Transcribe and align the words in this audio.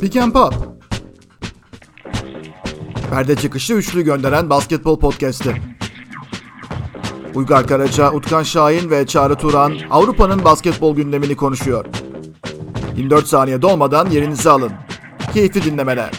Pick 0.00 0.16
and 0.16 0.32
Pop. 0.32 0.54
Perde 3.10 3.36
çıkışı 3.36 3.74
üçlü 3.74 4.02
gönderen 4.02 4.50
basketbol 4.50 5.00
podcast'i. 5.00 5.62
Uygar 7.34 7.66
Karaca, 7.66 8.12
Utkan 8.12 8.42
Şahin 8.42 8.90
ve 8.90 9.06
Çağrı 9.06 9.34
Turan 9.36 9.78
Avrupa'nın 9.90 10.44
basketbol 10.44 10.96
gündemini 10.96 11.36
konuşuyor. 11.36 11.84
24 12.96 13.26
saniye 13.26 13.62
dolmadan 13.62 14.10
yerinizi 14.10 14.50
alın. 14.50 14.72
Keyifli 15.34 15.64
dinlemeler. 15.64 16.10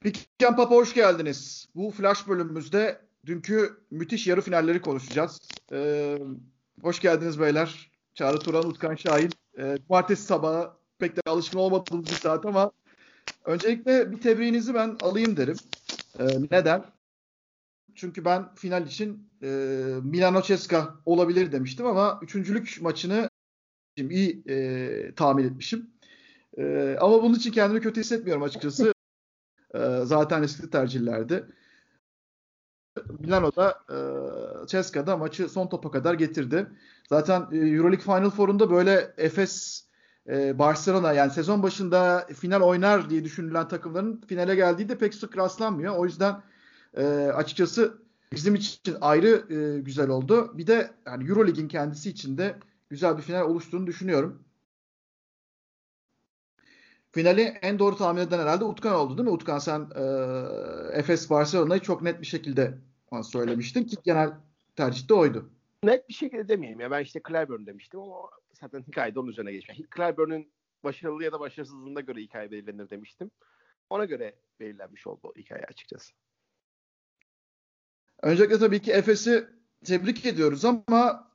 Pick 0.00 0.26
and 0.48 0.56
Pop'a 0.56 0.74
hoş 0.74 0.94
geldiniz. 0.94 1.66
Bu 1.74 1.90
flash 1.90 2.28
bölümümüzde 2.28 3.05
dünkü 3.26 3.76
müthiş 3.90 4.26
yarı 4.26 4.40
finalleri 4.40 4.80
konuşacağız. 4.80 5.40
Ee, 5.72 6.18
hoş 6.82 7.00
geldiniz 7.00 7.40
beyler. 7.40 7.90
Çağrı 8.14 8.38
Turan, 8.38 8.68
Utkan 8.68 8.94
Şahin. 8.94 9.30
Ee, 9.58 9.76
cumartesi 9.88 10.22
sabahı 10.22 10.70
pek 10.98 11.16
de 11.16 11.20
alışkın 11.26 11.58
olmadığımız 11.58 12.06
bir 12.06 12.12
saat 12.12 12.46
ama 12.46 12.72
öncelikle 13.44 14.12
bir 14.12 14.20
tebriğinizi 14.20 14.74
ben 14.74 14.96
alayım 15.02 15.36
derim. 15.36 15.56
Ee, 16.18 16.26
neden? 16.50 16.84
Çünkü 17.94 18.24
ben 18.24 18.54
final 18.54 18.86
için 18.86 19.30
e, 19.42 19.46
Milano 20.02 20.42
Ceska 20.42 20.94
olabilir 21.06 21.52
demiştim 21.52 21.86
ama 21.86 22.20
üçüncülük 22.22 22.78
maçını 22.80 23.30
iyi 23.96 24.42
e, 24.48 25.14
tahmin 25.14 25.44
etmişim. 25.44 25.90
E, 26.58 26.96
ama 27.00 27.22
bunun 27.22 27.34
için 27.34 27.52
kendimi 27.52 27.80
kötü 27.80 28.00
hissetmiyorum 28.00 28.42
açıkçası. 28.42 28.92
E, 29.74 29.78
zaten 30.04 30.42
riskli 30.42 30.70
tercihlerdi. 30.70 31.46
Milano'da 33.18 33.80
e, 33.90 33.96
Ceska'da 34.66 35.16
maçı 35.16 35.48
son 35.48 35.66
topa 35.66 35.90
kadar 35.90 36.14
getirdi. 36.14 36.66
Zaten 37.08 37.46
e, 37.52 37.56
Euroleague 37.56 38.04
Final 38.04 38.30
Four'unda 38.30 38.70
böyle 38.70 39.14
Efes 39.18 39.84
e, 40.28 40.58
Barcelona 40.58 41.12
yani 41.12 41.30
sezon 41.30 41.62
başında 41.62 42.26
final 42.34 42.60
oynar 42.60 43.10
diye 43.10 43.24
düşünülen 43.24 43.68
takımların 43.68 44.20
finale 44.28 44.54
geldiği 44.54 44.88
de 44.88 44.98
pek 44.98 45.14
sık 45.14 45.36
rastlanmıyor. 45.36 45.96
O 45.96 46.04
yüzden 46.04 46.42
e, 46.96 47.04
açıkçası 47.34 47.98
bizim 48.32 48.54
için 48.54 48.96
ayrı 49.00 49.54
e, 49.54 49.80
güzel 49.80 50.08
oldu. 50.08 50.58
Bir 50.58 50.66
de 50.66 50.90
yani 51.06 51.28
Euroleague'in 51.28 51.68
kendisi 51.68 52.10
için 52.10 52.38
de 52.38 52.56
güzel 52.90 53.16
bir 53.16 53.22
final 53.22 53.42
oluştuğunu 53.42 53.86
düşünüyorum. 53.86 54.45
Finali 57.16 57.42
en 57.62 57.78
doğru 57.78 57.96
tahmin 57.96 58.20
eden 58.20 58.38
herhalde 58.38 58.64
Utkan 58.64 58.94
oldu 58.94 59.18
değil 59.18 59.28
mi? 59.28 59.34
Utkan 59.34 59.58
sen 59.58 59.80
e, 59.80 60.02
Efes 60.98 61.30
Barcelona'yı 61.30 61.80
çok 61.80 62.02
net 62.02 62.20
bir 62.20 62.26
şekilde 62.26 62.78
söylemiştin 63.22 63.84
ki 63.84 63.96
genel 64.04 64.30
tercih 64.76 65.08
de 65.08 65.14
oydu. 65.14 65.50
Net 65.84 66.08
bir 66.08 66.14
şekilde 66.14 66.48
demeyeyim 66.48 66.80
ya. 66.80 66.90
Ben 66.90 67.02
işte 67.02 67.20
Clyburn 67.28 67.66
demiştim 67.66 68.00
ama 68.00 68.30
zaten 68.60 68.82
hikayede 68.82 69.20
onun 69.20 69.28
üzerine 69.28 69.52
geçmiş. 69.52 69.78
Clyburn'un 69.96 70.46
başarılı 70.84 71.24
ya 71.24 71.32
da 71.32 71.40
başarısızlığına 71.40 72.00
göre 72.00 72.20
hikaye 72.20 72.50
belirlenir 72.50 72.90
demiştim. 72.90 73.30
Ona 73.90 74.04
göre 74.04 74.34
belirlenmiş 74.60 75.06
oldu 75.06 75.32
hikaye 75.36 75.64
açıkçası. 75.64 76.12
Öncelikle 78.22 78.58
tabii 78.58 78.82
ki 78.82 78.92
Efes'i 78.92 79.46
tebrik 79.84 80.26
ediyoruz 80.26 80.64
ama 80.64 81.30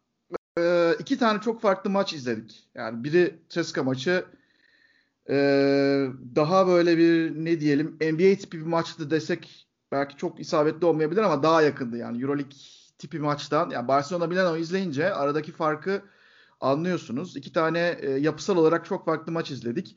e, 0.58 0.94
iki 1.00 1.18
tane 1.18 1.42
çok 1.42 1.62
farklı 1.62 1.90
maç 1.90 2.14
izledik. 2.14 2.70
Yani 2.76 3.04
biri 3.04 3.40
Ceska 3.50 3.84
maçı 3.84 4.26
e, 5.30 5.36
daha 6.36 6.68
böyle 6.68 6.98
bir 6.98 7.46
ne 7.46 7.60
diyelim 7.60 7.98
NBA 8.02 8.38
tipi 8.38 8.60
bir 8.60 8.66
maçtı 8.66 9.12
desek 9.12 9.68
belki 9.92 10.18
çok 10.18 10.40
isabetli 10.40 10.86
olmayabilir 10.86 11.22
ama 11.22 11.44
daha 11.44 11.62
yakındı 11.62 11.98
yani 11.98 12.22
Euroleague 12.22 12.58
tipi 12.98 13.20
maçtan. 13.20 13.70
Yani 13.70 13.88
Barcelona 13.88 14.28
Milano 14.28 14.58
izleyince 14.58 15.14
aradaki 15.14 15.52
farkı 15.52 16.02
anlıyorsunuz. 16.62 17.38
İki 17.38 17.54
tane 17.54 17.98
e, 18.02 18.12
yapısal 18.12 18.58
olarak 18.58 18.86
çok 18.86 19.06
farklı 19.06 19.32
maç 19.32 19.52
izledik. 19.52 19.96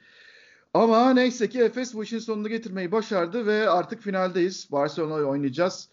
Ama 0.75 1.15
neyse 1.15 1.49
ki 1.49 1.61
Efes 1.61 1.95
bu 1.95 2.05
işin 2.05 2.19
sonunu 2.19 2.49
getirmeyi 2.49 2.93
başardı 2.93 3.47
ve 3.47 3.69
artık 3.69 4.03
finaldeyiz. 4.03 4.69
Barcelona'yı 4.73 5.25
oynayacağız. 5.25 5.89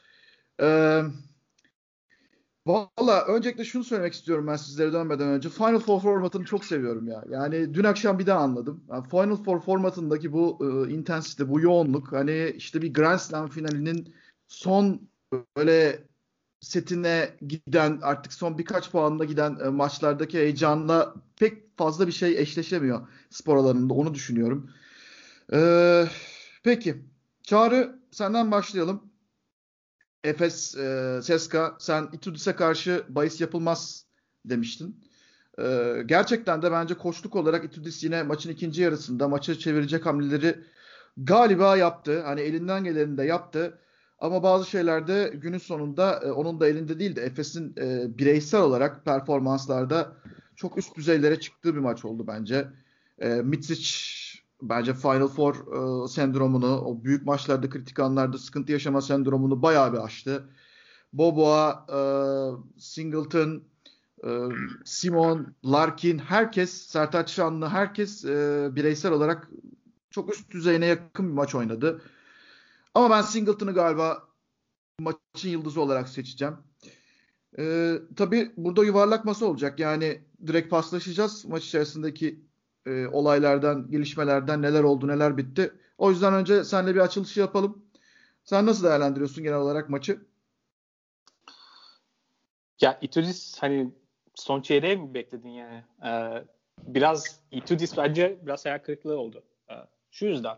Ee, 0.62 1.02
Valla 2.66 3.26
öncelikle 3.26 3.66
şunu 3.66 3.84
söylemek 3.84 4.14
istiyorum 4.14 4.48
ben 4.48 4.56
sizlere 4.56 4.94
dönmeden 4.94 5.28
önce. 5.28 5.50
Final 5.50 5.80
Four 5.80 6.02
formatını 6.02 6.46
çok 6.46 6.66
seviyorum 6.66 7.08
ya. 7.08 7.24
Yani 7.30 7.74
dün 7.74 7.84
akşam 7.84 8.20
bir 8.20 8.26
daha 8.26 8.40
anladım. 8.40 8.84
Yani 8.90 9.10
Final 9.10 9.36
Four 9.44 9.62
formatındaki 9.62 10.34
bu 10.34 10.60
e, 10.62 10.94
intensite, 10.94 11.50
bu 11.50 11.60
yoğunluk 11.62 12.12
hani 12.12 12.54
işte 12.58 12.82
bir 12.82 12.94
Grand 12.94 13.20
Slam 13.20 13.50
finalinin 13.50 14.16
son 14.48 15.10
böyle 15.58 16.08
setine 16.60 17.38
giden 17.48 18.00
artık 18.02 18.34
son 18.34 18.58
birkaç 18.58 18.92
puanla 18.92 19.26
giden 19.26 19.58
e, 19.66 19.70
maçlardaki 19.70 20.38
heyecanla 20.38 21.16
pek 21.36 21.78
fazla 21.78 22.08
bir 22.08 22.12
şey 22.12 22.40
eşleşemiyor 22.40 23.08
spor 23.30 23.58
alanında 23.58 23.94
onu 23.94 24.14
düşünüyorum. 24.14 24.70
Ee, 25.54 26.06
peki 26.64 27.06
Çağrı 27.44 28.00
senden 28.12 28.52
başlayalım. 28.52 29.11
Efes, 30.24 30.76
e, 30.76 31.20
Seska 31.24 31.76
sen 31.80 32.10
Itudis'e 32.14 32.56
karşı 32.56 33.04
bahis 33.10 33.42
yapılmaz 33.42 34.06
demiştin. 34.46 35.04
E, 35.60 35.96
gerçekten 36.06 36.62
de 36.62 36.72
bence 36.72 36.94
koçluk 36.94 37.36
olarak 37.36 37.66
Itudis 37.66 38.04
yine 38.04 38.24
maçın 38.24 38.50
ikinci 38.50 38.82
yarısında 38.82 39.28
maçı 39.28 39.60
çevirecek 39.60 40.06
hamleleri 40.06 40.56
galiba 41.18 41.78
yaptı. 41.78 42.22
Hani 42.24 42.42
elinden 42.42 42.84
geleni 42.84 43.18
de 43.18 43.24
yaptı. 43.24 43.80
Ama 44.20 44.44
bazı 44.44 44.70
şeylerde 44.70 45.34
günün 45.36 45.58
sonunda 45.58 46.22
e, 46.26 46.32
onun 46.32 46.60
da 46.60 46.68
elinde 46.68 47.00
değil 47.00 47.16
de 47.16 47.22
Efes'in 47.22 47.76
e, 47.78 48.18
bireysel 48.18 48.62
olarak 48.62 49.06
performanslarda 49.06 50.16
çok 50.56 50.78
üst 50.78 50.98
düzeylere 50.98 51.40
çıktığı 51.40 51.76
bir 51.76 51.80
maç 51.80 52.06
oldu 52.06 52.28
bence. 52.28 52.68
E, 53.20 53.30
Mitsic 53.30 54.21
bence 54.62 54.94
Final 54.94 55.28
Four 55.28 55.56
e, 55.56 56.08
sendromunu, 56.08 56.82
o 56.82 57.04
büyük 57.04 57.26
maçlarda, 57.26 57.70
kritik 57.70 58.00
anlarda 58.00 58.38
sıkıntı 58.38 58.72
yaşama 58.72 59.02
sendromunu 59.02 59.62
bayağı 59.62 59.94
bir 59.94 59.98
aştı. 60.06 60.50
Boboa, 61.14 61.86
e, 61.90 62.00
Singleton, 62.80 63.64
e, 64.24 64.30
Simon, 64.86 65.56
Larkin, 65.66 66.20
herkes, 66.20 66.72
Sertaç 66.72 67.32
Şanlı, 67.32 67.68
herkes 67.68 68.26
e, 68.26 68.70
bireysel 68.72 69.12
olarak 69.12 69.50
çok 70.10 70.34
üst 70.34 70.52
düzeyine 70.52 70.86
yakın 70.86 71.28
bir 71.28 71.34
maç 71.34 71.56
oynadı. 71.56 72.02
Ama 72.94 73.10
ben 73.10 73.22
Singleton'ı 73.22 73.74
galiba 73.74 74.28
maçın 75.00 75.50
yıldızı 75.50 75.82
olarak 75.82 76.10
seçeceğim. 76.10 76.58
Ee, 77.60 77.96
tabii 78.16 78.52
burada 78.58 78.84
yuvarlak 78.84 79.26
masa 79.26 79.46
olacak. 79.46 79.80
Yani 79.80 80.22
direkt 80.48 80.70
paslaşacağız 80.70 81.46
maç 81.46 81.66
içerisindeki 81.66 82.46
e, 82.86 83.08
olaylardan, 83.08 83.92
gelişmelerden 83.92 84.62
neler 84.62 84.84
oldu, 84.84 85.08
neler 85.08 85.38
bitti. 85.38 85.74
O 85.98 86.10
yüzden 86.10 86.34
önce 86.34 86.64
seninle 86.64 86.96
bir 86.96 87.00
açılışı 87.00 87.40
yapalım. 87.40 87.86
Sen 88.44 88.66
nasıl 88.66 88.84
değerlendiriyorsun 88.84 89.44
genel 89.44 89.58
olarak 89.58 89.90
maçı? 89.90 90.20
Ya 92.82 93.00
Itudis 93.02 93.58
hani 93.60 93.92
son 94.36 94.62
çeyreğe 94.62 94.96
mi 94.96 95.14
bekledin 95.14 95.50
yani? 95.50 95.84
Ee, 96.06 96.44
biraz 96.84 97.40
Itudis 97.52 97.98
bence 97.98 98.40
biraz 98.46 98.66
hayal 98.66 98.80
kırıklığı 98.80 99.18
oldu. 99.18 99.44
Ee, 99.70 99.74
şu 100.12 100.26
yüzden 100.26 100.58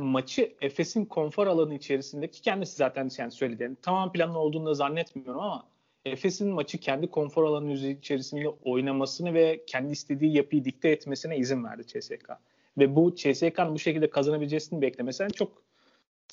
maçı 0.00 0.56
Efes'in 0.60 1.04
konfor 1.04 1.46
alanı 1.46 1.74
içerisindeki 1.74 2.42
kendisi 2.42 2.76
zaten 2.76 3.10
yani 3.18 3.30
söyledi. 3.30 3.62
Yani 3.62 3.76
tamam 3.82 4.12
planlı 4.12 4.38
olduğunu 4.38 4.66
da 4.66 4.74
zannetmiyorum 4.74 5.40
ama 5.40 5.71
Efes'in 6.04 6.48
maçı 6.48 6.78
kendi 6.78 7.06
konfor 7.06 7.44
alanı 7.44 7.72
içerisinde 7.72 8.48
oynamasını 8.48 9.34
ve 9.34 9.64
kendi 9.66 9.92
istediği 9.92 10.36
yapıyı 10.36 10.64
dikte 10.64 10.88
etmesine 10.88 11.36
izin 11.36 11.64
verdi 11.64 11.86
CSK. 11.86 12.30
Ve 12.78 12.96
bu 12.96 13.14
CSK'nın 13.14 13.74
bu 13.74 13.78
şekilde 13.78 14.10
kazanabileceğini 14.10 14.82
beklemesi 14.82 15.26
çok 15.34 15.62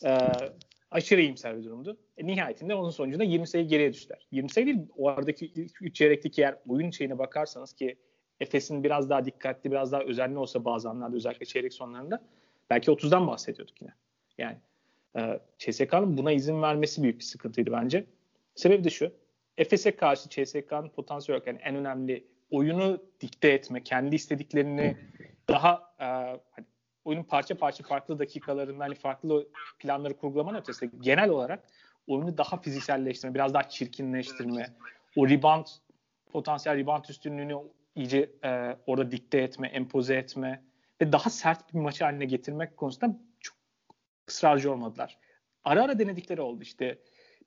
e, 0.06 0.18
aşırı 0.92 1.22
iyimser 1.22 1.58
bir 1.58 1.64
durumdu. 1.64 1.98
E, 2.18 2.28
nihayetinde 2.28 2.76
onun 2.76 2.90
sonucunda 2.90 3.24
20 3.24 3.48
sayı 3.48 3.68
geriye 3.68 3.94
düştüler. 3.94 4.28
20 4.32 4.50
sayı 4.50 4.68
değil, 4.68 4.80
o 4.98 5.10
aradaki 5.10 5.46
ilk 5.46 5.82
3 5.82 5.96
çeyrekteki 5.96 6.42
yer 6.42 6.56
oyun 6.68 6.92
şeyine 6.92 7.18
bakarsanız 7.18 7.74
ki 7.74 7.96
Efes'in 8.40 8.84
biraz 8.84 9.10
daha 9.10 9.26
dikkatli, 9.26 9.72
biraz 9.72 9.92
daha 9.92 10.02
özenli 10.02 10.38
olsa 10.38 10.66
bazı 10.66 10.90
anlarda 10.90 11.16
özellikle 11.16 11.46
çeyrek 11.46 11.74
sonlarında 11.74 12.24
belki 12.70 12.92
30'dan 12.92 13.28
bahsediyorduk 13.28 13.82
yine. 13.82 13.94
Yani 14.38 14.58
e, 15.18 15.40
CSK'nın 15.58 16.18
buna 16.18 16.32
izin 16.32 16.62
vermesi 16.62 17.04
büyük 17.04 17.20
bir 17.20 17.24
sıkıntıydı 17.24 17.72
bence. 17.72 18.06
Sebebi 18.56 18.84
de 18.84 18.90
şu. 18.90 19.12
Efes'e 19.60 19.96
karşı 19.96 20.30
CSK'nın 20.30 20.90
potansiyel 20.90 21.36
olarak 21.36 21.48
yani 21.48 21.60
en 21.64 21.76
önemli 21.76 22.28
oyunu 22.52 23.04
dikte 23.22 23.50
etme, 23.50 23.84
kendi 23.84 24.16
istediklerini 24.16 24.98
daha 25.50 25.94
e, 26.00 26.06
hani 26.52 26.66
oyunun 27.06 27.24
parça 27.24 27.58
parça 27.58 27.84
farklı 27.84 28.20
dakikalarında 28.20 28.84
hani 28.84 28.96
farklı 28.96 29.48
planları 29.80 30.18
kurgulamanın 30.18 30.58
ötesinde 30.58 30.92
genel 31.00 31.30
olarak 31.30 31.64
oyunu 32.08 32.38
daha 32.38 32.62
fizikselleştirme, 32.62 33.36
biraz 33.36 33.54
daha 33.54 33.70
çirkinleştirme, 33.70 34.76
o 35.16 35.30
rebound 35.30 35.66
potansiyel 36.32 36.78
rebound 36.78 37.06
üstünlüğünü 37.10 37.56
iyice 37.96 38.32
e, 38.44 38.78
orada 38.88 39.12
dikte 39.12 39.38
etme, 39.38 39.68
empoze 39.68 40.16
etme 40.16 40.64
ve 41.02 41.12
daha 41.12 41.30
sert 41.30 41.74
bir 41.74 41.80
maçı 41.80 42.04
haline 42.04 42.26
getirmek 42.26 42.78
konusunda 42.78 43.20
çok 43.40 43.58
ısrarcı 44.30 44.72
olmadılar. 44.72 45.18
Ara 45.64 45.84
ara 45.84 46.00
denedikleri 46.00 46.42
oldu 46.42 46.64
işte 46.64 47.00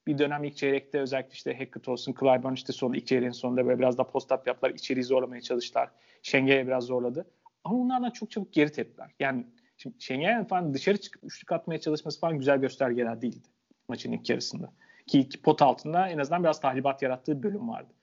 bir 0.07 0.19
dönem 0.19 0.45
ilk 0.45 0.57
çeyrekte 0.57 1.01
özellikle 1.01 1.33
işte 1.33 1.59
Hackett 1.59 1.89
olsun, 1.89 2.15
Clyburn 2.21 2.53
işte 2.53 2.73
son 2.73 2.93
ilk 2.93 3.07
çeyreğin 3.07 3.33
sonunda 3.33 3.67
böyle 3.67 3.79
biraz 3.79 3.99
da 3.99 4.03
post-up 4.03 4.47
yaptılar. 4.47 4.71
içeriği 4.71 5.05
zorlamaya 5.05 5.43
çalıştılar. 5.43 5.91
Şengel'e 6.23 6.67
biraz 6.67 6.85
zorladı. 6.85 7.27
Ama 7.65 7.79
onlardan 7.79 8.11
çok 8.11 8.31
çabuk 8.31 8.53
geri 8.53 8.73
teptiler. 8.73 9.11
Yani 9.21 9.47
şimdi 9.77 9.97
Şengel'in 9.99 10.45
falan 10.45 10.75
dışarı 10.75 11.01
çıkıp 11.01 11.25
üçlük 11.25 11.53
atmaya 11.53 11.81
çalışması 11.81 12.21
falan 12.21 12.39
güzel 12.39 12.59
göstergeler 12.59 13.23
değildi 13.23 13.49
maçın 13.89 14.13
ilk 14.13 14.31
yarısında. 14.31 14.73
Ki 15.07 15.21
ilk 15.21 15.43
pot 15.43 15.63
altında 15.63 16.09
en 16.09 16.19
azından 16.19 16.45
biraz 16.45 16.61
tahribat 16.61 17.03
yarattığı 17.03 17.43
bölüm 17.43 17.69
vardı. 17.69 17.95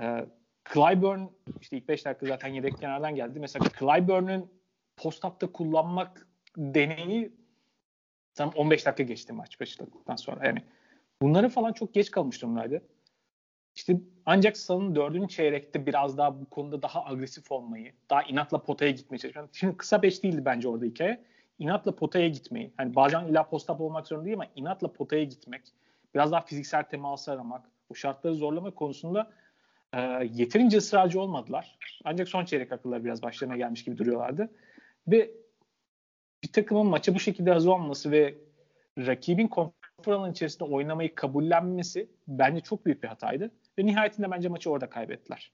Ee, 0.00 0.26
Clyburn 0.72 1.20
işte 1.60 1.76
ilk 1.76 1.88
5 1.88 2.04
dakika 2.04 2.26
zaten 2.26 2.48
yedek 2.48 2.78
kenardan 2.78 3.14
geldi. 3.14 3.40
Mesela 3.40 3.66
Clyburn'un 3.78 4.52
post-up'ta 4.96 5.52
kullanmak 5.52 6.26
deneyi 6.56 7.32
tam 8.34 8.50
15 8.54 8.86
dakika 8.86 9.02
geçti 9.02 9.32
maç 9.32 9.60
başladıktan 9.60 10.16
sonra. 10.16 10.46
Yani 10.46 10.62
bunları 11.22 11.48
falan 11.48 11.72
çok 11.72 11.94
geç 11.94 12.10
kalmış 12.10 12.42
durumdaydı. 12.42 12.82
İşte 13.74 14.00
ancak 14.26 14.56
Sal'ın 14.56 14.94
dördüncü 14.94 15.28
çeyrekte 15.28 15.86
biraz 15.86 16.18
daha 16.18 16.40
bu 16.40 16.44
konuda 16.44 16.82
daha 16.82 17.04
agresif 17.04 17.52
olmayı, 17.52 17.92
daha 18.10 18.22
inatla 18.22 18.62
potaya 18.62 18.90
gitmeye 18.90 19.18
çalışmayı. 19.18 19.48
Şimdi 19.52 19.76
kısa 19.76 20.02
beş 20.02 20.22
değildi 20.22 20.44
bence 20.44 20.68
orada 20.68 20.84
hikaye. 20.84 21.24
İnatla 21.58 21.96
potaya 21.96 22.28
gitmeyi. 22.28 22.72
Hani 22.76 22.94
bazen 22.94 23.24
illa 23.24 23.42
post-up 23.42 23.82
olmak 23.82 24.06
zorunda 24.06 24.24
değil 24.24 24.36
ama 24.36 24.46
inatla 24.56 24.92
potaya 24.92 25.24
gitmek. 25.24 25.62
Biraz 26.14 26.32
daha 26.32 26.40
fiziksel 26.40 26.82
teması 26.82 27.32
aramak. 27.32 27.64
Bu 27.90 27.94
şartları 27.94 28.34
zorlama 28.34 28.70
konusunda 28.70 29.30
e, 29.92 30.00
yeterince 30.32 30.76
ısrarcı 30.76 31.20
olmadılar. 31.20 31.78
Ancak 32.04 32.28
son 32.28 32.44
çeyrek 32.44 32.72
akılları 32.72 33.04
biraz 33.04 33.22
başlarına 33.22 33.56
gelmiş 33.56 33.84
gibi 33.84 33.98
duruyorlardı. 33.98 34.50
Ve 35.08 35.30
bir 36.42 36.52
takımın 36.52 36.86
maça 36.86 37.14
bu 37.14 37.20
şekilde 37.20 37.52
hazır 37.52 37.70
olması 37.70 38.10
ve 38.10 38.34
rakibin 38.98 39.48
konfor 39.48 39.81
alanı 40.08 40.32
içerisinde 40.32 40.64
oynamayı 40.64 41.14
kabullenmesi 41.14 42.08
bence 42.28 42.60
çok 42.60 42.86
büyük 42.86 43.02
bir 43.02 43.08
hataydı. 43.08 43.50
Ve 43.78 43.86
nihayetinde 43.86 44.30
bence 44.30 44.48
maçı 44.48 44.70
orada 44.70 44.90
kaybettiler. 44.90 45.52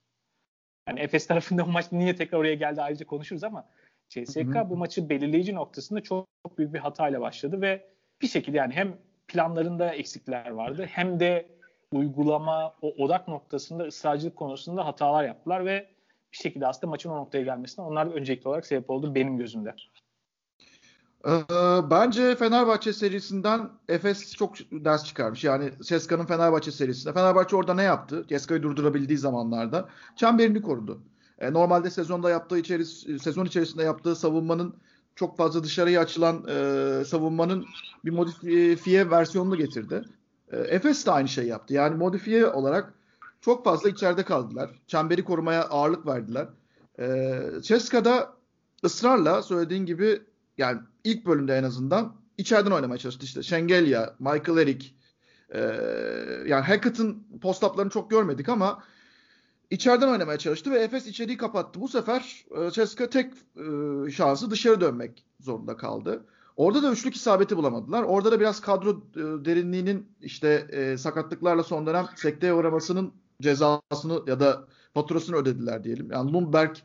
Yani 0.87 0.99
Efes 0.99 1.27
tarafında 1.27 1.67
bu 1.67 1.71
maç 1.71 1.91
niye 1.91 2.15
tekrar 2.15 2.39
oraya 2.39 2.55
geldi 2.55 2.81
ayrıca 2.81 3.05
konuşuruz 3.05 3.43
ama 3.43 3.69
CSK 4.09 4.69
bu 4.69 4.77
maçı 4.77 5.09
belirleyici 5.09 5.55
noktasında 5.55 6.01
çok, 6.01 6.27
çok 6.47 6.57
büyük 6.57 6.73
bir 6.73 6.79
hatayla 6.79 7.21
başladı 7.21 7.61
ve 7.61 7.85
bir 8.21 8.27
şekilde 8.27 8.57
yani 8.57 8.73
hem 8.73 8.97
planlarında 9.27 9.93
eksikler 9.93 10.49
vardı 10.49 10.85
hem 10.89 11.19
de 11.19 11.49
uygulama 11.91 12.75
o 12.81 12.87
odak 13.03 13.27
noktasında 13.27 13.83
ısrarcılık 13.83 14.35
konusunda 14.35 14.85
hatalar 14.85 15.23
yaptılar 15.23 15.65
ve 15.65 15.87
bir 16.31 16.37
şekilde 16.37 16.67
aslında 16.67 16.91
maçın 16.91 17.09
o 17.09 17.17
noktaya 17.17 17.43
gelmesine 17.43 17.85
onlar 17.85 18.09
da 18.09 18.13
öncelikli 18.13 18.47
olarak 18.47 18.65
sebep 18.65 18.89
oldu 18.89 19.15
benim 19.15 19.37
gözümde. 19.37 19.75
Ee, 21.27 21.31
bence 21.89 22.35
Fenerbahçe 22.35 22.93
serisinden 22.93 23.69
Efes 23.89 24.35
çok 24.35 24.57
ders 24.71 25.03
çıkarmış. 25.03 25.43
Yani 25.43 25.71
Ceska'nın 25.81 26.25
Fenerbahçe 26.25 26.71
serisinde. 26.71 27.13
Fenerbahçe 27.13 27.55
orada 27.55 27.73
ne 27.73 27.83
yaptı? 27.83 28.25
Ceska'yı 28.29 28.63
durdurabildiği 28.63 29.17
zamanlarda 29.17 29.89
çemberini 30.15 30.61
korudu. 30.61 31.01
E, 31.39 31.53
normalde 31.53 31.89
sezonda 31.89 32.29
yaptığı 32.29 32.57
içeris 32.57 33.21
sezon 33.21 33.45
içerisinde 33.45 33.83
yaptığı 33.83 34.15
savunmanın 34.15 34.75
çok 35.15 35.37
fazla 35.37 35.63
dışarıya 35.63 36.01
açılan 36.01 36.47
e, 36.47 37.05
savunmanın 37.05 37.65
bir 38.05 38.11
modifiye 38.11 39.11
versiyonunu 39.11 39.55
getirdi. 39.55 40.03
E, 40.51 40.57
Efes 40.57 41.05
de 41.05 41.11
aynı 41.11 41.27
şey 41.27 41.47
yaptı. 41.47 41.73
Yani 41.73 41.95
modifiye 41.95 42.47
olarak 42.47 42.93
çok 43.41 43.65
fazla 43.65 43.89
içeride 43.89 44.23
kaldılar. 44.23 44.69
Çemberi 44.87 45.23
korumaya 45.23 45.63
ağırlık 45.63 46.07
verdiler. 46.07 46.47
E, 46.99 47.39
Ceska'da 47.61 48.33
ısrarla 48.83 49.41
söylediğin 49.41 49.85
gibi 49.85 50.21
yani 50.57 50.79
ilk 51.03 51.25
bölümde 51.25 51.57
en 51.57 51.63
azından 51.63 52.15
içeriden 52.37 52.71
oynamaya 52.71 52.97
çalıştı. 52.97 53.25
İşte 53.25 53.43
Şengelya, 53.43 54.15
Michael 54.19 54.57
Eric 54.57 54.87
e, 55.49 55.59
yani 56.47 56.63
Hackett'ın 56.65 57.27
post-up'larını 57.41 57.89
çok 57.89 58.09
görmedik 58.09 58.49
ama 58.49 58.83
içeriden 59.69 60.07
oynamaya 60.07 60.37
çalıştı 60.37 60.71
ve 60.71 60.79
Efes 60.79 61.07
içeriği 61.07 61.37
kapattı. 61.37 61.81
Bu 61.81 61.87
sefer 61.87 62.45
e, 62.77 63.09
tek 63.09 63.33
e, 63.33 64.11
şansı 64.11 64.51
dışarı 64.51 64.81
dönmek 64.81 65.25
zorunda 65.39 65.77
kaldı. 65.77 66.25
Orada 66.55 66.83
da 66.83 66.91
üçlük 66.91 67.15
isabeti 67.15 67.57
bulamadılar. 67.57 68.03
Orada 68.03 68.31
da 68.31 68.39
biraz 68.39 68.61
kadro 68.61 68.89
e, 68.91 69.45
derinliğinin 69.45 70.07
işte 70.21 70.67
e, 70.71 70.97
sakatlıklarla 70.97 71.63
son 71.63 71.87
dönem 71.87 72.05
sekteye 72.15 72.53
uğramasının 72.53 73.13
cezasını 73.41 74.23
ya 74.27 74.39
da 74.39 74.67
faturasını 74.93 75.35
ödediler 75.35 75.83
diyelim. 75.83 76.11
Yani 76.11 76.33
Lundberg 76.33 76.75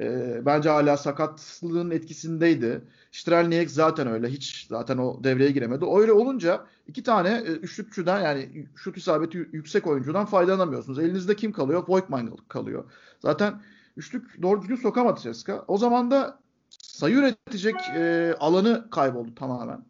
e, 0.00 0.40
bence 0.46 0.68
hala 0.68 0.96
sakatlığın 0.96 1.90
etkisindeydi. 1.90 2.82
Strelniak 3.12 3.70
zaten 3.70 4.06
öyle. 4.06 4.28
Hiç 4.28 4.66
zaten 4.68 4.98
o 4.98 5.24
devreye 5.24 5.50
giremedi. 5.50 5.84
Öyle 5.96 6.12
olunca 6.12 6.66
iki 6.86 7.02
tane 7.02 7.28
e, 7.28 7.50
üçlükçüden 7.50 8.20
yani 8.22 8.66
şut 8.76 8.96
isabeti 8.96 9.38
yüksek 9.38 9.86
oyuncudan 9.86 10.26
faydalanamıyorsunuz. 10.26 10.98
Elinizde 10.98 11.36
kim 11.36 11.52
kalıyor? 11.52 11.84
Voigtman 11.88 12.36
kalıyor. 12.48 12.84
Zaten 13.20 13.62
üçlük 13.96 14.42
doğru 14.42 14.62
düzgün 14.62 14.76
sokamadı 14.76 15.20
Ceska. 15.20 15.64
O 15.68 15.78
zaman 15.78 16.10
da 16.10 16.38
sayı 16.70 17.14
üretecek 17.16 17.76
e, 17.96 18.34
alanı 18.40 18.90
kayboldu 18.90 19.34
tamamen. 19.34 19.84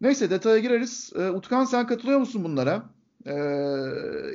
Neyse 0.00 0.30
detaya 0.30 0.58
gireriz. 0.58 1.12
E, 1.16 1.30
Utkan 1.30 1.64
sen 1.64 1.86
katılıyor 1.86 2.18
musun 2.18 2.44
bunlara? 2.44 2.82
E, 3.26 3.34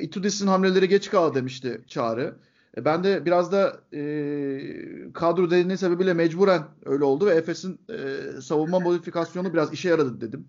Itudis'in 0.01 0.47
hamleleri 0.47 0.87
geç 0.87 1.09
kaldı 1.09 1.35
demişti 1.35 1.81
Çağrı. 1.87 2.35
E, 2.77 2.85
ben 2.85 3.03
de 3.03 3.25
biraz 3.25 3.51
da 3.51 3.81
e, 3.93 4.01
kadro 5.13 5.51
derinliği 5.51 5.77
sebebiyle 5.77 6.13
mecburen 6.13 6.63
öyle 6.85 7.03
oldu 7.03 7.25
ve 7.25 7.31
Efes'in 7.31 7.79
e, 7.89 8.41
savunma 8.41 8.79
modifikasyonu 8.79 9.53
biraz 9.53 9.73
işe 9.73 9.89
yaradı 9.89 10.21
dedim. 10.21 10.47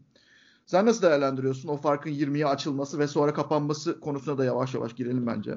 Sen 0.66 0.86
nasıl 0.86 1.02
değerlendiriyorsun 1.02 1.68
o 1.68 1.76
farkın 1.76 2.10
20'ye 2.10 2.46
açılması 2.46 2.98
ve 2.98 3.06
sonra 3.06 3.34
kapanması 3.34 4.00
konusuna 4.00 4.38
da 4.38 4.44
yavaş 4.44 4.74
yavaş 4.74 4.94
girelim 4.94 5.26
bence. 5.26 5.54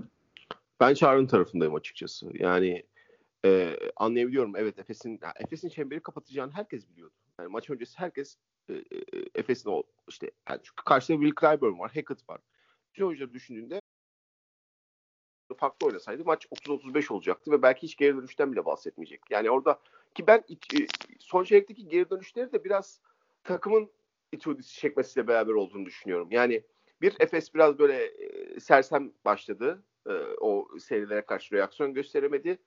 Ben 0.79 0.93
Çağrı'nın 0.93 1.27
tarafındayım 1.27 1.75
açıkçası. 1.75 2.29
Yani 2.33 2.83
e, 3.45 3.77
anlayabiliyorum. 3.95 4.55
Evet 4.55 4.79
Efes'in 4.79 5.19
Efes'in 5.39 5.69
çemberi 5.69 5.99
kapatacağını 5.99 6.51
herkes 6.51 6.89
biliyordu. 6.89 7.13
Yani 7.39 7.49
maç 7.49 7.69
öncesi 7.69 7.99
herkes 7.99 8.37
e, 8.69 8.73
e, 8.73 8.83
Efes'in 9.35 9.69
o 9.69 9.83
işte 10.09 10.31
yani 10.49 10.59
çünkü 10.63 10.83
karşıda 10.85 11.17
Will 11.17 11.35
Clyburn 11.41 11.79
var, 11.79 11.91
Hackett 11.95 12.29
var. 12.29 12.41
Bütün 12.89 13.05
oyuncuları 13.05 13.33
düşündüğünde 13.33 13.80
farklı 15.53 15.87
oynasaydı 15.87 16.25
maç 16.25 16.45
30-35 16.45 17.13
olacaktı 17.13 17.51
ve 17.51 17.61
belki 17.61 17.83
hiç 17.83 17.95
geri 17.95 18.17
dönüşten 18.17 18.51
bile 18.51 18.65
bahsetmeyecek. 18.65 19.21
Yani 19.29 19.51
orada 19.51 19.79
ki 20.15 20.27
ben 20.27 20.43
e, 20.49 20.87
son 21.19 21.43
çeyrekteki 21.43 21.87
geri 21.87 22.09
dönüşleri 22.09 22.53
de 22.53 22.63
biraz 22.63 23.01
takımın 23.43 23.89
Itudis'i 24.31 24.79
çekmesiyle 24.79 25.27
beraber 25.27 25.53
olduğunu 25.53 25.85
düşünüyorum. 25.85 26.27
Yani 26.31 26.63
bir 27.01 27.15
Efes 27.19 27.53
biraz 27.53 27.79
böyle 27.79 28.05
e, 28.05 28.59
sersem 28.59 29.11
başladı. 29.25 29.83
E, 30.07 30.11
o 30.41 30.67
serilere 30.79 31.21
karşı 31.21 31.55
reaksiyon 31.55 31.93
gösteremedi 31.93 32.57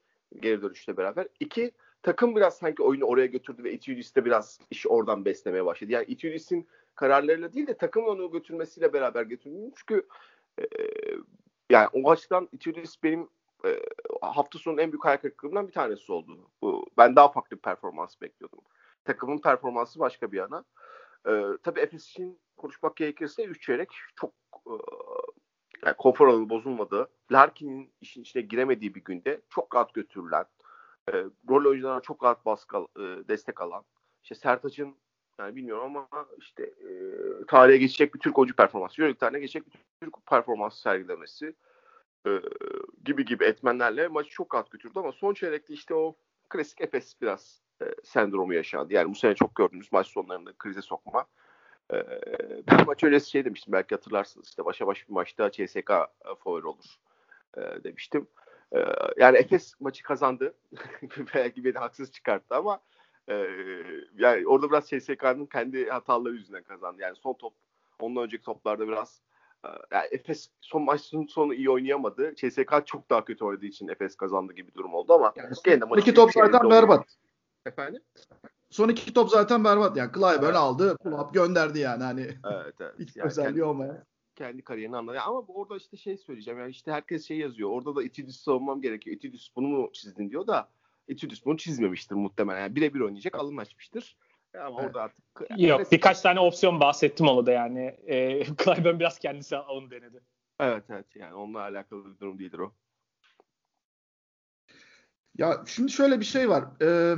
geri 0.41 0.62
dönüşle 0.62 0.97
beraber. 0.97 1.29
İki, 1.41 1.73
takım 2.03 2.37
biraz 2.37 2.59
sanki 2.59 2.83
oyunu 2.83 3.05
oraya 3.05 3.26
götürdü 3.26 3.64
ve 3.64 3.73
Itudis 3.73 4.17
de 4.17 4.25
biraz 4.25 4.61
iş 4.71 4.87
oradan 4.87 5.25
beslemeye 5.25 5.64
başladı. 5.64 5.93
Yani 5.93 6.05
Itudis'in 6.09 6.69
kararlarıyla 6.95 7.53
değil 7.53 7.67
de 7.67 7.76
takımın 7.76 8.09
onu 8.09 8.31
götürmesiyle 8.31 8.93
beraber 8.93 9.23
götürdü. 9.23 9.57
Çünkü 9.76 10.07
e, 10.59 10.64
yani 11.71 11.88
o 11.92 12.11
açıdan 12.11 12.49
Itudis 12.52 13.02
benim 13.02 13.28
e, 13.64 13.80
hafta 14.23 14.59
sonu 14.59 14.80
en 14.80 14.92
büyük 14.92 15.04
hayal 15.04 15.16
kırıklığımdan 15.16 15.68
bir 15.68 15.73
tanesi 15.73 16.12
oldu. 16.12 16.50
Bu, 16.62 16.87
ben 16.99 17.16
daha 17.16 17.33
farklı 17.33 17.56
bir 17.56 17.62
performans 17.62 18.21
bekliyordum. 18.21 18.61
Takımın 19.04 19.38
performansı 19.38 20.00
başka 20.00 20.33
bir 20.33 20.37
yana. 20.37 20.64
E, 21.28 21.42
tabii 21.62 21.80
Efes 21.80 22.09
için 22.11 22.40
konuşmak 22.56 22.97
gerekirse 22.97 23.44
3 23.44 23.62
çeyrek 23.62 23.88
çok 24.16 24.33
e, 24.66 24.73
yani 25.87 25.97
konfor 25.97 26.28
alanı 26.28 26.49
bozulmadı. 26.50 27.09
Larkin'in 27.33 27.92
işin 28.00 28.23
içine 28.23 28.42
giremediği 28.42 28.94
bir 28.94 29.04
günde 29.04 29.40
çok 29.49 29.75
rahat 29.75 29.94
götürülen, 29.94 30.44
e, 31.12 31.12
rol 31.49 31.71
oyuncularına 31.71 32.00
çok 32.00 32.25
rahat 32.25 32.47
baskı 32.47 32.76
e, 32.76 33.28
destek 33.28 33.61
alan, 33.61 33.85
işte 34.23 34.35
Sertaç'ın 34.35 34.97
yani 35.38 35.57
bilmiyorum 35.57 35.97
ama 35.97 36.26
işte 36.38 36.62
e, 36.64 36.91
tarihe 37.49 37.76
geçecek 37.76 38.14
bir 38.14 38.19
Türk 38.19 38.38
oyuncu 38.38 38.57
performansı, 38.57 39.03
Euroleague 39.03 39.19
tarihine 39.19 39.41
geçecek 39.41 39.67
bir 39.67 39.81
Türk 40.00 40.26
performansı 40.26 40.81
sergilemesi 40.81 41.55
e, 42.26 42.31
gibi 43.05 43.25
gibi 43.25 43.45
etmenlerle 43.45 44.09
maçı 44.09 44.31
çok 44.31 44.55
rahat 44.55 44.71
götürdü 44.71 44.99
ama 44.99 45.12
son 45.12 45.35
çeyrekte 45.35 45.75
işte 45.75 45.95
o 45.95 46.17
klasik 46.49 46.81
Efes 46.81 47.21
biraz 47.23 47.61
e, 47.83 47.85
sendromu 48.05 48.55
yaşandı. 48.55 48.95
Yani 48.95 49.11
bu 49.11 49.14
sene 49.14 49.35
çok 49.35 49.55
gördüğümüz 49.55 49.93
maç 49.93 50.07
sonlarında 50.07 50.53
krize 50.59 50.83
sokma. 50.83 51.26
E, 51.93 51.97
ben 52.71 52.87
maç 52.87 53.05
öncesi 53.05 53.31
şey 53.31 53.45
demiştim 53.45 53.73
belki 53.73 53.95
hatırlarsınız 53.95 54.49
işte 54.49 54.64
başa 54.64 54.87
baş 54.87 55.09
bir 55.09 55.12
maçta 55.14 55.50
CSK 55.50 55.91
favori 56.45 56.67
olur 56.67 56.97
e, 57.57 57.85
demiştim. 57.85 58.26
E, 58.73 58.79
yani 59.17 59.38
Efes 59.38 59.81
maçı 59.81 60.03
kazandı. 60.03 60.55
belki 61.35 61.64
beni 61.64 61.79
haksız 61.79 62.12
çıkarttı 62.12 62.55
ama 62.55 62.81
yani 64.19 64.47
orada 64.47 64.71
biraz 64.71 64.88
CSK'nın 64.88 65.47
kendi 65.47 65.88
hataları 65.88 66.35
yüzünden 66.35 66.62
kazandı. 66.62 67.02
Yani 67.02 67.16
son 67.16 67.35
top 67.35 67.52
ondan 68.00 68.25
önceki 68.25 68.45
toplarda 68.45 68.88
biraz 68.88 69.21
yani 69.93 70.07
Efes 70.11 70.50
son 70.61 70.83
maçın 70.83 71.26
sonu 71.26 71.54
iyi 71.54 71.71
oynayamadı. 71.71 72.35
CSK 72.35 72.87
çok 72.87 73.11
daha 73.11 73.25
kötü 73.25 73.45
oynadığı 73.45 73.66
için 73.66 73.88
Efes 73.88 74.16
kazandı 74.16 74.52
gibi 74.52 74.75
durum 74.75 74.95
oldu 74.95 75.12
ama 75.12 75.33
yani 75.37 75.54
gene 75.64 75.81
de 75.81 76.00
iki 76.00 76.14
top 76.14 76.33
zaten 76.33 76.71
berbat. 76.71 77.16
Efendim? 77.66 78.02
Son 78.71 78.88
iki 78.88 79.14
top 79.14 79.31
zaten 79.31 79.64
berbat 79.64 79.97
yani. 79.97 80.12
Clyburn 80.12 80.45
evet. 80.45 80.57
aldı, 80.57 80.97
pull 80.97 81.12
up 81.12 81.35
gönderdi 81.35 81.78
yani 81.78 82.02
hani. 82.02 82.28
Evet 82.52 82.75
evet. 82.81 82.95
Hiç 82.99 83.16
yani 83.16 83.26
özelliği 83.26 83.49
kendi, 83.49 83.64
olmayan. 83.64 84.04
kendi 84.35 84.62
kariyerini 84.62 84.97
anlar. 84.97 85.14
Ama 85.14 85.40
orada 85.49 85.76
işte 85.76 85.97
şey 85.97 86.16
söyleyeceğim. 86.16 86.61
Yani 86.61 86.71
işte 86.71 86.93
herkes 86.93 87.28
şey 87.28 87.38
yazıyor. 87.38 87.71
Orada 87.71 87.97
da 87.97 88.02
Etidüs 88.02 88.40
savunmam 88.40 88.81
gerekiyor. 88.81 89.16
Etidüs 89.16 89.49
bunu 89.57 89.69
mu 89.69 89.90
çizdin 89.93 90.31
diyor 90.31 90.47
da 90.47 90.69
Etidüs 91.09 91.45
bunu 91.45 91.57
çizmemiştir 91.57 92.15
muhtemelen. 92.15 92.61
Yani 92.61 92.77
birebir 92.77 93.01
oynayacak 93.01 93.35
alım 93.35 93.59
açmıştır. 93.59 94.17
Ama 94.55 94.81
evet. 94.81 94.89
orada 94.89 95.03
artık 95.03 95.25
Yok 95.41 95.59
yani 95.59 95.87
birkaç 95.93 96.21
tane 96.21 96.41
opsiyon 96.41 96.81
bahsettim 96.81 97.29
orada 97.29 97.53
yani. 97.53 97.81
E, 98.07 98.45
Clyburn 98.65 98.99
biraz 98.99 99.19
kendisi 99.19 99.57
onu 99.57 99.91
denedi. 99.91 100.21
Evet 100.61 100.85
evet 100.91 101.17
yani 101.17 101.35
onunla 101.35 101.61
alakalı 101.61 102.15
bir 102.15 102.21
durum 102.21 102.39
değildir 102.39 102.59
o. 102.59 102.73
Ya 105.39 105.63
şimdi 105.67 105.93
şöyle 105.93 106.21
bir 106.21 106.25
şey 106.25 106.49
var. 106.49 106.65
Ee, 106.83 107.15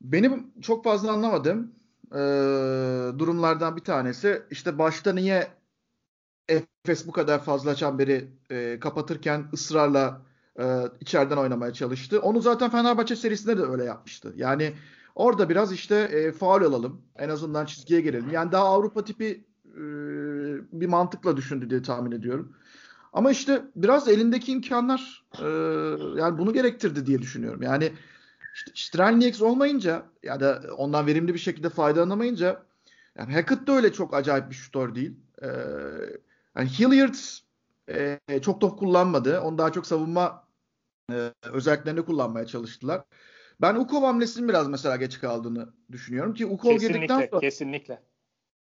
benim 0.00 0.60
çok 0.60 0.84
fazla 0.84 1.12
anlamadığım 1.12 1.74
e, 2.12 2.18
durumlardan 3.18 3.76
bir 3.76 3.84
tanesi 3.84 4.42
işte 4.50 4.78
başta 4.78 5.12
niye 5.12 5.48
Efes 6.48 7.06
bu 7.06 7.12
kadar 7.12 7.44
fazla 7.44 7.74
çemberi 7.74 8.28
e, 8.50 8.78
kapatırken 8.80 9.48
ısrarla 9.52 10.22
e, 10.58 10.82
içeriden 11.00 11.36
oynamaya 11.36 11.72
çalıştı. 11.72 12.20
Onu 12.20 12.40
zaten 12.40 12.70
Fenerbahçe 12.70 13.16
serisinde 13.16 13.58
de 13.58 13.62
öyle 13.62 13.84
yapmıştı. 13.84 14.32
Yani 14.36 14.72
orada 15.14 15.48
biraz 15.48 15.72
işte 15.72 15.96
e, 15.96 16.32
faul 16.32 16.62
alalım. 16.62 17.02
En 17.16 17.28
azından 17.28 17.64
çizgiye 17.64 18.00
girelim. 18.00 18.30
Yani 18.30 18.52
daha 18.52 18.64
Avrupa 18.64 19.04
tipi 19.04 19.44
e, 19.66 19.82
bir 20.72 20.86
mantıkla 20.86 21.36
düşündü 21.36 21.70
diye 21.70 21.82
tahmin 21.82 22.12
ediyorum. 22.12 22.56
Ama 23.12 23.30
işte 23.30 23.62
biraz 23.76 24.08
elindeki 24.08 24.52
imkanlar 24.52 25.24
e, 25.38 25.46
yani 26.20 26.38
bunu 26.38 26.52
gerektirdi 26.52 27.06
diye 27.06 27.22
düşünüyorum. 27.22 27.62
Yani 27.62 27.92
işte 28.54 28.70
Strelnieks 28.74 29.42
olmayınca 29.42 30.02
ya 30.22 30.40
da 30.40 30.62
ondan 30.76 31.06
verimli 31.06 31.34
bir 31.34 31.38
şekilde 31.38 31.68
faydalanamayınca 31.68 32.62
yani 33.18 33.32
Hackett 33.32 33.66
de 33.66 33.72
öyle 33.72 33.92
çok 33.92 34.14
acayip 34.14 34.50
bir 34.50 34.54
şutör 34.54 34.94
değil. 34.94 35.16
Ee, 35.42 35.46
yani 36.56 36.68
Hilliard 36.68 37.14
e, 37.88 38.18
çok 38.42 38.60
top 38.60 38.78
kullanmadı. 38.78 39.40
Onu 39.40 39.58
daha 39.58 39.72
çok 39.72 39.86
savunma 39.86 40.48
e, 41.12 41.32
özelliklerini 41.52 42.04
kullanmaya 42.04 42.46
çalıştılar. 42.46 43.04
Ben 43.60 43.74
Ukov 43.74 44.02
hamlesinin 44.02 44.48
biraz 44.48 44.68
mesela 44.68 44.96
geç 44.96 45.20
kaldığını 45.20 45.72
düşünüyorum 45.92 46.34
ki 46.34 46.46
Ukov 46.46 46.76
girdikten 46.78 47.26
sonra 47.30 47.40
kesinlikle. 47.40 48.02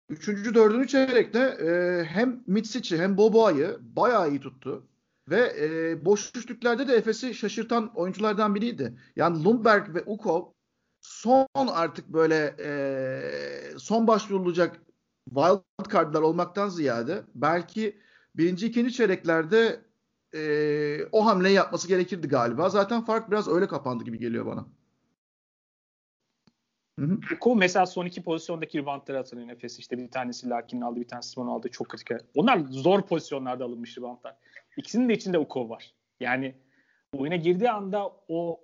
Üçüncü, 0.09 0.55
dördüncü 0.55 0.87
çeyrekte 0.87 1.39
e, 1.39 2.03
hem 2.03 2.43
Mitsic'i 2.47 2.97
hem 2.97 3.17
Boboa'yı 3.17 3.77
bayağı 3.81 4.29
iyi 4.29 4.39
tuttu. 4.39 4.87
Ve 5.29 5.53
e, 5.59 6.05
boş 6.05 6.35
düştüklerde 6.35 6.87
de 6.87 6.93
Efes'i 6.95 7.33
şaşırtan 7.33 7.91
oyunculardan 7.95 8.55
biriydi. 8.55 8.99
Yani 9.15 9.43
Lundberg 9.43 9.95
ve 9.95 10.03
Ukov 10.05 10.45
son 11.01 11.47
artık 11.71 12.07
böyle 12.07 12.55
e, 12.59 13.77
son 13.77 14.07
başvurulacak 14.07 14.81
wild 15.29 15.91
card'lar 15.91 16.21
olmaktan 16.21 16.69
ziyade 16.69 17.23
belki 17.35 17.99
birinci, 18.39 18.67
ikinci 18.67 18.93
çeyreklerde 18.93 19.79
e, 20.35 21.05
o 21.11 21.25
hamleyi 21.25 21.55
yapması 21.55 21.87
gerekirdi 21.87 22.27
galiba. 22.27 22.69
Zaten 22.69 23.01
fark 23.01 23.31
biraz 23.31 23.47
öyle 23.47 23.67
kapandı 23.67 24.03
gibi 24.03 24.19
geliyor 24.19 24.45
bana. 24.45 24.65
Ukov 27.35 27.55
mesela 27.55 27.85
son 27.85 28.05
iki 28.05 28.23
pozisyondaki 28.23 28.77
reboundları 28.77 29.17
hatırlayın 29.17 29.49
Efes. 29.49 29.79
işte 29.79 29.97
bir 29.97 30.11
tanesi 30.11 30.49
Larkin'in 30.49 30.81
aldı 30.81 30.99
bir 30.99 31.07
tanesi 31.07 31.29
Simon 31.29 31.47
aldı. 31.47 31.69
Çok 31.69 31.89
kritik. 31.89 32.11
Onlar 32.35 32.59
zor 32.69 33.01
pozisyonlarda 33.01 33.65
alınmış 33.65 33.97
reboundlar. 33.97 34.35
İkisinin 34.77 35.09
de 35.09 35.13
içinde 35.13 35.37
Ukov 35.37 35.69
var. 35.69 35.93
Yani 36.19 36.55
oyuna 37.13 37.35
girdiği 37.35 37.71
anda 37.71 38.11
o 38.27 38.59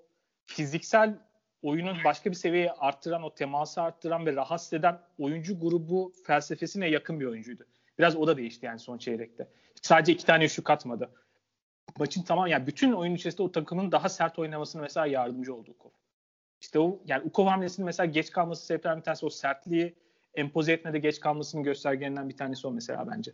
fiziksel 0.46 1.20
oyunun 1.62 1.98
başka 2.06 2.30
bir 2.30 2.36
seviyeye 2.36 2.72
arttıran, 2.72 3.24
o 3.24 3.34
teması 3.34 3.82
arttıran 3.82 4.26
ve 4.26 4.36
rahatsız 4.36 4.74
eden 4.74 5.00
oyuncu 5.20 5.60
grubu 5.60 6.14
felsefesine 6.24 6.90
yakın 6.90 7.20
bir 7.20 7.26
oyuncuydu. 7.26 7.66
Biraz 8.00 8.16
o 8.16 8.28
da 8.28 8.38
değişti 8.38 8.66
yani 8.66 8.80
son 8.80 8.98
çeyrekte. 8.98 9.48
Sadece 9.82 10.14
iki 10.14 10.26
tane 10.26 10.50
şu 10.50 10.64
katmadı. 10.64 11.10
Maçın 12.00 12.24
tamam 12.24 12.48
yani 12.48 12.68
bütün 12.68 12.92
oyun 12.92 13.16
içerisinde 13.16 13.44
o 13.44 13.52
takımın 13.52 13.92
daha 13.92 14.10
sert 14.10 14.40
oynamasına 14.40 14.82
mesela 14.82 15.06
yardımcı 15.06 15.56
oldu 15.56 15.72
Ukov. 15.72 15.90
İşte 16.62 16.80
o 16.80 17.02
yani 17.06 17.24
Ukov 17.24 17.48
hamlesinin 17.48 17.86
mesela 17.86 18.06
geç 18.06 18.32
kalması 18.32 18.66
sebeplerinden 18.66 19.00
bir 19.00 19.06
tanesi 19.06 19.26
o 19.26 19.30
sertliği 19.30 19.96
empoze 20.34 20.74
etmede 20.74 21.00
geç 21.00 21.20
kalmasının 21.20 21.64
göstergelerinden 21.64 22.30
bir 22.30 22.38
tanesi 22.38 22.68
o 22.68 22.72
mesela 22.72 23.08
bence. 23.12 23.34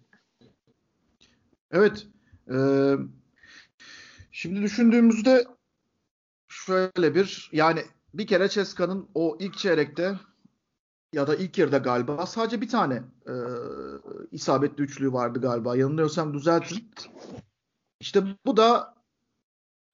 Evet. 1.71 2.07
Ee, 2.53 2.93
şimdi 4.31 4.61
düşündüğümüzde 4.61 5.45
şöyle 6.47 7.15
bir 7.15 7.49
yani 7.53 7.81
bir 8.13 8.27
kere 8.27 8.49
Ceska'nın 8.49 9.09
o 9.13 9.37
ilk 9.39 9.57
çeyrekte 9.57 10.15
ya 11.13 11.27
da 11.27 11.35
ilk 11.35 11.57
yarıda 11.57 11.77
galiba 11.77 12.25
sadece 12.25 12.61
bir 12.61 12.69
tane 12.69 13.03
e, 13.27 13.33
isabetli 14.31 14.83
üçlüğü 14.83 15.13
vardı 15.13 15.41
galiba. 15.41 15.75
Yanılıyorsam 15.75 16.33
düzeltin. 16.33 16.91
İşte 17.99 18.23
bu 18.45 18.57
da 18.57 18.95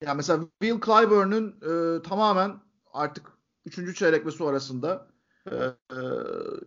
ya 0.01 0.13
mesela 0.13 0.39
Will 0.61 0.81
Clyburn'un 0.85 1.55
e, 1.61 2.01
tamamen 2.01 2.59
artık 2.93 3.31
üçüncü 3.65 3.95
çeyrek 3.95 4.25
ve 4.25 4.31
sonrasında 4.31 5.07
e, 5.51 5.55
e, 5.55 5.99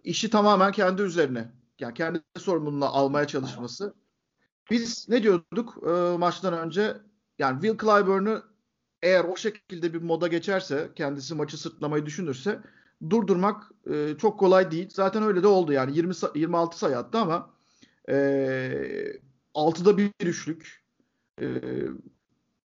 işi 0.04 0.30
tamamen 0.30 0.72
kendi 0.72 1.02
üzerine 1.02 1.52
yani 1.78 1.94
kendi 1.94 2.22
sorumluluğuna 2.38 2.86
almaya 2.86 3.26
çalışması 3.26 3.94
biz 4.70 5.08
ne 5.08 5.22
diyorduk 5.22 5.78
e, 5.86 6.16
maçtan 6.18 6.54
önce? 6.54 6.96
Yani 7.38 7.60
Will 7.60 7.78
Clyburn'u 7.78 8.42
eğer 9.02 9.24
o 9.24 9.36
şekilde 9.36 9.94
bir 9.94 10.02
moda 10.02 10.28
geçerse, 10.28 10.90
kendisi 10.96 11.34
maçı 11.34 11.58
sırtlamayı 11.58 12.06
düşünürse 12.06 12.60
durdurmak 13.10 13.70
e, 13.90 14.16
çok 14.18 14.40
kolay 14.40 14.70
değil. 14.70 14.88
Zaten 14.92 15.22
öyle 15.22 15.42
de 15.42 15.46
oldu 15.46 15.72
yani 15.72 15.96
20 15.96 16.14
26 16.34 16.78
sayı 16.78 16.98
attı 16.98 17.18
ama 17.18 17.50
e, 18.08 18.14
6'da 19.54 19.98
bir 19.98 20.10
üçlük. 20.20 20.84
E, 21.40 21.46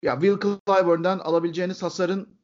ya 0.02 0.20
Will 0.22 0.38
Clyburn'dan 0.40 1.20
alabileceğiniz 1.20 1.84
hasarın 1.84 2.36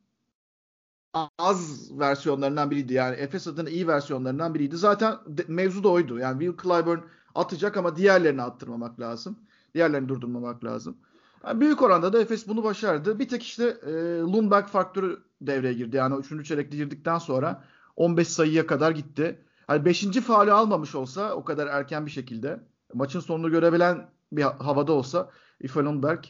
az 1.38 1.90
versiyonlarından 2.00 2.72
biriydi. 2.72 2.94
Yani 2.94 3.16
Efes 3.16 3.48
adına 3.48 3.70
iyi 3.70 3.88
versiyonlarından 3.88 4.54
biriydi. 4.54 4.78
Zaten 4.78 5.16
de, 5.28 5.46
mevzu 5.48 5.84
da 5.84 5.90
oydu. 5.90 6.20
Yani 6.20 6.46
Will 6.46 6.64
Clyburn 6.64 7.00
atacak 7.36 7.78
ama 7.78 7.96
diğerlerini 7.96 8.42
attırmamak 8.42 9.00
lazım. 9.00 9.40
Diğerlerini 9.76 10.10
durdurmamak 10.10 10.64
lazım. 10.64 10.98
Yani 11.46 11.62
büyük 11.62 11.82
oranda 11.82 12.14
da 12.14 12.22
Efes 12.22 12.48
bunu 12.48 12.64
başardı. 12.64 13.20
Bir 13.20 13.28
tek 13.28 13.44
işte 13.44 13.78
e, 13.86 13.92
Lundberg 14.20 14.68
faktörü 14.68 15.24
devreye 15.42 15.74
girdi. 15.74 15.96
Yani 15.96 16.16
3. 16.16 16.48
çeyrekte 16.48 16.78
girdikten 16.78 17.18
sonra 17.18 17.64
15 17.96 18.28
sayıya 18.28 18.68
kadar 18.68 18.92
gitti. 18.92 19.46
Hani 19.68 19.86
5. 19.86 20.06
faali 20.12 20.52
almamış 20.52 20.96
olsa 20.96 21.34
o 21.34 21.44
kadar 21.44 21.68
erken 21.68 22.06
bir 22.06 22.12
şekilde 22.12 22.60
maçın 22.94 23.20
sonunu 23.20 23.52
görebilen 23.52 24.10
bir 24.32 24.44
havada 24.44 24.94
olsa 24.94 25.32
Ife 25.60 25.80
Lundberg 25.80 26.26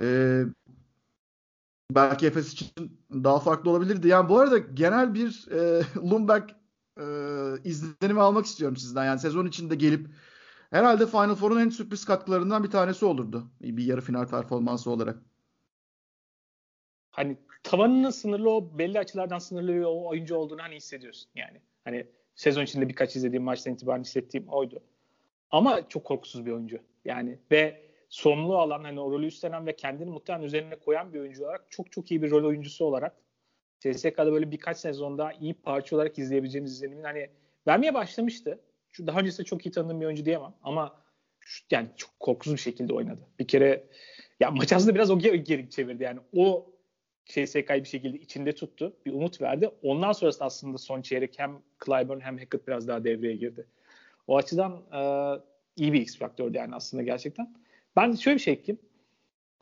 e, 0.00 0.42
belki 1.90 2.26
Efes 2.26 2.52
için 2.52 3.00
daha 3.10 3.38
farklı 3.38 3.70
olabilirdi. 3.70 4.08
Yani 4.08 4.28
bu 4.28 4.38
arada 4.38 4.58
genel 4.58 5.14
bir 5.14 5.48
e, 5.50 5.82
Lundberg 5.96 6.50
e, 7.00 7.04
izlenimi 7.64 8.20
almak 8.20 8.46
istiyorum 8.46 8.76
sizden. 8.76 9.04
Yani 9.04 9.20
sezon 9.20 9.46
içinde 9.46 9.74
gelip 9.74 10.08
herhalde 10.70 11.06
Final 11.06 11.34
Four'un 11.34 11.60
en 11.60 11.68
sürpriz 11.68 12.04
katkılarından 12.04 12.64
bir 12.64 12.70
tanesi 12.70 13.04
olurdu. 13.04 13.50
Bir 13.60 13.84
yarı 13.84 14.00
final 14.00 14.28
performansı 14.28 14.90
olarak. 14.90 15.18
Hani 17.10 17.38
tavanının 17.68 18.10
sınırlı 18.10 18.50
o 18.50 18.78
belli 18.78 18.98
açılardan 18.98 19.38
sınırlı 19.38 19.88
o 19.88 20.08
oyuncu 20.08 20.36
olduğunu 20.36 20.62
hani 20.62 20.76
hissediyorsun 20.76 21.30
yani. 21.34 21.60
Hani 21.84 22.06
sezon 22.34 22.62
içinde 22.62 22.88
birkaç 22.88 23.16
izlediğim 23.16 23.42
maçtan 23.42 23.74
itibaren 23.74 24.00
hissettiğim 24.00 24.48
oydu. 24.48 24.80
Ama 25.50 25.88
çok 25.88 26.04
korkusuz 26.04 26.46
bir 26.46 26.52
oyuncu. 26.52 26.78
Yani 27.04 27.38
ve 27.50 27.82
sorumluluğu 28.08 28.58
alan 28.58 28.84
hani 28.84 29.00
o 29.00 29.10
rolü 29.10 29.26
üstlenen 29.26 29.66
ve 29.66 29.76
kendini 29.76 30.10
muhtemelen 30.10 30.44
üzerine 30.44 30.76
koyan 30.76 31.12
bir 31.14 31.20
oyuncu 31.20 31.44
olarak 31.44 31.66
çok 31.70 31.92
çok 31.92 32.10
iyi 32.10 32.22
bir 32.22 32.30
rol 32.30 32.44
oyuncusu 32.44 32.84
olarak 32.84 33.16
CSK'da 33.80 34.32
böyle 34.32 34.50
birkaç 34.50 34.76
sezonda 34.76 35.32
iyi 35.32 35.54
parça 35.54 35.96
olarak 35.96 36.18
izleyebileceğimiz 36.18 36.72
izlenimin 36.72 37.04
hani 37.04 37.30
vermeye 37.66 37.94
başlamıştı 37.94 38.60
şu 38.92 39.06
daha 39.06 39.20
öncesinde 39.20 39.46
çok 39.46 39.66
iyi 39.66 39.70
tanıdığım 39.70 40.00
bir 40.00 40.06
oyuncu 40.06 40.24
diyemem 40.24 40.54
ama 40.62 40.96
şu, 41.40 41.64
yani 41.70 41.88
çok 41.96 42.20
korkusuz 42.20 42.54
bir 42.54 42.60
şekilde 42.60 42.92
oynadı. 42.92 43.20
Bir 43.38 43.48
kere 43.48 43.84
ya 44.40 44.50
maç 44.50 44.72
aslında 44.72 44.94
biraz 44.94 45.10
o 45.10 45.18
geri, 45.18 45.44
geri 45.44 45.70
çevirdi 45.70 46.02
yani. 46.02 46.20
O 46.36 46.66
CSK'yı 47.28 47.84
bir 47.84 47.88
şekilde 47.88 48.18
içinde 48.18 48.52
tuttu. 48.54 48.96
Bir 49.06 49.12
umut 49.12 49.40
verdi. 49.40 49.70
Ondan 49.82 50.12
sonrası 50.12 50.44
aslında 50.44 50.78
son 50.78 51.02
çeyrek 51.02 51.38
hem 51.38 51.58
Clyburn 51.84 52.20
hem 52.20 52.38
Hackett 52.38 52.68
biraz 52.68 52.88
daha 52.88 53.04
devreye 53.04 53.36
girdi. 53.36 53.66
O 54.26 54.36
açıdan 54.36 54.82
e, 54.92 55.00
iyi 55.76 55.92
bir 55.92 56.00
X 56.00 56.18
faktördü 56.18 56.56
yani 56.56 56.74
aslında 56.74 57.02
gerçekten. 57.02 57.54
Ben 57.96 58.12
şöyle 58.12 58.36
bir 58.36 58.42
şey 58.42 58.54
ekleyeyim. 58.54 58.82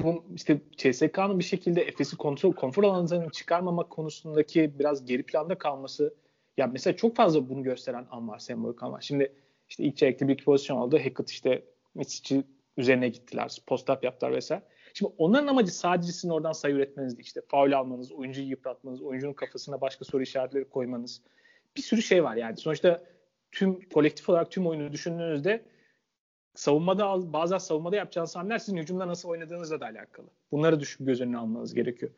Bu 0.01 0.25
işte 0.35 0.61
CSK'nın 0.77 1.39
bir 1.39 1.45
şekilde 1.45 1.83
Efes'i 1.83 2.17
kontrol, 2.17 2.53
konfor 2.53 2.85
alanından 2.85 3.29
çıkarmamak 3.29 3.91
konusundaki 3.91 4.79
biraz 4.79 5.07
geri 5.07 5.23
planda 5.23 5.59
kalması 5.59 6.15
ya 6.57 6.67
mesela 6.67 6.97
çok 6.97 7.17
fazla 7.17 7.49
bunu 7.49 7.63
gösteren 7.63 8.07
an 8.11 8.29
var 8.29 8.39
sembolik 8.39 8.83
an 8.83 8.93
var. 8.93 9.01
Şimdi 9.01 9.33
işte 9.69 9.85
ilk 9.85 9.97
çeyrekte 9.97 10.29
bir 10.29 10.35
iki 10.35 10.45
pozisyon 10.45 10.77
oldu. 10.77 10.99
Hackett 10.99 11.31
işte 11.31 11.65
Mitsic'i 11.95 12.45
üzerine 12.77 13.09
gittiler. 13.09 13.57
Post-up 13.67 14.05
yaptılar 14.05 14.33
vesaire. 14.33 14.63
Şimdi 14.97 15.13
onların 15.19 15.47
amacı 15.47 15.77
sadece 15.77 16.13
sizin 16.13 16.29
oradan 16.29 16.53
sayı 16.53 16.75
üretmenizdi. 16.75 17.21
İşte 17.21 17.41
faul 17.49 17.73
almanız, 17.73 18.13
oyuncuyu 18.13 18.49
yıpratmanız, 18.49 19.03
oyuncunun 19.03 19.33
kafasına 19.33 19.81
başka 19.81 20.05
soru 20.05 20.23
işaretleri 20.23 20.69
koymanız. 20.69 21.23
Bir 21.77 21.83
sürü 21.83 22.03
şey 22.03 22.25
var 22.25 22.37
yani. 22.37 22.57
Sonuçta 22.57 23.03
tüm 23.53 23.89
kolektif 23.89 24.29
olarak 24.29 24.51
tüm 24.51 24.67
oyunu 24.67 24.93
düşündüğünüzde 24.93 25.65
savunmada 26.55 27.33
bazen 27.33 27.59
savunmada 27.59 27.97
yapacağınız 27.97 28.37
hamleler 28.37 28.59
sizin 28.59 28.77
hücumda 28.77 29.09
nasıl 29.09 29.29
oynadığınızla 29.29 29.81
da 29.81 29.87
alakalı. 29.87 30.27
Bunları 30.53 30.81
düşün 30.81 31.07
göz 31.07 31.21
önüne 31.21 31.39
almanız 31.39 31.75
gerekiyor. 31.75 32.13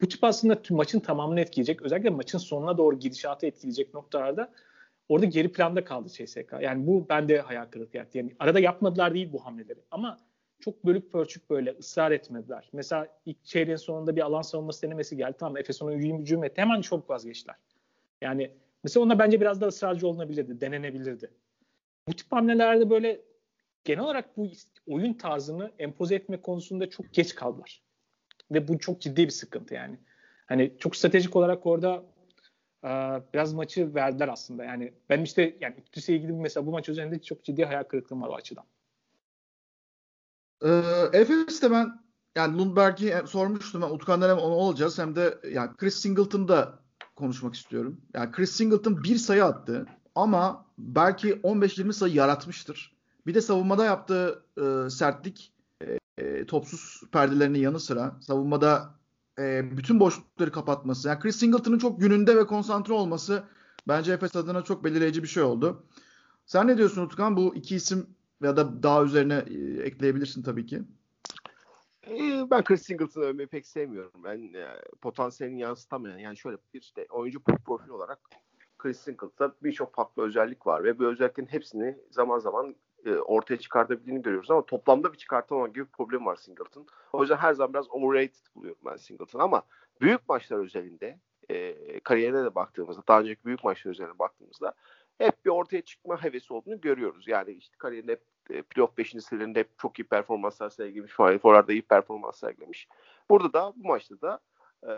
Bu 0.00 0.08
tip 0.08 0.24
aslında 0.24 0.62
tüm 0.62 0.76
maçın 0.76 1.00
tamamını 1.00 1.40
etkileyecek. 1.40 1.82
Özellikle 1.82 2.10
maçın 2.10 2.38
sonuna 2.38 2.78
doğru 2.78 2.98
gidişatı 2.98 3.46
etkileyecek 3.46 3.94
noktalarda 3.94 4.52
orada 5.08 5.26
geri 5.26 5.52
planda 5.52 5.84
kaldı 5.84 6.08
CSK. 6.08 6.54
Yani 6.60 6.86
bu 6.86 7.08
bende 7.08 7.40
hayal 7.40 7.66
kırıklığı 7.66 7.96
yarattı. 7.96 8.18
Yani 8.18 8.36
arada 8.38 8.60
yapmadılar 8.60 9.14
değil 9.14 9.32
bu 9.32 9.44
hamleleri. 9.44 9.80
Ama 9.90 10.29
çok 10.60 10.86
bölük 10.86 11.12
pörçük 11.12 11.50
böyle 11.50 11.70
ısrar 11.78 12.10
etmediler. 12.10 12.68
Mesela 12.72 13.08
ilk 13.26 13.44
çeyreğin 13.44 13.76
sonunda 13.76 14.16
bir 14.16 14.20
alan 14.20 14.42
savunması 14.42 14.82
denemesi 14.82 15.16
geldi. 15.16 15.36
Tamam 15.38 15.56
Efes 15.56 15.82
ona 15.82 15.92
hücum, 15.92 16.44
etti. 16.44 16.60
Hemen 16.60 16.80
çabuk 16.80 17.10
vazgeçtiler. 17.10 17.56
Yani 18.20 18.50
mesela 18.84 19.04
onda 19.04 19.18
bence 19.18 19.40
biraz 19.40 19.60
daha 19.60 19.68
ısrarcı 19.68 20.08
olunabilirdi. 20.08 20.60
Denenebilirdi. 20.60 21.30
Bu 22.08 22.12
tip 22.12 22.32
hamlelerde 22.32 22.90
böyle 22.90 23.20
genel 23.84 24.04
olarak 24.04 24.36
bu 24.36 24.50
oyun 24.86 25.14
tarzını 25.14 25.70
empoze 25.78 26.14
etme 26.14 26.36
konusunda 26.36 26.90
çok 26.90 27.14
geç 27.14 27.34
kaldılar. 27.34 27.82
Ve 28.50 28.68
bu 28.68 28.78
çok 28.78 29.00
ciddi 29.00 29.24
bir 29.24 29.30
sıkıntı 29.30 29.74
yani. 29.74 29.98
Hani 30.46 30.72
çok 30.78 30.96
stratejik 30.96 31.36
olarak 31.36 31.66
orada 31.66 32.02
biraz 33.34 33.52
maçı 33.52 33.94
verdiler 33.94 34.28
aslında. 34.28 34.64
Yani 34.64 34.92
ben 35.08 35.22
işte 35.22 35.56
yani 35.60 35.74
Ütüs'e 35.88 36.14
ilgili 36.14 36.32
mesela 36.32 36.66
bu 36.66 36.70
maç 36.70 36.88
üzerinde 36.88 37.22
çok 37.22 37.44
ciddi 37.44 37.64
hayal 37.64 37.82
kırıklığım 37.82 38.22
var 38.22 38.28
o 38.28 38.34
açıdan. 38.34 38.64
Ee, 40.64 40.82
Efes'te 41.12 41.70
ben 41.70 42.00
yani 42.36 42.58
Lundberg'i 42.58 43.14
sormuştum. 43.26 43.82
Ben 43.82 43.90
Utkan'dan 43.90 44.28
hem 44.28 44.38
onu 44.38 44.54
olacağız 44.54 44.98
hem 44.98 45.16
de 45.16 45.38
yani 45.52 45.70
Chris 45.76 45.94
Singleton'da 45.94 46.78
konuşmak 47.16 47.54
istiyorum. 47.54 48.00
Yani 48.14 48.32
Chris 48.32 48.50
Singleton 48.50 49.04
bir 49.04 49.16
sayı 49.16 49.44
attı 49.44 49.86
ama 50.14 50.66
belki 50.78 51.32
15-20 51.32 51.92
sayı 51.92 52.14
yaratmıştır. 52.14 52.96
Bir 53.26 53.34
de 53.34 53.40
savunmada 53.40 53.84
yaptığı 53.84 54.44
e, 54.58 54.90
sertlik 54.90 55.52
e, 56.18 56.46
topsuz 56.46 57.02
perdelerinin 57.12 57.58
yanı 57.58 57.80
sıra 57.80 58.16
savunmada 58.20 58.94
e, 59.38 59.76
bütün 59.76 60.00
boşlukları 60.00 60.52
kapatması. 60.52 61.08
Yani 61.08 61.20
Chris 61.20 61.36
Singleton'ın 61.36 61.78
çok 61.78 62.00
gününde 62.00 62.36
ve 62.36 62.46
konsantre 62.46 62.92
olması 62.92 63.42
bence 63.88 64.12
Efes 64.12 64.36
adına 64.36 64.62
çok 64.62 64.84
belirleyici 64.84 65.22
bir 65.22 65.28
şey 65.28 65.42
oldu. 65.42 65.86
Sen 66.46 66.66
ne 66.66 66.78
diyorsun 66.78 67.02
Utkan? 67.02 67.36
Bu 67.36 67.54
iki 67.54 67.76
isim 67.76 68.06
ya 68.42 68.56
da 68.56 68.82
daha 68.82 69.04
üzerine 69.04 69.44
e, 69.50 69.82
ekleyebilirsin 69.82 70.42
tabii 70.42 70.66
ki. 70.66 70.82
E, 72.06 72.50
ben 72.50 72.64
Chris 72.64 72.82
Singleton'ı 72.82 73.24
övmeyi 73.24 73.46
pek 73.46 73.66
sevmiyorum. 73.66 74.24
Ben 74.24 74.52
e, 74.54 74.66
potansiyelini 75.00 75.60
yansıtamayan 75.60 76.18
yani 76.18 76.36
şöyle 76.36 76.56
bir 76.74 76.80
işte 76.80 77.06
oyuncu 77.10 77.40
profil 77.40 77.88
olarak 77.88 78.18
Chris 78.78 79.00
Singleton'da 79.00 79.54
birçok 79.62 79.94
farklı 79.94 80.22
özellik 80.22 80.66
var 80.66 80.84
ve 80.84 80.98
bu 80.98 81.04
özelliklerin 81.04 81.48
hepsini 81.48 81.98
zaman 82.10 82.38
zaman 82.38 82.76
e, 83.04 83.10
ortaya 83.10 83.56
çıkartabildiğini 83.56 84.22
görüyoruz 84.22 84.50
ama 84.50 84.66
toplamda 84.66 85.12
bir 85.12 85.18
çıkartamama 85.18 85.68
gibi 85.68 85.84
bir 85.84 85.90
problem 85.90 86.26
var 86.26 86.36
Singleton. 86.36 86.86
O 87.12 87.20
yüzden 87.20 87.36
her 87.36 87.54
zaman 87.54 87.74
biraz 87.74 87.90
overrated 87.90 88.54
buluyorum 88.54 88.80
ben 88.86 88.96
Singleton 88.96 89.40
ama 89.40 89.62
büyük 90.00 90.28
maçlar 90.28 90.58
özelinde 90.58 91.20
e, 91.50 92.00
kariyerine 92.00 92.44
de 92.44 92.54
baktığımızda 92.54 93.02
daha 93.08 93.20
önceki 93.20 93.44
büyük 93.44 93.64
maçlar 93.64 93.90
özelinde 93.90 94.18
baktığımızda 94.18 94.74
hep 95.18 95.44
bir 95.44 95.50
ortaya 95.50 95.82
çıkma 95.82 96.24
hevesi 96.24 96.52
olduğunu 96.52 96.80
görüyoruz. 96.80 97.28
Yani 97.28 97.52
işte 97.52 97.74
kariyerinde 97.78 98.12
hep 98.12 98.22
playoff 98.44 98.98
5. 98.98 99.10
sıralarında 99.10 99.58
hep 99.58 99.78
çok 99.78 99.98
iyi 99.98 100.04
performanslar 100.04 100.70
sergilemiş. 100.70 101.12
Final 101.12 101.38
Four'larda 101.38 101.72
iyi 101.72 101.82
performans 101.82 102.38
sergilemiş. 102.38 102.88
Burada 103.30 103.52
da 103.52 103.72
bu 103.76 103.88
maçta 103.88 104.20
da 104.20 104.40
e, 104.82 104.92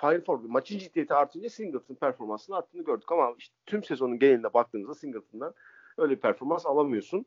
Final 0.00 0.20
Four 0.20 0.40
maçın 0.40 0.78
ciddiyeti 0.78 1.14
artınca 1.14 1.50
Singleton 1.50 1.94
performansının 1.94 2.56
arttığını 2.56 2.84
gördük 2.84 3.12
ama 3.12 3.34
işte 3.38 3.54
tüm 3.66 3.84
sezonun 3.84 4.18
genelinde 4.18 4.54
baktığımızda 4.54 4.94
Singleton'dan 4.94 5.54
öyle 5.98 6.16
bir 6.16 6.20
performans 6.20 6.66
alamıyorsun. 6.66 7.24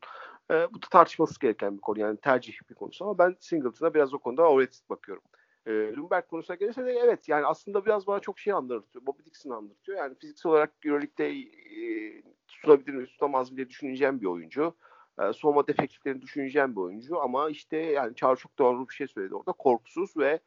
E, 0.50 0.54
bu 0.54 0.82
da 0.82 0.86
tartışması 0.90 1.40
gereken 1.40 1.76
bir 1.76 1.80
konu. 1.80 2.00
Yani 2.00 2.16
tercih 2.16 2.54
bir 2.70 2.74
konusu 2.74 3.04
ama 3.04 3.18
ben 3.18 3.36
Singleton'a 3.40 3.94
biraz 3.94 4.14
o 4.14 4.18
konuda 4.18 4.50
overrated 4.50 4.88
bakıyorum. 4.90 5.22
E, 5.66 5.72
Lumberg 5.72 6.26
konusuna 6.26 6.56
gelirse 6.56 6.86
de 6.86 6.92
evet 6.92 7.28
yani 7.28 7.46
aslında 7.46 7.84
biraz 7.84 8.06
bana 8.06 8.20
çok 8.20 8.38
şey 8.38 8.52
andırtıyor. 8.52 9.06
Bobby 9.06 9.24
Dixon'ı 9.24 9.56
andırtıyor. 9.56 9.98
Yani 9.98 10.14
fiziksel 10.14 10.52
olarak 10.52 10.72
Euroleague'de 10.84 11.38
e, 11.38 12.22
tutabilir 12.48 12.94
mi 12.94 13.06
tutamaz 13.06 13.50
mı 13.50 13.56
diye 13.56 13.68
düşüneceğim 13.68 14.20
bir 14.20 14.26
oyuncu. 14.26 14.74
E, 15.20 15.32
soğuma 15.32 15.66
defektiflerini 15.66 16.22
düşüneceğim 16.22 16.76
bir 16.76 16.80
oyuncu 16.80 17.20
ama 17.20 17.50
işte 17.50 17.76
yani 17.76 18.14
Çağrı 18.14 18.36
çok 18.36 18.58
doğru 18.58 18.88
bir 18.88 18.94
şey 18.94 19.06
söyledi 19.06 19.34
orada. 19.34 19.52
Korkusuz 19.52 20.16
ve 20.16 20.40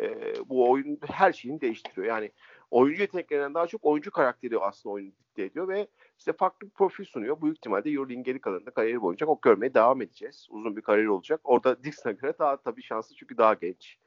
e, 0.00 0.34
bu 0.48 0.70
oyun 0.70 0.98
her 1.06 1.32
şeyini 1.32 1.60
değiştiriyor. 1.60 2.06
Yani 2.06 2.32
oyuncu 2.70 3.00
yeteneklerinden 3.00 3.54
daha 3.54 3.66
çok 3.66 3.84
oyuncu 3.84 4.10
karakteri 4.10 4.58
aslında 4.58 4.92
oyunu 4.92 5.12
dikte 5.20 5.42
ediyor 5.42 5.68
ve 5.68 5.86
işte 6.18 6.32
farklı 6.32 6.66
bir 6.66 6.72
profil 6.72 7.04
sunuyor. 7.04 7.42
Büyük 7.42 7.56
ihtimalle 7.56 7.90
Euroleague'in 7.90 8.24
geri 8.24 8.40
kalanında 8.40 8.70
kariyeri 8.70 9.02
boyunca 9.02 9.26
o 9.26 9.38
görmeye 9.42 9.74
devam 9.74 10.02
edeceğiz. 10.02 10.46
Uzun 10.50 10.76
bir 10.76 10.82
kariyer 10.82 11.06
olacak. 11.06 11.40
Orada 11.44 11.76
Dixon'a 11.84 12.12
göre 12.12 12.34
daha 12.38 12.56
tabii 12.56 12.82
şanslı 12.82 13.16
çünkü 13.16 13.38
daha 13.38 13.54
genç. 13.54 13.98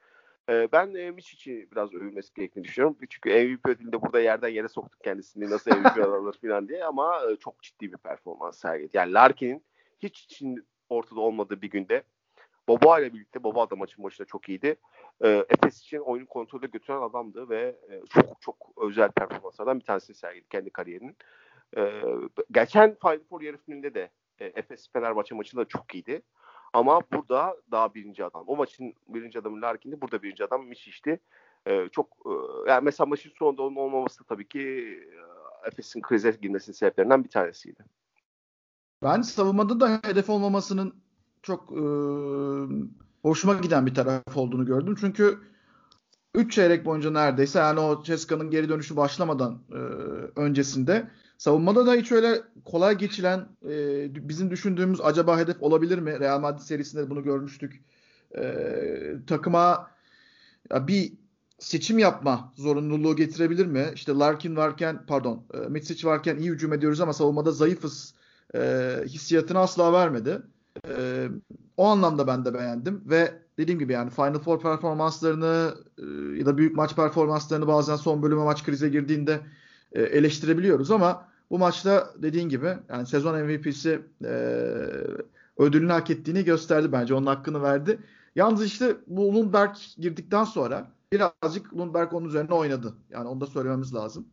Ee, 0.50 0.68
ben 0.72 0.94
e, 0.94 1.12
Miçic'i 1.12 1.68
biraz 1.72 1.94
övülmesi 1.94 2.34
gerektiğini 2.34 2.64
düşünüyorum. 2.64 2.98
Çünkü 3.10 3.30
MVP 3.30 3.66
ödülünde 3.66 4.02
burada 4.02 4.20
yerden 4.20 4.48
yere 4.48 4.68
soktuk 4.68 5.04
kendisini 5.04 5.50
nasıl 5.50 5.72
MVP 5.72 5.98
alır 6.06 6.36
falan 6.42 6.68
diye 6.68 6.86
ama 6.86 7.22
e, 7.32 7.36
çok 7.36 7.62
ciddi 7.62 7.92
bir 7.92 7.98
performans 7.98 8.60
sergiledi. 8.60 8.98
Yani 8.98 9.14
Larkin'in 9.14 9.64
hiç 10.00 10.24
için 10.24 10.68
ortada 10.90 11.20
olmadığı 11.20 11.62
bir 11.62 11.70
günde 11.70 12.04
Boba 12.68 13.00
ile 13.00 13.14
birlikte 13.14 13.44
Boba 13.44 13.70
da 13.70 13.76
maçın 13.76 14.04
başında 14.04 14.28
çok 14.28 14.50
iyiydi. 14.50 14.76
E, 15.24 15.46
Efes 15.50 15.82
için 15.82 15.98
oyunu 15.98 16.28
kontrolde 16.28 16.68
götüren 16.68 17.02
adamdı 17.02 17.50
ve 17.50 17.76
e, 17.90 18.02
çok 18.10 18.42
çok 18.42 18.74
özel 18.78 19.12
performanslardan 19.12 19.80
bir 19.80 19.86
tanesi 19.86 20.14
sergiledi 20.14 20.50
kendi 20.50 20.70
kariyerinin. 20.70 21.18
E, 21.78 22.02
geçen 22.52 22.96
Final 23.02 23.20
Four 23.30 23.42
yarı 23.42 23.58
finalinde 23.58 23.94
de 23.94 24.10
e, 24.40 24.46
Efes 24.46 24.92
Fenerbahçe 24.94 25.36
maçında 25.36 25.62
da 25.62 25.68
çok 25.68 25.96
iyiydi. 25.96 26.22
Ama 26.74 27.02
burada 27.14 27.58
daha 27.72 27.94
birinci 27.94 28.26
adam. 28.26 28.44
O 28.48 28.56
maçın 28.56 28.94
birinci 29.08 29.40
adamı 29.40 29.62
Larkin'di. 29.62 30.02
Burada 30.02 30.24
birinci 30.24 30.44
adam 30.44 30.66
Mişiş'ti. 30.66 31.20
Ee, 31.68 31.90
çok 31.92 32.08
e, 32.26 32.32
yani 32.70 32.84
mesela 32.84 33.08
maçın 33.08 33.32
sonunda 33.40 33.64
onun 33.64 33.76
olmaması 33.76 34.24
tabii 34.24 34.48
ki 34.48 34.60
e, 34.64 35.68
Efes'in 35.68 36.02
krize 36.02 36.32
girmesinin 36.42 36.76
sebeplerinden 36.76 37.24
bir 37.24 37.30
tanesiydi. 37.30 37.86
Ben 39.06 39.22
savunmada 39.22 39.80
da 39.80 40.02
hedef 40.04 40.30
olmamasının 40.30 40.94
çok 41.44 41.72
e, 41.72 41.84
hoşuma 43.22 43.54
giden 43.54 43.86
bir 43.86 43.96
taraf 43.96 44.38
olduğunu 44.38 44.66
gördüm. 44.66 44.96
Çünkü 45.00 45.38
3 46.36 46.54
çeyrek 46.54 46.86
boyunca 46.86 47.12
neredeyse 47.12 47.60
yani 47.60 47.80
o 47.80 48.04
Ceska'nın 48.04 48.50
geri 48.50 48.70
dönüşü 48.70 48.96
başlamadan 48.96 49.62
e, 49.72 49.76
öncesinde 50.40 51.10
savunmada 51.38 51.86
da 51.86 51.94
hiç 51.94 52.12
öyle 52.12 52.42
kolay 52.66 52.98
geçilen 52.98 53.48
e, 53.70 54.30
bizim 54.30 54.52
düşündüğümüz 54.52 55.02
acaba 55.02 55.38
hedef 55.38 55.64
olabilir 55.64 56.00
mi? 56.00 56.20
Real 56.20 56.40
Madrid 56.40 56.64
serisinde 56.64 57.10
bunu 57.10 57.24
görmüştük. 57.24 57.84
E, 58.38 58.54
takıma 59.28 59.92
ya 60.72 60.88
bir 60.88 61.14
seçim 61.60 62.00
yapma 62.00 62.54
zorunluluğu 62.56 63.16
getirebilir 63.16 63.66
mi? 63.66 63.92
İşte 63.96 64.12
Larkin 64.12 64.56
varken 64.56 65.06
pardon 65.08 65.44
e, 65.54 65.58
Mitsic 65.58 66.08
varken 66.08 66.38
iyi 66.38 66.50
hücum 66.50 66.74
ediyoruz 66.74 67.02
ama 67.02 67.14
savunmada 67.14 67.52
zayıfız 67.52 68.16
e, 68.56 68.92
hissiyatını 69.06 69.60
asla 69.60 69.94
vermedi. 69.94 70.42
E, 70.88 71.28
o 71.78 71.86
anlamda 71.86 72.28
ben 72.28 72.46
de 72.46 72.54
beğendim 72.54 73.04
ve 73.06 73.34
dediğim 73.58 73.80
gibi 73.80 73.94
yani 73.94 74.10
Final 74.10 74.40
Four 74.40 74.60
performanslarını 74.60 75.76
e, 75.98 76.04
ya 76.40 76.46
da 76.46 76.58
büyük 76.58 76.76
maç 76.76 76.96
performanslarını 76.96 77.68
bazen 77.68 77.96
son 77.96 78.24
bölüme 78.24 78.44
maç 78.44 78.64
krize 78.64 78.90
girdiğinde 78.90 79.40
e, 79.92 80.02
eleştirebiliyoruz 80.02 80.92
ama 80.92 81.28
bu 81.50 81.60
maçta 81.60 82.14
dediğin 82.18 82.50
gibi 82.50 82.78
yani 82.90 83.08
sezon 83.08 83.40
MVP'si 83.40 84.02
e, 84.24 84.32
ödülünü 85.58 85.92
hak 85.92 86.10
ettiğini 86.10 86.44
gösterdi 86.44 86.92
bence. 86.92 87.14
Onun 87.14 87.26
hakkını 87.26 87.62
verdi. 87.62 88.00
Yalnız 88.36 88.66
işte 88.66 88.98
bu 89.08 89.34
Lundberg 89.34 89.76
girdikten 89.98 90.44
sonra 90.44 90.92
birazcık 91.12 91.78
Lundberg 91.78 92.14
onun 92.14 92.28
üzerine 92.28 92.54
oynadı. 92.54 92.94
Yani 93.10 93.28
onu 93.28 93.42
da 93.42 93.46
söylememiz 93.46 93.94
lazım. 93.94 94.28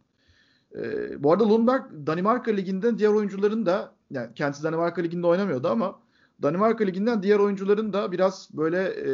E, 0.75 1.23
bu 1.23 1.33
arada 1.33 1.49
Lundberg 1.49 1.83
Danimarka 2.07 2.51
Ligi'nde 2.51 2.99
diğer 2.99 3.11
oyuncuların 3.11 3.67
da 3.67 3.93
yani 4.13 4.35
kendisi 4.35 4.63
Danimarka 4.63 5.03
Ligi'nde 5.03 5.27
oynamıyordu 5.27 5.69
ama 5.69 6.01
Danimarka 6.43 6.85
Ligi'nden 6.85 7.23
diğer 7.23 7.39
oyuncuların 7.39 7.93
da 7.93 8.13
biraz 8.13 8.49
böyle 8.53 8.83
e, 8.83 9.13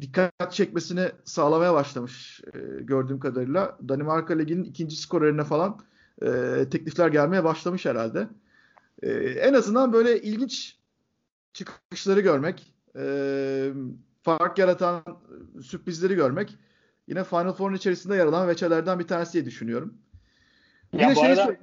dikkat 0.00 0.52
çekmesini 0.52 1.10
sağlamaya 1.24 1.74
başlamış 1.74 2.40
e, 2.54 2.82
gördüğüm 2.82 3.20
kadarıyla. 3.20 3.78
Danimarka 3.88 4.34
Ligi'nin 4.34 4.64
ikinci 4.64 4.96
skorerine 4.96 5.44
falan 5.44 5.80
e, 6.22 6.28
teklifler 6.70 7.08
gelmeye 7.08 7.44
başlamış 7.44 7.86
herhalde. 7.86 8.28
E, 9.02 9.12
en 9.20 9.54
azından 9.54 9.92
böyle 9.92 10.22
ilginç 10.22 10.76
çıkışları 11.52 12.20
görmek, 12.20 12.74
e, 12.98 13.72
fark 14.22 14.58
yaratan 14.58 15.02
sürprizleri 15.62 16.14
görmek 16.14 16.58
yine 17.08 17.24
Final 17.24 17.52
Four'un 17.52 17.74
içerisinde 17.74 18.16
yer 18.16 18.26
alan 18.26 18.48
veçelerden 18.48 18.98
bir 18.98 19.06
tanesi 19.06 19.32
diye 19.32 19.44
düşünüyorum. 19.44 19.94
Ya 20.92 21.00
yine 21.00 21.16
bu 21.16 21.20
şey 21.20 21.32
arada 21.32 21.56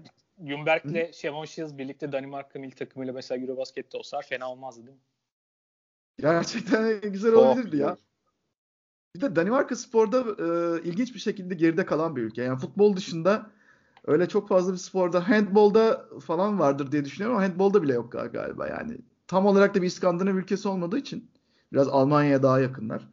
Jumberg 0.48 0.86
ile 0.86 1.14
Şevon 1.14 1.46
Shields 1.46 1.78
birlikte 1.78 2.12
Danimarka 2.12 2.60
milli 2.60 2.76
takımıyla 2.76 3.14
mesela 3.14 3.42
Eurobasket'te 3.42 3.98
olsalar 3.98 4.24
fena 4.24 4.52
olmazdı 4.52 4.86
değil 4.88 4.98
mi? 4.98 5.04
Gerçekten 6.18 7.02
güzel 7.02 7.34
olabilirdi 7.34 7.78
ya. 7.78 7.98
Bir 9.16 9.22
de 9.22 9.36
Danimarka 9.36 9.76
sporda 9.76 10.20
e, 10.20 10.82
ilginç 10.84 11.14
bir 11.14 11.20
şekilde 11.20 11.56
geride 11.56 11.86
kalan 11.86 12.16
bir 12.16 12.22
ülke. 12.22 12.44
Yani 12.44 12.60
futbol 12.60 12.96
dışında 12.96 13.52
öyle 14.06 14.28
çok 14.30 14.50
fazla 14.50 14.74
bir 14.74 14.78
sporda 14.78 15.30
handbolda 15.30 16.06
falan 16.26 16.60
vardır 16.60 16.92
diye 16.92 17.06
düşünüyorum 17.06 17.38
ama 17.38 17.46
handbolda 17.46 17.84
bile 17.84 17.94
yok 17.94 18.12
galiba 18.12 18.68
yani. 18.68 18.98
tam 19.28 19.46
olarak 19.46 19.76
da 19.76 19.82
bir 19.82 19.88
İskandinav 19.88 20.36
ülkesi 20.36 20.68
olmadığı 20.68 20.98
için 20.98 21.32
biraz 21.74 21.88
Almanya'ya 21.88 22.44
daha 22.44 22.60
yakınlar. 22.60 23.10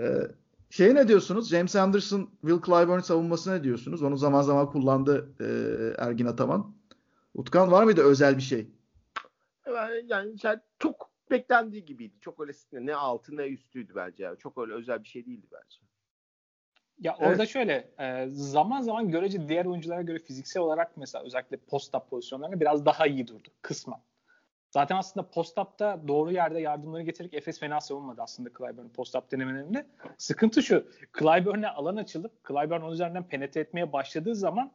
Ee, 0.00 0.22
şey 0.70 0.94
ne 0.94 1.08
diyorsunuz? 1.08 1.50
James 1.50 1.76
Anderson, 1.76 2.30
Will 2.40 2.62
Clyburn 2.66 3.00
savunması 3.00 3.52
ne 3.52 3.64
diyorsunuz? 3.64 4.02
Onu 4.02 4.16
zaman 4.16 4.42
zaman 4.42 4.70
kullandı 4.70 5.34
e, 5.40 5.46
Ergin 6.02 6.26
Ataman. 6.26 6.74
Utkan 7.34 7.70
var 7.72 7.84
mıydı 7.84 8.02
özel 8.02 8.36
bir 8.36 8.42
şey? 8.42 8.66
Yani, 9.66 10.04
yani 10.08 10.36
çok 10.78 11.10
beklendiği 11.30 11.84
gibiydi. 11.84 12.14
Çok 12.20 12.40
öyle 12.40 12.52
ne 12.72 12.94
altı 12.94 13.36
ne 13.36 13.46
üstüydü 13.46 13.92
bence. 13.96 14.24
Yani. 14.24 14.38
Çok 14.38 14.58
öyle 14.58 14.72
özel 14.72 15.02
bir 15.02 15.08
şey 15.08 15.26
değildi 15.26 15.46
bence. 15.52 15.78
Ya 17.00 17.16
evet. 17.18 17.30
orada 17.30 17.46
şöyle 17.46 17.90
zaman 18.28 18.82
zaman 18.82 19.10
görece 19.10 19.48
diğer 19.48 19.66
oyunculara 19.66 20.02
göre 20.02 20.18
fiziksel 20.18 20.62
olarak 20.62 20.96
mesela 20.96 21.24
özellikle 21.24 21.56
post-up 21.56 22.10
pozisyonlarında 22.10 22.60
biraz 22.60 22.86
daha 22.86 23.06
iyi 23.06 23.26
durdu 23.26 23.48
kısmen. 23.62 23.98
Zaten 24.78 24.96
aslında 24.96 25.26
post-up'ta 25.30 26.00
doğru 26.08 26.32
yerde 26.32 26.60
yardımları 26.60 27.02
getirerek 27.02 27.34
Efes 27.34 27.60
fena 27.60 27.80
savunmadı 27.80 28.22
aslında 28.22 28.48
Clyburn 28.58 28.88
post-up 28.88 29.30
denemelerinde. 29.32 29.86
Sıkıntı 30.18 30.62
şu. 30.62 30.86
Clyburn'e 31.18 31.68
alan 31.68 31.96
açılıp 31.96 32.32
Clyburn 32.48 32.80
onun 32.80 32.92
üzerinden 32.92 33.28
penetre 33.28 33.60
etmeye 33.60 33.92
başladığı 33.92 34.34
zaman 34.34 34.72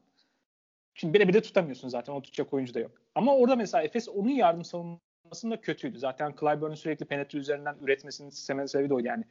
şimdi 0.94 1.14
bire 1.14 1.28
bir 1.28 1.34
de 1.34 1.42
tutamıyorsun 1.42 1.88
zaten. 1.88 2.14
O 2.14 2.22
tutacak 2.22 2.54
oyuncu 2.54 2.74
da 2.74 2.80
yok. 2.80 2.92
Ama 3.16 3.36
orada 3.36 3.56
mesela 3.56 3.84
Efes 3.84 4.10
onun 4.10 4.30
yardım 4.30 4.64
savunmasında 4.64 5.62
kötüydü. 5.62 6.00
Zaten 6.00 6.34
Clyburn'un 6.40 6.76
sürekli 6.76 7.06
penetre 7.06 7.40
üzerinden 7.40 7.76
üretmesinin 7.82 8.30
sebebi 8.66 8.90
de 8.90 8.94
o 8.94 9.00
yani. 9.00 9.24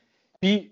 Bir 0.42 0.70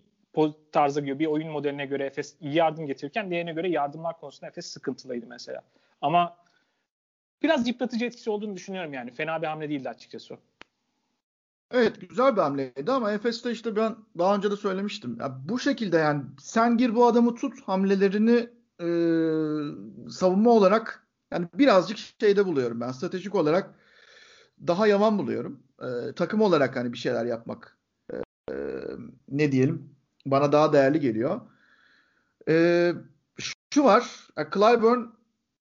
tarzı 0.72 1.00
gibi 1.00 1.18
bir 1.18 1.26
oyun 1.26 1.50
modeline 1.50 1.86
göre 1.86 2.04
Efes 2.04 2.36
iyi 2.40 2.54
yardım 2.54 2.86
getirirken 2.86 3.30
diğerine 3.30 3.52
göre 3.52 3.68
yardımlar 3.68 4.20
konusunda 4.20 4.46
Efes 4.46 4.66
sıkıntılıydı 4.66 5.26
mesela. 5.26 5.62
Ama 6.00 6.36
biraz 7.42 7.68
yıpratıcı 7.68 8.05
etkisi 8.05 8.31
olduğunu 8.31 8.57
düşünüyorum 8.57 8.92
yani. 8.92 9.11
Fena 9.11 9.42
bir 9.42 9.46
hamle 9.46 9.68
değildi 9.68 9.88
açıkçası. 9.88 10.38
Evet 11.70 12.09
güzel 12.09 12.37
bir 12.37 12.40
hamleydi 12.40 12.92
ama 12.92 13.12
Efes'te 13.12 13.50
işte 13.50 13.76
ben 13.76 13.96
daha 14.18 14.37
önce 14.37 14.50
de 14.50 14.57
söylemiştim. 14.57 15.16
Ya 15.20 15.38
bu 15.48 15.59
şekilde 15.59 15.96
yani 15.96 16.22
sen 16.40 16.76
gir 16.76 16.94
bu 16.94 17.07
adamı 17.07 17.35
tut 17.35 17.62
hamlelerini 17.62 18.48
e, 18.81 18.88
savunma 20.11 20.50
olarak 20.50 21.07
yani 21.33 21.46
birazcık 21.55 21.98
şeyde 22.20 22.46
buluyorum 22.46 22.81
ben. 22.81 22.92
Stratejik 22.92 23.35
olarak 23.35 23.74
daha 24.66 24.87
yaman 24.87 25.18
buluyorum. 25.18 25.62
E, 25.83 26.12
takım 26.16 26.40
olarak 26.40 26.76
hani 26.76 26.92
bir 26.92 26.98
şeyler 26.98 27.24
yapmak 27.24 27.79
e, 28.12 28.55
ne 29.29 29.53
diyelim 29.53 29.94
bana 30.26 30.53
daha 30.53 30.72
değerli 30.72 31.00
geliyor. 31.00 31.40
E, 32.48 32.92
şu 33.74 33.85
var. 33.85 34.29
Clyburn 34.55 35.19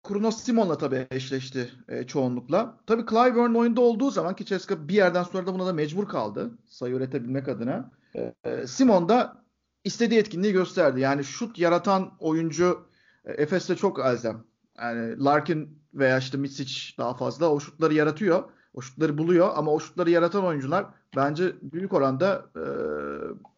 Kronos 0.03 0.43
Simon'la 0.43 0.77
tabii 0.77 1.07
eşleşti 1.11 1.71
e, 1.87 2.03
çoğunlukla. 2.03 2.77
Tabii 2.87 3.05
Clyburn 3.09 3.53
oyunda 3.53 3.81
olduğu 3.81 4.11
zaman 4.11 4.35
ki 4.35 4.45
Ceska 4.45 4.87
bir 4.87 4.93
yerden 4.93 5.23
sonra 5.23 5.47
da 5.47 5.53
buna 5.53 5.65
da 5.65 5.73
mecbur 5.73 6.07
kaldı 6.07 6.51
sayı 6.67 6.95
üretebilmek 6.95 7.47
adına. 7.47 7.91
E, 8.15 8.33
e, 8.43 8.67
Simon 8.67 9.09
da 9.09 9.43
istediği 9.83 10.19
etkinliği 10.19 10.53
gösterdi. 10.53 10.99
Yani 10.99 11.23
şut 11.23 11.59
yaratan 11.59 12.11
oyuncu 12.19 12.87
e, 13.25 13.31
Efes'te 13.31 13.75
çok 13.75 13.99
elzem. 13.99 14.43
Yani 14.77 15.23
Larkin 15.23 15.79
veya 15.93 16.17
işte 16.17 16.37
Mitsic 16.37 16.97
daha 16.97 17.13
fazla 17.13 17.49
o 17.49 17.59
şutları 17.59 17.93
yaratıyor. 17.93 18.43
O 18.73 18.81
şutları 18.81 19.17
buluyor 19.17 19.49
ama 19.55 19.71
o 19.71 19.79
şutları 19.79 20.09
yaratan 20.09 20.45
oyuncular 20.45 20.85
bence 21.15 21.53
büyük 21.61 21.93
oranda 21.93 22.45
e, 22.55 22.63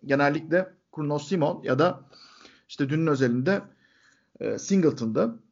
genellikle 0.06 0.74
Kronos 0.96 1.28
Simon 1.28 1.64
ya 1.64 1.80
da 1.80 2.02
işte 2.70 2.90
dünün 2.90 3.08
özelinde 3.08 3.62
e, 4.40 4.60
Singleton'da. 4.60 5.45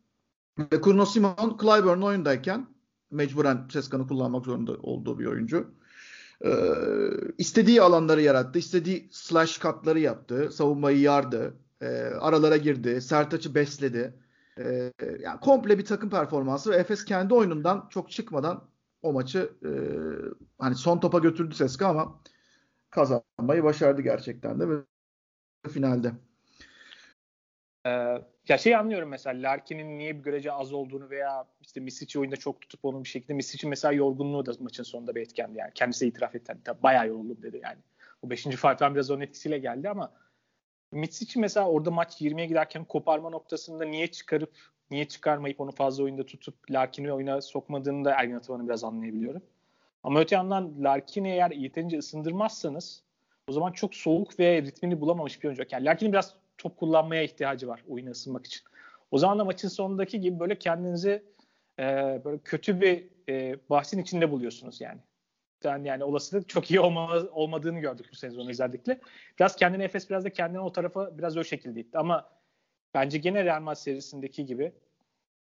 Ve 0.57 0.81
Kurno 0.81 1.05
Simon 1.05 1.57
Clyburn 1.61 2.01
oyundayken 2.01 2.67
mecburen 3.11 3.65
Ceska'nı 3.67 4.07
kullanmak 4.07 4.45
zorunda 4.45 4.73
olduğu 4.73 5.19
bir 5.19 5.25
oyuncu. 5.25 5.73
Ee, 6.45 6.51
istediği 7.37 7.81
alanları 7.81 8.21
yarattı. 8.21 8.59
istediği 8.59 9.09
slash 9.11 9.57
katları 9.57 9.99
yaptı. 9.99 10.51
Savunmayı 10.51 10.99
yardı. 10.99 11.53
E, 11.81 11.87
aralara 12.03 12.57
girdi. 12.57 13.01
Sert 13.01 13.33
açı 13.33 13.55
besledi. 13.55 14.13
E, 14.59 14.93
yani 15.19 15.39
komple 15.39 15.77
bir 15.77 15.85
takım 15.85 16.09
performansı 16.09 16.71
ve 16.71 16.75
Efes 16.75 17.05
kendi 17.05 17.33
oyunundan 17.33 17.87
çok 17.89 18.11
çıkmadan 18.11 18.63
o 19.01 19.13
maçı 19.13 19.53
e, 19.65 19.71
hani 20.59 20.75
son 20.75 20.99
topa 20.99 21.19
götürdü 21.19 21.55
Seska 21.55 21.87
ama 21.87 22.19
kazanmayı 22.89 23.63
başardı 23.63 24.01
gerçekten 24.01 24.59
de 24.59 24.69
ve 24.69 24.75
finalde. 25.69 26.11
Ee, 27.85 27.89
ya 28.47 28.57
şey 28.57 28.75
anlıyorum 28.75 29.09
mesela 29.09 29.49
Larkin'in 29.49 29.97
niye 29.97 30.17
bir 30.17 30.23
görece 30.23 30.51
az 30.51 30.73
olduğunu 30.73 31.09
veya 31.09 31.45
işte 31.61 31.79
Misic'i 31.79 32.19
oyunda 32.19 32.35
çok 32.35 32.61
tutup 32.61 32.85
onun 32.85 33.03
bir 33.03 33.09
şekilde 33.09 33.33
Misic'in 33.33 33.69
mesela 33.69 33.91
yorgunluğu 33.91 34.45
da 34.45 34.51
maçın 34.59 34.83
sonunda 34.83 35.15
bir 35.15 35.21
etkendi 35.21 35.57
yani. 35.57 35.71
Kendisi 35.75 36.07
itiraf 36.07 36.35
etti. 36.35 36.53
Hani, 36.65 36.83
bayağı 36.83 37.07
yoruldum 37.07 37.41
dedi 37.43 37.59
yani. 37.63 37.77
O 38.21 38.29
5. 38.29 38.43
farktan 38.43 38.95
biraz 38.95 39.11
onun 39.11 39.21
etkisiyle 39.21 39.57
geldi 39.57 39.89
ama 39.89 40.11
Misic'i 40.91 41.39
mesela 41.39 41.69
orada 41.69 41.91
maç 41.91 42.21
20'ye 42.21 42.47
giderken 42.47 42.85
koparma 42.85 43.29
noktasında 43.29 43.85
niye 43.85 44.07
çıkarıp 44.07 44.51
niye 44.91 45.07
çıkarmayıp 45.07 45.61
onu 45.61 45.71
fazla 45.71 46.03
oyunda 46.03 46.25
tutup 46.25 46.71
Larkin'i 46.71 47.13
oyuna 47.13 47.41
sokmadığını 47.41 48.05
da 48.05 48.11
Ergin 48.11 48.35
Ataman'ı 48.35 48.67
biraz 48.67 48.83
anlayabiliyorum. 48.83 49.41
Ama 50.03 50.19
öte 50.19 50.35
yandan 50.35 50.73
Larkin'i 50.83 51.29
eğer 51.29 51.51
yeterince 51.51 51.97
ısındırmazsanız 51.97 53.03
o 53.47 53.51
zaman 53.51 53.71
çok 53.71 53.95
soğuk 53.95 54.39
ve 54.39 54.61
ritmini 54.61 55.01
bulamamış 55.01 55.43
bir 55.43 55.47
oyuncu. 55.47 55.63
Yani 55.71 55.85
Larkin'in 55.85 56.13
biraz 56.13 56.35
top 56.63 56.77
kullanmaya 56.77 57.23
ihtiyacı 57.23 57.67
var 57.67 57.83
oyuna 57.87 58.09
ısınmak 58.09 58.45
için. 58.45 58.61
O 59.11 59.17
zaman 59.17 59.39
da 59.39 59.45
maçın 59.45 59.67
sonundaki 59.67 60.21
gibi 60.21 60.39
böyle 60.39 60.59
kendinizi 60.59 61.23
e, 61.79 61.83
böyle 62.25 62.37
kötü 62.37 62.81
bir 62.81 63.07
e, 63.29 63.55
bahsin 63.69 64.01
içinde 64.01 64.31
buluyorsunuz 64.31 64.81
yani. 64.81 64.99
Yani, 65.63 65.87
yani 65.87 66.03
olasılık 66.03 66.49
çok 66.49 66.71
iyi 66.71 66.79
olma, 66.79 67.19
olmadığını 67.31 67.79
gördük 67.79 68.05
bu 68.11 68.15
sezon 68.15 68.47
özellikle. 68.47 68.99
Biraz 69.39 69.55
kendini 69.55 69.83
Efes 69.83 70.09
biraz 70.09 70.25
da 70.25 70.29
kendini 70.29 70.59
o 70.59 70.71
tarafa 70.71 71.17
biraz 71.17 71.37
o 71.37 71.43
şekilde 71.43 71.79
itti. 71.79 71.97
Ama 71.97 72.29
bence 72.93 73.17
gene 73.17 73.45
Real 73.45 73.61
Madrid 73.61 73.79
serisindeki 73.79 74.45
gibi 74.45 74.71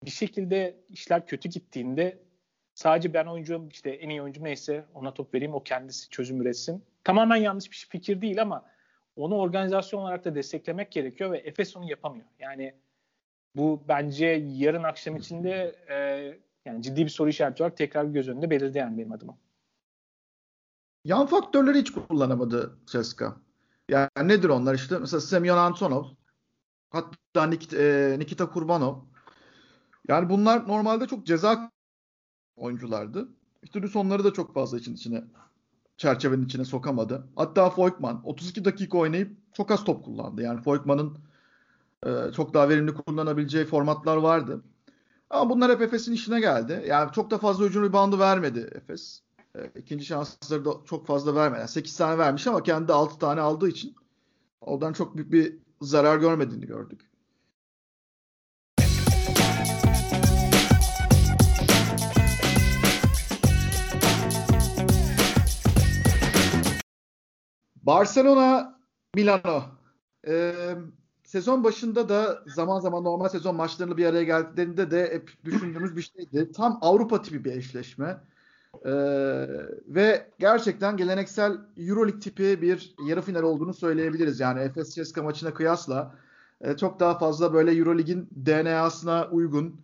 bir 0.05 0.11
şekilde 0.11 0.77
işler 0.89 1.27
kötü 1.27 1.49
gittiğinde 1.49 2.19
sadece 2.75 3.15
ben 3.15 3.27
oyuncum 3.27 3.69
işte 3.69 3.91
en 3.91 4.09
iyi 4.09 4.23
oyuncu 4.23 4.45
neyse 4.45 4.85
ona 4.95 5.15
top 5.15 5.35
vereyim 5.35 5.55
o 5.55 5.63
kendisi 5.63 6.11
çözüm 6.11 6.41
üretsin. 6.41 6.85
Tamamen 7.05 7.37
yanlış 7.37 7.71
bir 7.71 7.87
fikir 7.91 8.21
değil 8.21 8.43
ama 8.43 8.65
onu 9.17 9.37
organizasyon 9.37 10.01
olarak 10.01 10.25
da 10.25 10.35
desteklemek 10.35 10.93
gerekiyor 10.93 11.33
ve 11.33 11.39
Efes 11.39 11.77
onu 11.77 11.91
yapamıyor. 11.91 12.27
Yani 12.39 12.75
bu 13.57 13.83
bence 13.89 14.27
yarın 14.49 14.83
akşam 14.83 15.17
içinde 15.17 15.77
e, 15.89 15.97
yani 16.65 16.83
ciddi 16.83 17.05
bir 17.05 17.11
soru 17.11 17.29
işareti 17.29 17.63
olarak 17.63 17.77
tekrar 17.77 18.05
göz 18.05 18.29
önünde 18.29 18.51
belirdi 18.51 18.79
yani 18.79 18.99
benim 18.99 19.13
adıma. 19.13 19.39
Yan 21.05 21.27
faktörleri 21.27 21.79
hiç 21.79 21.93
kullanamadı 21.93 22.79
Ceska. 22.87 23.37
Yani 23.89 24.09
nedir 24.23 24.49
onlar 24.49 24.75
işte? 24.75 24.99
Mesela 24.99 25.21
Semyon 25.21 25.57
Antonov, 25.57 26.05
hatta 26.91 27.47
Nikita, 27.47 27.77
e, 27.77 28.17
Nikita 28.19 28.51
Kurbanov. 28.51 28.97
Yani 30.09 30.31
bunlar 30.31 30.69
normalde 30.69 31.07
çok 31.07 31.27
ceza 31.27 31.71
oyunculardı. 32.57 33.29
İşte 33.63 33.89
sonları 33.89 34.25
da 34.25 34.33
çok 34.33 34.55
fazla 34.55 34.79
için 34.79 34.95
içine 34.95 35.25
çerçevenin 36.01 36.45
içine 36.45 36.65
sokamadı. 36.65 37.27
Hatta 37.37 37.71
Foykman 37.71 38.21
32 38.25 38.65
dakika 38.65 38.99
oynayıp 38.99 39.37
çok 39.53 39.71
az 39.71 39.85
top 39.85 40.05
kullandı. 40.05 40.43
Yani 40.43 40.63
Foykman'ın 40.63 41.19
e, 42.07 42.33
çok 42.37 42.55
daha 42.55 42.69
verimli 42.69 42.95
kullanabileceği 42.95 43.65
formatlar 43.65 44.17
vardı. 44.17 44.63
Ama 45.31 45.51
bunlar 45.51 45.73
hep 45.73 45.81
Efes'in 45.81 46.13
işine 46.13 46.41
geldi. 46.41 46.85
Yani 46.89 47.13
çok 47.13 47.31
da 47.31 47.39
fazla 47.39 47.65
hücum 47.65 47.85
reboundu 47.85 48.19
vermedi 48.19 48.71
Efes. 48.75 49.23
E, 49.55 49.71
ikinci 49.77 50.05
şansları 50.05 50.65
da 50.65 50.71
çok 50.85 51.07
fazla 51.07 51.35
vermedi. 51.35 51.61
Yani 51.61 51.69
8 51.69 51.97
tane 51.97 52.19
vermiş 52.19 52.47
ama 52.47 52.63
kendi 52.63 52.93
6 52.93 53.19
tane 53.19 53.41
aldığı 53.41 53.69
için 53.69 53.95
oradan 54.61 54.93
çok 54.93 55.17
büyük 55.17 55.33
bir 55.33 55.59
zarar 55.81 56.19
görmediğini 56.19 56.67
gördük. 56.67 57.10
Barcelona 67.83 68.79
Milano. 69.15 69.63
Ee, 70.27 70.55
sezon 71.25 71.65
başında 71.65 72.09
da 72.09 72.43
zaman 72.47 72.81
zaman 72.81 73.05
normal 73.05 73.29
sezon 73.29 73.57
maçlarını 73.57 73.97
bir 73.97 74.07
araya 74.07 74.25
geldiklerinde 74.25 74.91
de 74.91 75.11
hep 75.13 75.45
düşündüğümüz 75.45 75.97
bir 75.97 76.03
şeydi. 76.03 76.53
Tam 76.53 76.79
Avrupa 76.81 77.23
tipi 77.23 77.45
bir 77.45 77.53
eşleşme. 77.53 78.21
Ee, 78.85 78.91
ve 79.87 80.31
gerçekten 80.39 80.97
geleneksel 80.97 81.59
Euroleague 81.77 82.21
tipi 82.21 82.63
bir 82.63 82.95
yarı 83.07 83.23
final 83.23 83.43
olduğunu 83.43 83.75
söyleyebiliriz. 83.75 84.41
Yani 84.41 84.61
Efes 84.61 84.95
Ceska 84.95 85.23
maçına 85.23 85.55
kıyasla 85.55 86.15
e, 86.61 86.77
çok 86.77 87.01
daha 87.01 87.19
fazla 87.19 87.53
böyle 87.53 87.73
Euroleague'in 87.73 88.29
DNA'sına 88.47 89.29
uygun, 89.31 89.81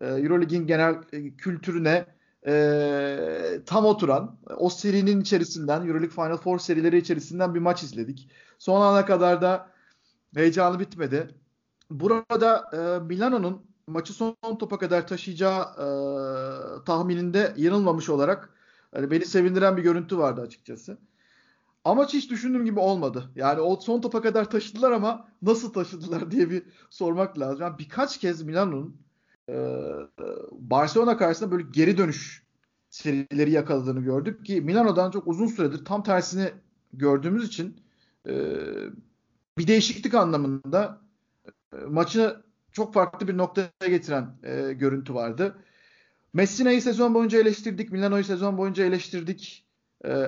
e, 0.00 0.06
Euroleague'in 0.06 0.66
genel 0.66 0.94
e, 1.12 1.36
kültürüne 1.36 2.06
e, 2.46 3.60
tam 3.66 3.84
oturan 3.84 4.38
o 4.56 4.70
serinin 4.70 5.20
içerisinden 5.20 5.80
Euroleague 5.80 6.08
Final 6.08 6.36
Four 6.36 6.58
serileri 6.58 6.98
içerisinden 6.98 7.54
bir 7.54 7.60
maç 7.60 7.82
izledik. 7.82 8.28
Son 8.58 8.80
ana 8.80 9.06
kadar 9.06 9.42
da 9.42 9.70
heyecanı 10.34 10.80
bitmedi. 10.80 11.34
Burada 11.90 12.70
e, 12.72 13.04
Milano'nun 13.04 13.62
maçı 13.86 14.12
son 14.12 14.36
topa 14.58 14.78
kadar 14.78 15.06
taşıyacağı 15.06 15.62
e, 15.62 15.86
tahmininde 16.84 17.54
yanılmamış 17.56 18.08
olarak 18.08 18.54
Hani 18.92 19.10
beni 19.10 19.26
sevindiren 19.26 19.76
bir 19.76 19.82
görüntü 19.82 20.18
vardı 20.18 20.40
açıkçası. 20.40 20.98
Amaç 21.84 22.14
hiç 22.14 22.30
düşündüğüm 22.30 22.64
gibi 22.64 22.80
olmadı. 22.80 23.30
Yani 23.34 23.60
o 23.60 23.76
son 23.76 24.00
topa 24.00 24.22
kadar 24.22 24.50
taşıdılar 24.50 24.92
ama 24.92 25.28
nasıl 25.42 25.72
taşıdılar 25.72 26.30
diye 26.30 26.50
bir 26.50 26.62
sormak 26.90 27.38
lazım. 27.38 27.62
Yani 27.62 27.78
birkaç 27.78 28.18
kez 28.18 28.42
Milano'nun 28.42 28.96
Barcelona 30.52 31.16
karşısında 31.16 31.50
böyle 31.50 31.64
geri 31.70 31.98
dönüş 31.98 32.50
serileri 32.90 33.50
yakaladığını 33.50 34.00
gördük 34.00 34.46
ki 34.46 34.60
Milano'dan 34.60 35.10
çok 35.10 35.26
uzun 35.26 35.46
süredir 35.46 35.84
tam 35.84 36.02
tersini 36.02 36.50
gördüğümüz 36.92 37.46
için 37.46 37.80
e, 38.28 38.34
bir 39.58 39.66
değişiklik 39.66 40.14
anlamında 40.14 41.00
e, 41.46 41.76
maçı 41.88 42.36
çok 42.72 42.94
farklı 42.94 43.28
bir 43.28 43.36
noktaya 43.36 43.88
getiren 43.88 44.38
e, 44.42 44.72
görüntü 44.72 45.14
vardı. 45.14 45.56
Messina'yı 46.32 46.82
sezon 46.82 47.14
boyunca 47.14 47.40
eleştirdik, 47.40 47.92
Milano'yu 47.92 48.24
sezon 48.24 48.58
boyunca 48.58 48.84
eleştirdik 48.84 49.66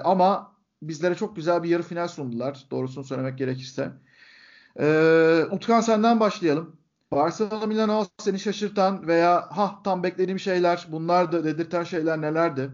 ama 0.05 0.57
bizlere 0.83 1.15
çok 1.15 1.37
güzel 1.37 1.63
bir 1.63 1.69
yarı 1.69 1.83
final 1.83 2.09
sundular. 2.09 2.67
Doğrusunu 2.71 3.05
söylemek 3.05 3.39
gerekirse. 3.39 3.93
Utkan 5.51 5.81
senden 5.81 6.21
başlayalım. 6.21 6.77
Barcelona 7.12 7.66
Milano 7.66 8.05
seni 8.18 8.38
şaşırtan 8.38 9.07
veya 9.07 9.48
ha 9.57 9.81
tam 9.85 10.03
beklediğim 10.03 10.38
şeyler 10.38 10.87
bunlar 10.88 11.33
da 11.33 11.44
dedirten 11.44 11.83
şeyler 11.83 12.20
nelerdi? 12.20 12.70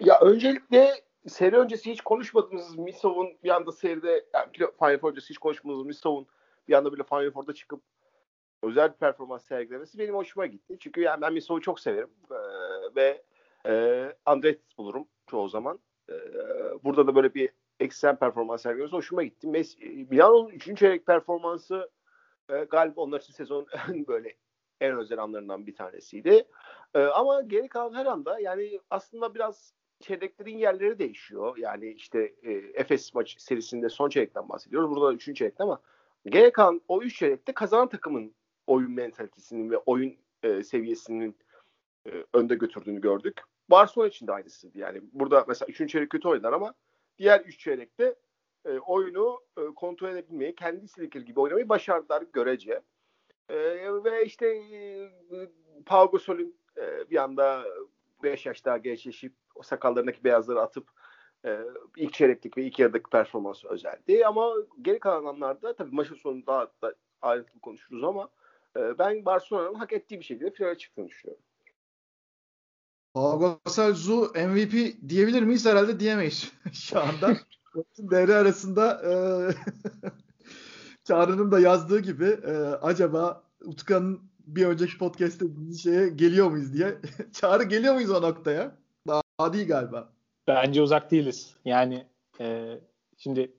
Ya 0.00 0.20
öncelikle 0.20 0.94
seri 1.26 1.56
öncesi 1.56 1.90
hiç 1.90 2.00
konuşmadığımız 2.00 2.78
Misov'un 2.78 3.28
bir 3.44 3.48
anda 3.48 3.72
seride 3.72 4.24
yani 4.34 4.46
Final 4.78 4.98
Four 4.98 5.10
öncesi 5.10 5.30
hiç 5.30 5.38
konuşmadığımız 5.38 5.86
Misov'un 5.86 6.26
bir 6.68 6.74
anda 6.74 6.92
bile 6.92 7.02
Final 7.02 7.30
Four'da 7.30 7.54
çıkıp 7.54 7.82
özel 8.62 8.92
bir 8.92 8.96
performans 8.96 9.44
sergilemesi 9.44 9.98
benim 9.98 10.14
hoşuma 10.14 10.46
gitti. 10.46 10.76
Çünkü 10.80 11.00
yani 11.00 11.20
ben 11.20 11.32
Misov'u 11.32 11.60
çok 11.60 11.80
severim 11.80 12.10
ee, 12.30 12.34
ve 12.96 13.22
e, 13.66 14.04
Andretis 14.26 14.78
bulurum 14.78 15.08
çoğu 15.26 15.48
zaman. 15.48 15.78
Ee, 16.10 16.14
burada 16.84 17.06
da 17.06 17.14
böyle 17.14 17.34
bir 17.34 17.50
ekstrem 17.80 18.16
performans 18.16 18.62
sergilemesi 18.62 18.96
hoşuma 18.96 19.22
gitti. 19.22 19.46
Mes- 19.46 20.06
Milano'nun 20.10 20.48
3. 20.48 20.78
çeyrek 20.78 21.06
performansı 21.06 21.90
e, 22.48 22.64
galiba 22.64 23.00
onlar 23.00 23.20
için 23.20 23.32
sezon 23.32 23.66
böyle 24.08 24.36
en 24.80 24.96
özel 24.96 25.18
anlarından 25.18 25.66
bir 25.66 25.74
tanesiydi. 25.74 26.46
E, 26.94 26.98
ama 26.98 27.42
geri 27.42 27.68
kalan 27.68 27.94
her 27.94 28.06
anda 28.06 28.40
yani 28.40 28.80
aslında 28.90 29.34
biraz 29.34 29.74
çeyreklerin 30.00 30.58
yerleri 30.58 30.98
değişiyor. 30.98 31.56
Yani 31.56 31.92
işte 31.92 32.34
e, 32.42 32.52
Efes 32.52 33.14
maç 33.14 33.40
serisinde 33.40 33.88
son 33.88 34.08
çeyrekten 34.08 34.48
bahsediyoruz. 34.48 34.90
Burada 34.90 35.06
da 35.06 35.12
üçüncü 35.12 35.38
çeyrekte 35.38 35.62
ama 35.62 35.80
geri 36.26 36.52
kalan 36.52 36.80
o 36.88 37.02
üç 37.02 37.18
çeyrekte 37.18 37.52
kazanan 37.52 37.88
takımın 37.88 38.34
oyun 38.66 38.92
mentalitesinin 38.92 39.70
ve 39.70 39.76
oyun 39.78 40.16
e, 40.42 40.62
seviyesinin 40.62 41.36
e, 42.06 42.10
önde 42.32 42.54
götürdüğünü 42.54 43.00
gördük. 43.00 43.40
Barcelona 43.70 44.08
için 44.08 44.26
de 44.26 44.32
aynısıydı. 44.32 44.78
Yani 44.78 45.00
burada 45.12 45.44
mesela 45.48 45.66
üçüncü 45.68 45.92
çeyrek 45.92 46.10
kötü 46.10 46.28
oynar 46.28 46.52
ama 46.52 46.74
diğer 47.18 47.40
üç 47.40 47.58
çeyrekte 47.58 48.14
e, 48.64 48.78
oyunu 48.78 49.40
e, 49.58 49.62
kontrol 49.76 50.08
edebilmeyi, 50.08 50.54
kendi 50.54 50.84
istedikleri 50.84 51.24
gibi 51.24 51.40
oynamayı 51.40 51.68
başardılar 51.68 52.24
görece. 52.32 52.82
E, 53.48 53.56
ve 54.04 54.24
işte 54.24 54.46
e, 54.46 55.10
Pau 55.86 56.10
Gasol'ün 56.10 56.56
e, 56.76 57.10
bir 57.10 57.16
anda 57.16 57.64
5 58.22 58.46
yaş 58.46 58.64
daha 58.64 58.78
gençleşip 58.78 59.34
o 59.54 59.62
sakallarındaki 59.62 60.24
beyazları 60.24 60.60
atıp 60.60 60.88
e, 61.44 61.60
ilk 61.96 62.12
çeyreklik 62.12 62.58
ve 62.58 62.62
ilk 62.62 62.78
yarıdaki 62.78 63.10
performansı 63.10 63.68
özeldi. 63.68 64.26
Ama 64.26 64.52
geri 64.82 64.98
kalan 64.98 65.24
anlarda 65.24 65.76
tabii 65.76 65.94
maçın 65.94 66.14
sonunda 66.14 66.46
daha 66.46 66.66
da 66.82 66.94
ayrıntılı 67.22 67.60
konuşuruz 67.60 68.04
ama 68.04 68.28
e, 68.76 68.98
ben 68.98 69.24
Barcelona'nın 69.24 69.74
hak 69.74 69.92
ettiği 69.92 70.20
bir 70.20 70.24
şekilde 70.24 70.50
finale 70.50 70.78
çıktığını 70.78 71.08
düşünüyorum. 71.08 71.44
Pau 73.14 73.58
Gasol 73.64 73.92
Zu 73.92 74.32
MVP 74.34 75.08
diyebilir 75.08 75.42
miyiz? 75.42 75.66
Herhalde 75.66 76.00
diyemeyiz 76.00 76.52
şu 76.72 77.00
anda. 77.00 77.36
devre 77.98 78.34
arasında 78.34 79.02
e, 79.02 79.12
Çağrı'nın 81.04 81.52
da 81.52 81.60
yazdığı 81.60 82.00
gibi 82.00 82.24
e, 82.24 82.52
acaba 82.82 83.44
Utkan'ın 83.64 84.20
bir 84.46 84.66
önceki 84.66 84.98
podcast'te 84.98 85.46
bir 85.48 85.74
şeye 85.74 86.08
geliyor 86.08 86.50
muyuz 86.50 86.72
diye. 86.72 86.98
Çağrı 87.32 87.64
geliyor 87.64 87.94
muyuz 87.94 88.10
o 88.10 88.22
noktaya? 88.22 88.76
Daha 89.08 89.52
değil 89.52 89.68
galiba. 89.68 90.12
Bence 90.46 90.82
uzak 90.82 91.10
değiliz. 91.10 91.56
Yani 91.64 92.06
e, 92.40 92.78
şimdi 93.18 93.52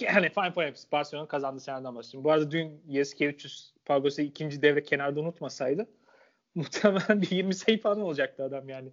yani 0.00 0.28
Final 0.28 0.52
Four 0.52 0.72
Barcelona 0.92 1.28
kazandı 1.28 1.60
seneden 1.60 1.94
bahsediyorum. 1.94 2.24
Bu 2.24 2.32
arada 2.32 2.50
dün 2.50 2.82
Yeski 2.86 3.26
300 3.26 3.74
Pagos'u 3.84 4.22
ikinci 4.22 4.62
devre 4.62 4.82
kenarda 4.82 5.20
unutmasaydı 5.20 5.86
muhtemelen 6.54 7.22
bir 7.22 7.30
20 7.30 7.54
sayı 7.54 7.80
falan 7.80 8.00
olacaktı 8.00 8.44
adam 8.44 8.68
yani. 8.68 8.92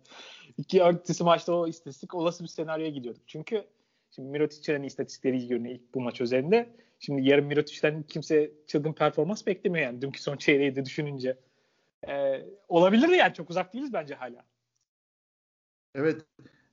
İki 0.58 0.84
örtüsü 0.84 1.23
maçta 1.23 1.54
o 1.54 1.67
istatistik 1.67 2.15
olası 2.15 2.43
bir 2.43 2.49
senaryoya 2.49 2.89
gidiyorduk. 2.89 3.23
Çünkü 3.27 3.65
şimdi 4.15 4.30
Mirotic'in 4.30 4.84
istatistikleri 4.84 5.38
iyi 5.38 5.47
görünüyor 5.47 5.76
ilk 5.76 5.93
bu 5.93 6.02
maç 6.02 6.21
üzerinde. 6.21 6.76
Şimdi 7.00 7.30
yarın 7.30 7.45
Mirotic'ten 7.45 8.04
kimse 8.04 8.52
çılgın 8.67 8.93
performans 8.93 9.47
beklemiyor 9.47 9.86
yani. 9.86 10.02
Dünkü 10.02 10.21
son 10.21 10.38
çeyreği 10.38 10.76
de 10.76 10.86
düşününce. 10.86 11.38
Ee, 12.08 12.45
olabilir 12.67 13.10
yani 13.10 13.34
çok 13.34 13.50
uzak 13.50 13.74
değiliz 13.74 13.93
bence 13.93 14.15
hala. 14.15 14.45
Evet. 15.95 16.21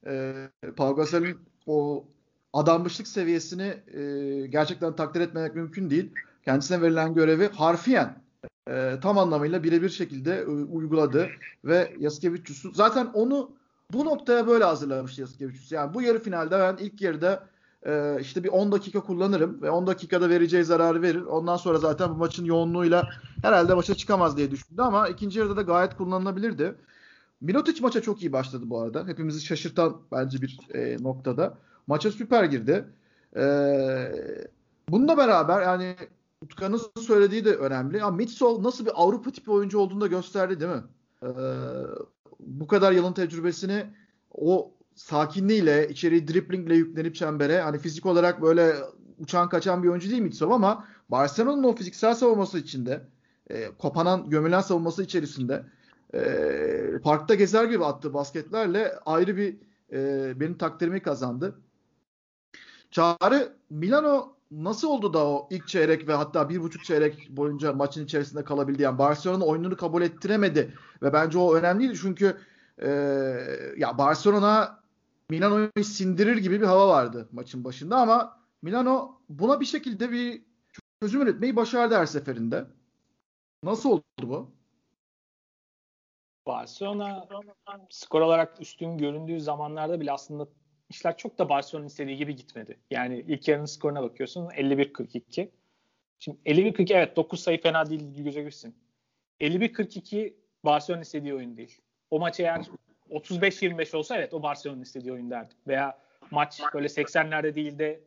E, 0.07 0.35
Pau 0.77 0.97
Gasol'ün 0.97 1.39
o 1.67 2.05
adanmışlık 2.53 3.09
seviyesini 3.09 3.75
e, 3.95 4.47
gerçekten 4.47 4.97
takdir 4.97 5.21
etmemek 5.21 5.55
mümkün 5.55 5.91
değil. 5.91 6.15
Kendisine 6.45 6.83
verilen 6.83 7.15
görevi 7.15 7.49
harfiyen 7.49 8.23
e, 8.71 8.95
tam 9.03 9.19
anlamıyla 9.19 9.65
birebir 9.65 9.89
şekilde 9.89 10.37
e, 10.37 10.47
uyguladı 10.47 11.29
ve 11.65 11.93
Yaskevicius'u 11.99 12.73
zaten 12.73 13.07
onu 13.07 13.58
bu 13.93 14.05
noktaya 14.05 14.47
böyle 14.47 14.65
hazırlamış 14.65 15.19
Yaskevicius. 15.19 15.73
Yani 15.73 15.95
bu 15.95 16.03
yarı 16.03 16.23
finalde 16.23 16.59
ben 16.59 16.77
ilk 16.85 17.03
yarıda 17.03 17.47
e, 17.87 18.19
işte 18.21 18.45
bir 18.45 18.49
10 18.49 18.73
dakika 18.73 19.01
kullanırım 19.01 19.63
ve 19.63 19.71
10 19.71 19.87
dakikada 19.87 20.29
vereceği 20.29 20.65
zararı 20.65 21.03
verir. 21.03 21.23
Ondan 21.23 21.57
sonra 21.57 21.79
zaten 21.79 22.11
bu 22.11 22.15
maçın 22.15 22.45
yoğunluğuyla 22.45 23.09
herhalde 23.43 23.75
maça 23.75 23.95
çıkamaz 23.95 24.37
diye 24.37 24.51
düşündü 24.51 24.83
ama 24.83 25.09
ikinci 25.09 25.39
yarıda 25.39 25.57
da 25.57 25.63
gayet 25.63 25.97
kullanılabilirdi. 25.97 26.75
Milotic 27.41 27.83
maça 27.83 28.03
çok 28.03 28.23
iyi 28.23 28.33
başladı 28.33 28.65
bu 28.67 28.81
arada. 28.81 29.07
Hepimizi 29.07 29.41
şaşırtan 29.41 29.97
bence 30.13 30.43
bir 30.43 30.59
e, 30.75 31.03
noktada. 31.03 31.59
Maça 31.87 32.11
süper 32.11 32.45
girdi. 32.45 32.85
E, 33.37 33.45
bununla 34.89 35.17
beraber 35.17 35.63
yani 35.63 35.97
Utkan'ın 36.43 36.81
söylediği 37.01 37.45
de 37.45 37.57
önemli. 37.57 37.99
Ya 37.99 38.11
Mitsov 38.11 38.63
nasıl 38.63 38.87
bir 38.87 38.93
Avrupa 38.95 39.31
tipi 39.31 39.51
oyuncu 39.51 39.79
olduğunu 39.79 40.01
da 40.01 40.07
gösterdi 40.07 40.61
değil 40.61 40.73
mi? 40.73 40.83
Ee, 41.23 41.29
bu 42.41 42.67
kadar 42.67 42.93
yılın 42.93 43.13
tecrübesini 43.13 43.87
o 44.31 44.73
sakinliğiyle, 44.95 45.89
içeri 45.89 46.29
driplingle 46.29 46.75
yüklenip 46.75 47.15
çembere 47.15 47.61
hani 47.61 47.79
fizik 47.79 48.07
olarak 48.07 48.43
böyle 48.43 48.75
uçan 49.19 49.49
kaçan 49.49 49.83
bir 49.83 49.89
oyuncu 49.89 50.11
değil 50.11 50.23
Mitsov 50.23 50.51
ama 50.51 50.85
Barcelona'nın 51.09 51.63
o 51.63 51.75
fiziksel 51.75 52.15
savunması 52.15 52.59
içinde 52.59 53.03
e, 53.51 53.67
kopanan, 53.79 54.31
gömülen 54.31 54.61
savunması 54.61 55.03
içerisinde 55.03 55.65
e, 56.15 56.99
parkta 57.03 57.35
gezer 57.35 57.65
gibi 57.65 57.85
attığı 57.85 58.15
basketlerle 58.15 58.93
ayrı 59.07 59.37
bir 59.37 59.57
e, 59.93 60.33
benim 60.41 60.59
takdirimi 60.59 61.03
kazandı. 61.03 61.61
Çağrı 62.91 63.57
Milano 63.71 64.38
nasıl 64.51 64.89
oldu 64.89 65.13
da 65.13 65.27
o 65.27 65.49
ilk 65.51 65.69
çeyrek 65.69 66.09
ve 66.09 66.15
hatta 66.15 66.49
bir 66.49 66.61
buçuk 66.63 66.85
çeyrek 66.85 67.29
boyunca 67.31 67.73
maçın 67.73 68.05
içerisinde 68.05 68.45
kalabildi? 68.45 68.83
Yani 68.83 68.99
Barcelona 68.99 69.45
oyununu 69.45 69.77
kabul 69.77 70.03
ettiremedi 70.03 70.75
ve 71.03 71.13
bence 71.13 71.39
o 71.39 71.55
önemliydi 71.55 71.99
çünkü 72.03 72.39
e, 72.79 72.89
ya 73.77 73.99
Barcelona 73.99 74.83
Milano'yu 75.31 75.85
sindirir 75.85 76.37
gibi 76.37 76.61
bir 76.61 76.67
hava 76.67 76.89
vardı 76.89 77.29
maçın 77.33 77.65
başında 77.65 77.97
ama 77.97 78.39
Milano 78.63 79.21
buna 79.29 79.61
bir 79.61 79.67
şekilde 79.67 80.11
bir 80.11 80.43
çözüm 81.03 81.23
üretmeyi 81.23 81.57
başardı 81.57 81.95
her 81.95 82.07
seferinde. 82.07 82.67
Nasıl 83.63 83.91
oldu 83.91 84.03
bu? 84.23 84.51
Barcelona 86.47 87.29
skor 87.91 88.21
olarak 88.21 88.61
üstün 88.61 88.99
göründüğü 88.99 89.41
zamanlarda 89.41 90.01
bile 90.01 90.13
aslında 90.13 90.49
işler 90.91 91.17
çok 91.17 91.39
da 91.39 91.49
Barcelona'nın 91.49 91.89
istediği 91.89 92.17
gibi 92.17 92.37
gitmedi. 92.37 92.79
Yani 92.91 93.25
ilk 93.29 93.49
yarının 93.49 93.67
skoruna 93.67 94.03
bakıyorsun 94.03 94.47
51-42. 94.47 95.49
Şimdi 96.19 96.39
51-42 96.47 96.95
evet 96.95 97.17
9 97.17 97.41
sayı 97.41 97.61
fena 97.61 97.91
değil 97.91 98.25
gözükürsün. 98.25 98.75
51-42 99.41 100.35
Barcelona'nın 100.65 101.03
istediği 101.03 101.35
oyun 101.35 101.57
değil. 101.57 101.81
O 102.11 102.19
maç 102.19 102.41
eğer 102.41 102.67
35-25 103.11 103.97
olsa 103.97 104.17
evet 104.17 104.35
o 104.35 104.43
Barcelona'nın 104.43 104.83
istediği 104.83 105.13
oyun 105.13 105.31
derdik. 105.31 105.57
Veya 105.67 105.99
maç 106.31 106.61
böyle 106.75 106.87
80'lerde 106.87 107.55
değil 107.55 107.79
de 107.79 108.01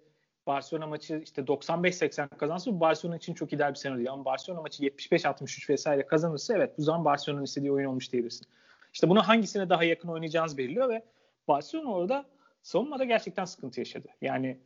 Barcelona 0.48 0.88
maçı 0.88 1.22
işte 1.24 1.42
95-80 1.42 2.28
kazansa 2.38 2.72
bu 2.72 2.80
Barcelona 2.80 3.18
için 3.18 3.34
çok 3.34 3.54
ideal 3.54 3.70
bir 3.70 3.76
senaryo 3.76 3.98
değil. 3.98 4.12
Ama 4.12 4.26
Barcelona 4.26 4.62
maçı 4.62 4.84
75-63 4.84 5.70
vesaire 5.70 6.08
kazanırsa 6.08 6.56
evet 6.56 6.78
bu 6.78 6.82
zaman 6.82 7.06
Barcelona'nın 7.06 7.46
istediği 7.46 7.72
oyun 7.72 7.88
olmuş 7.88 8.12
diyebilirsin. 8.12 8.48
İşte 8.94 9.10
bunu 9.10 9.22
hangisine 9.22 9.70
daha 9.70 9.84
yakın 9.84 10.10
oynayacağınız 10.10 10.58
belirliyor 10.58 10.90
ve 10.90 11.06
Barcelona 11.48 11.94
orada 11.94 12.26
savunmada 12.64 13.04
gerçekten 13.04 13.46
sıkıntı 13.46 13.80
yaşadı. 13.80 14.08
Yani 14.22 14.58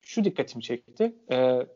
şu 0.00 0.24
dikkatimi 0.24 0.62
çekti. 0.62 1.14
Ee, 1.32 1.66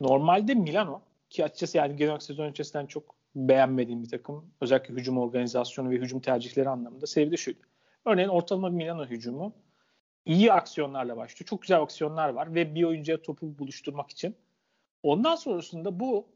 normalde 0.00 0.54
Milano 0.54 1.02
ki 1.30 1.44
açıkçası 1.44 1.76
yani 1.76 1.96
genel 1.96 2.18
sezon 2.18 2.44
öncesinden 2.44 2.86
çok 2.86 3.14
beğenmediğim 3.36 4.02
bir 4.02 4.08
takım. 4.08 4.50
Özellikle 4.60 4.94
hücum 4.94 5.18
organizasyonu 5.18 5.90
ve 5.90 5.94
hücum 5.94 6.20
tercihleri 6.20 6.68
anlamında 6.68 7.06
sevdi 7.06 7.38
şuydu. 7.38 7.58
Örneğin 8.04 8.28
ortalama 8.28 8.70
bir 8.70 8.76
Milano 8.76 9.06
hücumu 9.06 9.52
iyi 10.24 10.52
aksiyonlarla 10.52 11.16
başlıyor. 11.16 11.46
Çok 11.48 11.62
güzel 11.62 11.80
aksiyonlar 11.80 12.28
var 12.28 12.54
ve 12.54 12.74
bir 12.74 12.84
oyuncuya 12.84 13.22
topu 13.22 13.58
buluşturmak 13.58 14.10
için. 14.10 14.36
Ondan 15.02 15.36
sonrasında 15.36 16.00
bu 16.00 16.26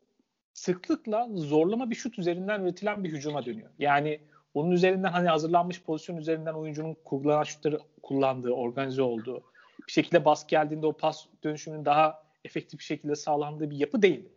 sıklıkla 0.53 1.29
zorlama 1.35 1.91
bir 1.91 1.95
şut 1.95 2.19
üzerinden 2.19 2.61
üretilen 2.63 3.05
bir 3.05 3.13
hücuma 3.13 3.47
dönüyor. 3.47 3.71
Yani 3.79 4.21
onun 4.55 4.71
üzerinden 4.71 5.13
hani 5.13 5.29
hazırlanmış 5.29 5.83
pozisyon 5.83 6.17
üzerinden 6.17 6.55
oyuncunun 6.55 6.97
kullanan 7.05 7.43
şutları 7.43 7.81
kullandığı, 8.03 8.51
organize 8.51 9.03
olduğu, 9.03 9.43
bir 9.87 9.93
şekilde 9.93 10.25
baskı 10.25 10.49
geldiğinde 10.49 10.87
o 10.87 10.93
pas 10.93 11.27
dönüşümünün 11.45 11.85
daha 11.85 12.23
efektif 12.45 12.79
bir 12.79 12.85
şekilde 12.85 13.17
sağlandığı 13.17 13.71
bir 13.71 13.77
yapı 13.77 14.03
değil. 14.03 14.29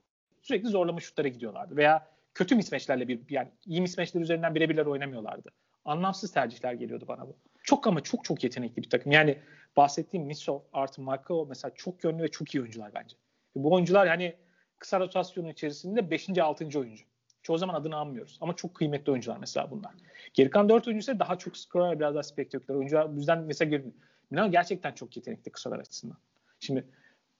Sürekli 0.41 0.69
zorlama 0.69 0.99
şutlara 0.99 1.27
gidiyorlardı 1.27 1.77
veya 1.77 2.07
kötü 2.33 2.55
mismatchlerle 2.55 3.07
bir 3.07 3.19
yani 3.29 3.47
iyi 3.65 3.81
mismatchler 3.81 4.21
üzerinden 4.21 4.55
birebirler 4.55 4.85
oynamıyorlardı. 4.85 5.49
Anlamsız 5.85 6.31
tercihler 6.31 6.73
geliyordu 6.73 7.05
bana 7.07 7.27
bu. 7.27 7.35
Çok 7.63 7.87
ama 7.87 8.01
çok 8.01 8.25
çok 8.25 8.43
yetenekli 8.43 8.83
bir 8.83 8.89
takım. 8.89 9.11
Yani 9.11 9.37
bahsettiğim 9.77 10.25
Misov 10.25 10.59
artı 10.73 11.01
Markov 11.01 11.47
mesela 11.49 11.71
çok 11.75 12.03
yönlü 12.03 12.23
ve 12.23 12.27
çok 12.27 12.55
iyi 12.55 12.61
oyuncular 12.61 12.93
bence. 12.93 13.15
Bu 13.55 13.73
oyuncular 13.73 14.07
yani 14.07 14.35
kısa 14.79 14.99
rotasyonun 14.99 15.49
içerisinde 15.49 16.11
5. 16.11 16.29
6. 16.39 16.79
oyuncu. 16.79 17.05
Çoğu 17.43 17.57
zaman 17.57 17.73
adını 17.73 17.95
anmıyoruz. 17.95 18.37
Ama 18.41 18.55
çok 18.55 18.75
kıymetli 18.75 19.11
oyuncular 19.11 19.37
mesela 19.37 19.71
bunlar. 19.71 19.91
Geri 20.33 20.49
kalan 20.49 20.69
4 20.69 20.87
oyuncu 20.87 20.99
ise 20.99 21.19
daha 21.19 21.37
çok 21.37 21.57
skorer, 21.57 21.99
biraz 21.99 22.15
daha 22.15 22.23
spektaküler 22.23 22.75
oyuncular. 22.75 23.13
Bu 23.13 23.17
yüzden 23.17 23.39
mesela 23.43 23.69
görünüyor. 23.69 23.93
Milano 24.31 24.51
gerçekten 24.51 24.91
çok 24.91 25.17
yetenekli 25.17 25.51
kısalar 25.51 25.79
açısından. 25.79 26.17
Şimdi 26.59 26.85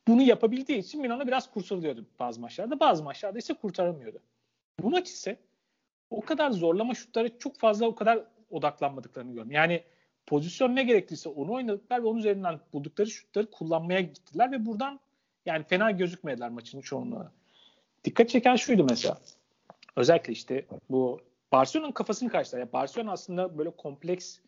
bunu 0.08 0.22
yapabildiği 0.22 0.80
için 0.80 1.02
Milano 1.02 1.28
biraz 1.28 1.52
kurtarılıyordu 1.52 2.06
bazı 2.20 2.42
maçlarda. 2.42 2.80
Bazı 2.80 3.04
maçlarda 3.04 3.40
ise 3.40 3.54
kurtaramıyordu. 3.54 4.20
Bu 4.80 4.90
maç 4.90 5.10
ise 5.10 5.40
o 6.10 6.22
kadar 6.22 6.52
zorlama 6.52 6.94
şutları 6.94 7.40
çok 7.40 7.60
fazla 7.60 7.86
o 7.86 7.96
kadar 7.96 8.24
odaklanmadıklarını 8.50 9.34
gördüm. 9.34 9.52
Yani 9.52 9.84
pozisyon 10.26 10.76
ne 10.76 10.84
gerekliyse 10.84 11.30
onu 11.30 11.52
oynadılar 11.52 12.04
ve 12.04 12.08
onun 12.08 12.20
üzerinden 12.20 12.60
buldukları 12.74 13.10
şutları 13.10 13.52
kullanmaya 13.52 14.02
gittiler 14.02 14.52
ve 14.52 14.66
buradan 14.66 15.00
yani 15.46 15.64
fena 15.64 15.92
gözükmediler 15.92 16.50
maçın 16.50 16.82
çoğunluğu. 16.82 17.32
Dikkat 18.04 18.30
çeken 18.30 18.56
şuydu 18.56 18.84
mesela. 18.90 19.18
Özellikle 19.96 20.34
işte 20.34 20.66
bu 20.90 21.20
Barcelona'nın 21.52 21.92
kafasını 21.92 22.30
karşılar. 22.30 22.60
Yani 22.60 22.74
Barcelona 22.74 23.12
aslında 23.12 23.58
böyle 23.58 23.70
kompleks 23.70 24.40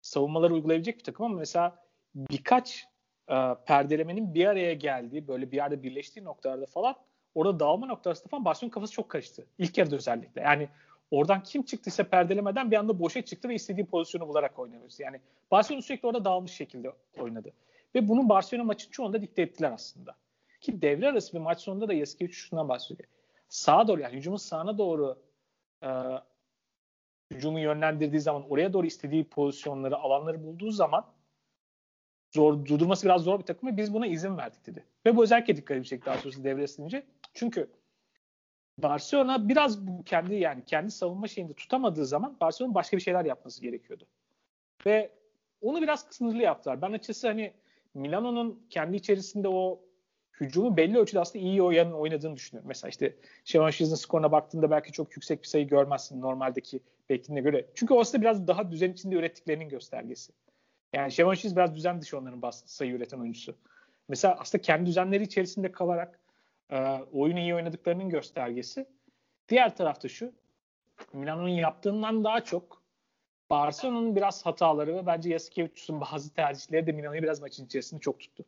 savunmalar 0.00 0.50
uygulayabilecek 0.50 0.98
bir 0.98 1.04
takım 1.04 1.26
ama 1.26 1.38
mesela 1.38 1.84
birkaç 2.14 2.86
e, 3.28 3.36
perdelemenin 3.66 4.34
bir 4.34 4.46
araya 4.46 4.74
geldiği, 4.74 5.28
böyle 5.28 5.52
bir 5.52 5.56
yerde 5.56 5.82
birleştiği 5.82 6.24
noktalarda 6.24 6.66
falan 6.66 6.96
orada 7.34 7.60
dağılma 7.60 7.86
noktasında 7.86 8.28
falan 8.28 8.44
Barcelona 8.44 8.70
kafası 8.70 8.92
çok 8.92 9.08
karıştı. 9.08 9.46
İlk 9.58 9.78
yarıda 9.78 9.96
özellikle. 9.96 10.40
Yani 10.40 10.68
oradan 11.10 11.42
kim 11.42 11.62
çıktıysa 11.62 12.04
perdelemeden 12.04 12.70
bir 12.70 12.76
anda 12.76 12.98
boşa 12.98 13.22
çıktı 13.22 13.48
ve 13.48 13.54
istediği 13.54 13.86
pozisyonu 13.86 14.28
bularak 14.28 14.58
oynuyoruz. 14.58 15.00
Yani 15.00 15.20
Barcelona 15.50 15.82
sürekli 15.82 16.06
orada 16.06 16.24
dağılmış 16.24 16.52
şekilde 16.52 16.92
oynadı. 17.18 17.52
Ve 17.94 18.08
bunu 18.08 18.28
Barcelona 18.28 18.64
maçın 18.64 18.90
çoğunda 18.90 19.22
dikte 19.22 19.42
ettiler 19.42 19.72
aslında. 19.72 20.14
Ki 20.60 20.82
devre 20.82 21.08
arası 21.08 21.32
bir 21.32 21.38
maç 21.38 21.60
sonunda 21.60 21.88
da 21.88 21.94
Yaskiyevic 21.94 22.34
şundan 22.34 22.68
bahsediyor. 22.68 23.08
Sağa 23.54 23.88
doğru 23.88 24.00
yani 24.00 24.16
hücumun 24.16 24.36
sağına 24.36 24.78
doğru 24.78 25.22
e, 25.82 25.88
hücumu 27.30 27.60
yönlendirdiği 27.60 28.20
zaman 28.20 28.50
oraya 28.50 28.72
doğru 28.72 28.86
istediği 28.86 29.24
pozisyonları, 29.24 29.96
alanları 29.96 30.44
bulduğu 30.44 30.70
zaman 30.70 31.06
zor 32.34 32.64
durdurması 32.64 33.06
biraz 33.06 33.22
zor 33.22 33.38
bir 33.38 33.44
takım 33.44 33.68
ve 33.68 33.76
biz 33.76 33.94
buna 33.94 34.06
izin 34.06 34.36
verdik 34.36 34.66
dedi. 34.66 34.84
Ve 35.06 35.16
bu 35.16 35.22
özellikle 35.22 35.56
dikkat 35.56 35.76
edecek 35.76 36.06
daha 36.06 36.18
sonrası 36.18 36.44
devre 36.44 36.64
ısınınca. 36.64 37.02
Çünkü 37.34 37.70
Barcelona 38.78 39.48
biraz 39.48 39.86
bu 39.86 40.04
kendi 40.04 40.34
yani 40.34 40.64
kendi 40.64 40.90
savunma 40.90 41.28
şeyinde 41.28 41.54
tutamadığı 41.54 42.06
zaman 42.06 42.36
Barcelona 42.40 42.74
başka 42.74 42.96
bir 42.96 43.02
şeyler 43.02 43.24
yapması 43.24 43.62
gerekiyordu. 43.62 44.06
Ve 44.86 45.12
onu 45.60 45.82
biraz 45.82 46.06
sınırlı 46.10 46.42
yaptılar. 46.42 46.82
Ben 46.82 46.92
açıkçası 46.92 47.28
hani 47.28 47.52
Milano'nun 47.94 48.66
kendi 48.70 48.96
içerisinde 48.96 49.48
o 49.48 49.80
hücumu 50.40 50.76
belli 50.76 50.98
ölçüde 50.98 51.20
aslında 51.20 51.44
iyi 51.44 51.62
oynadığını 51.62 52.36
düşünüyorum. 52.36 52.68
Mesela 52.68 52.88
işte 52.88 53.16
Şevan 53.44 53.70
Şiz'in 53.70 53.94
skoruna 53.94 54.32
baktığında 54.32 54.70
belki 54.70 54.92
çok 54.92 55.16
yüksek 55.16 55.42
bir 55.42 55.48
sayı 55.48 55.68
görmezsin 55.68 56.20
normaldeki 56.20 56.80
beklediğine 57.10 57.40
göre. 57.40 57.66
Çünkü 57.74 57.94
o 57.94 58.00
aslında 58.00 58.22
biraz 58.22 58.46
daha 58.46 58.70
düzen 58.70 58.92
içinde 58.92 59.14
ürettiklerinin 59.14 59.68
göstergesi. 59.68 60.32
Yani 60.92 61.12
Şevan 61.12 61.34
Şiz 61.34 61.56
biraz 61.56 61.74
düzen 61.74 62.00
dışı 62.00 62.18
onların 62.18 62.42
bas, 62.42 62.62
sayı 62.66 62.92
üreten 62.92 63.18
oyuncusu. 63.18 63.56
Mesela 64.08 64.36
aslında 64.40 64.62
kendi 64.62 64.86
düzenleri 64.86 65.22
içerisinde 65.22 65.72
kalarak 65.72 66.20
e, 66.70 66.98
oyunu 67.12 67.38
iyi 67.38 67.54
oynadıklarının 67.54 68.08
göstergesi. 68.08 68.86
Diğer 69.48 69.76
tarafta 69.76 70.08
şu 70.08 70.32
Milano'nun 71.12 71.48
yaptığından 71.48 72.24
daha 72.24 72.44
çok 72.44 72.82
Barcelona'nın 73.50 74.16
biraz 74.16 74.46
hataları 74.46 74.96
ve 74.96 75.06
bence 75.06 75.30
Yasikevicius'un 75.30 76.00
bazı 76.00 76.34
tercihleri 76.34 76.86
de 76.86 76.92
Milano'yu 76.92 77.22
biraz 77.22 77.40
maçın 77.40 77.66
içerisinde 77.66 78.00
çok 78.00 78.20
tuttu. 78.20 78.44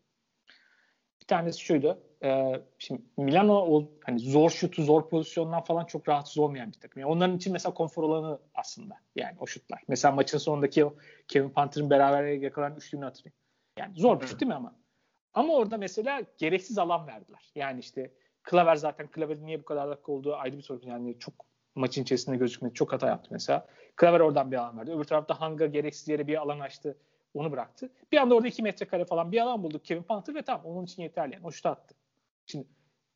Bir 1.26 1.28
tanesi 1.28 1.60
şuydu. 1.60 2.02
E, 2.22 2.60
şimdi 2.78 3.02
Milano 3.16 3.54
o 3.54 3.88
hani 4.04 4.18
zor 4.18 4.50
şutu, 4.50 4.82
zor 4.82 5.08
pozisyondan 5.08 5.64
falan 5.64 5.84
çok 5.84 6.08
rahatsız 6.08 6.38
olmayan 6.38 6.72
bir 6.72 6.80
takım. 6.80 7.00
Yani 7.00 7.12
onların 7.12 7.36
için 7.36 7.52
mesela 7.52 7.74
konfor 7.74 8.04
alanı 8.04 8.38
aslında 8.54 8.94
yani 9.16 9.36
o 9.40 9.46
şutlar. 9.46 9.82
Mesela 9.88 10.14
maçın 10.14 10.38
sonundaki 10.38 10.84
o 10.84 10.94
Kevin 11.28 11.50
Panther'ın 11.50 11.90
beraber 11.90 12.24
yakalanan 12.24 12.76
üçlüğünü 12.76 13.04
hatırlayın. 13.04 13.34
Yani 13.78 13.98
zor 13.98 14.20
bir 14.20 14.26
şut 14.26 14.40
değil 14.40 14.48
mi 14.48 14.54
ama? 14.54 14.74
Ama 15.34 15.54
orada 15.54 15.76
mesela 15.76 16.22
gereksiz 16.38 16.78
alan 16.78 17.06
verdiler. 17.06 17.52
Yani 17.54 17.80
işte 17.80 18.10
Klaver 18.42 18.76
zaten 18.76 19.06
Klaver'in 19.06 19.46
niye 19.46 19.60
bu 19.60 19.64
kadar 19.64 19.88
dakika 19.88 20.12
olduğu 20.12 20.34
ayrı 20.36 20.56
bir 20.56 20.62
soru. 20.62 20.80
Yani 20.82 21.18
çok 21.18 21.34
maçın 21.74 22.02
içerisinde 22.02 22.36
gözükmedi. 22.36 22.74
Çok 22.74 22.92
hata 22.92 23.06
yaptı 23.06 23.28
mesela. 23.32 23.66
Klaver 23.96 24.20
oradan 24.20 24.52
bir 24.52 24.56
alan 24.56 24.78
verdi. 24.78 24.92
Öbür 24.92 25.04
tarafta 25.04 25.40
Hanga 25.40 25.66
gereksiz 25.66 26.08
yere 26.08 26.26
bir 26.26 26.42
alan 26.42 26.60
açtı. 26.60 26.98
Onu 27.36 27.52
bıraktı. 27.52 27.90
Bir 28.12 28.16
anda 28.16 28.34
orada 28.34 28.48
2 28.48 28.62
metrekare 28.62 29.04
falan 29.04 29.32
bir 29.32 29.40
alan 29.40 29.62
bulduk 29.62 29.84
Kevin 29.84 30.02
Panther 30.02 30.34
ve 30.34 30.42
tamam 30.42 30.66
onun 30.66 30.84
için 30.84 31.02
yeterli. 31.02 31.34
Yani 31.34 31.46
o 31.46 31.52
şutu 31.52 31.68
attı. 31.68 31.94
Şimdi 32.46 32.66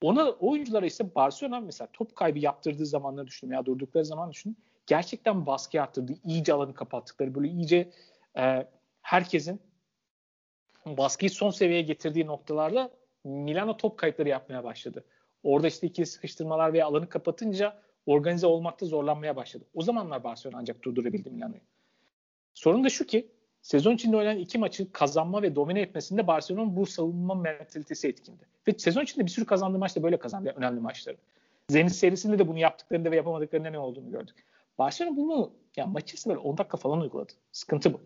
ona 0.02 0.30
oyunculara 0.30 0.86
ise 0.86 1.14
Barcelona 1.14 1.60
mesela 1.60 1.88
top 1.92 2.16
kaybı 2.16 2.38
yaptırdığı 2.38 2.86
zamanları 2.86 3.26
düşünün 3.26 3.52
ya 3.52 3.66
durdukları 3.66 4.04
zaman 4.04 4.30
düşünün. 4.30 4.58
Gerçekten 4.86 5.46
baskı 5.46 5.82
arttırdı. 5.82 6.12
iyice 6.24 6.52
alanı 6.52 6.74
kapattıkları 6.74 7.34
böyle 7.34 7.48
iyice 7.48 7.90
e, 8.38 8.66
herkesin 9.02 9.60
baskıyı 10.86 11.30
son 11.30 11.50
seviyeye 11.50 11.82
getirdiği 11.82 12.26
noktalarda 12.26 12.90
Milano 13.24 13.76
top 13.76 13.98
kayıpları 13.98 14.28
yapmaya 14.28 14.64
başladı. 14.64 15.04
Orada 15.42 15.66
işte 15.66 15.86
ikili 15.86 16.06
sıkıştırmalar 16.06 16.72
veya 16.72 16.86
alanı 16.86 17.08
kapatınca 17.08 17.82
organize 18.06 18.46
olmakta 18.46 18.86
zorlanmaya 18.86 19.36
başladı. 19.36 19.64
O 19.74 19.82
zamanlar 19.82 20.24
Barcelona 20.24 20.58
ancak 20.58 20.82
durdurabildi 20.82 21.30
Milano'yu. 21.30 21.62
Sorun 22.54 22.84
da 22.84 22.88
şu 22.88 23.06
ki 23.06 23.30
sezon 23.62 23.94
içinde 23.94 24.16
oynanan 24.16 24.38
iki 24.38 24.58
maçı 24.58 24.92
kazanma 24.92 25.42
ve 25.42 25.56
domine 25.56 25.80
etmesinde 25.80 26.26
Barcelona'nın 26.26 26.76
bu 26.76 26.86
savunma 26.86 27.34
mentalitesi 27.34 28.08
etkindi. 28.08 28.42
Ve 28.68 28.78
sezon 28.78 29.02
içinde 29.02 29.26
bir 29.26 29.30
sürü 29.30 29.46
kazandığı 29.46 29.78
maçta 29.78 30.02
böyle 30.02 30.18
kazandı 30.18 30.52
önemli 30.56 30.80
maçları. 30.80 31.16
Zenit 31.68 31.92
serisinde 31.92 32.38
de 32.38 32.48
bunu 32.48 32.58
yaptıklarında 32.58 33.10
ve 33.10 33.16
yapamadıklarında 33.16 33.70
ne 33.70 33.78
olduğunu 33.78 34.10
gördük. 34.10 34.44
Barcelona 34.78 35.16
bunu 35.16 35.52
ya 35.76 35.86
maç 35.86 36.26
böyle 36.26 36.38
10 36.38 36.58
dakika 36.58 36.76
falan 36.76 37.00
uyguladı. 37.00 37.32
Sıkıntı 37.52 37.92
bu. 37.92 38.00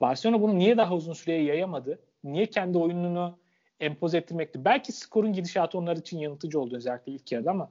Barcelona 0.00 0.42
bunu 0.42 0.58
niye 0.58 0.76
daha 0.76 0.94
uzun 0.94 1.12
süreye 1.12 1.42
yayamadı? 1.42 1.98
Niye 2.24 2.46
kendi 2.46 2.78
oyununu 2.78 3.38
empoze 3.80 4.18
ettirmekti? 4.18 4.64
Belki 4.64 4.92
skorun 4.92 5.32
gidişatı 5.32 5.78
onlar 5.78 5.96
için 5.96 6.18
yanıltıcı 6.18 6.60
oldu 6.60 6.76
özellikle 6.76 7.12
ilk 7.12 7.32
yarıda 7.32 7.50
ama 7.50 7.70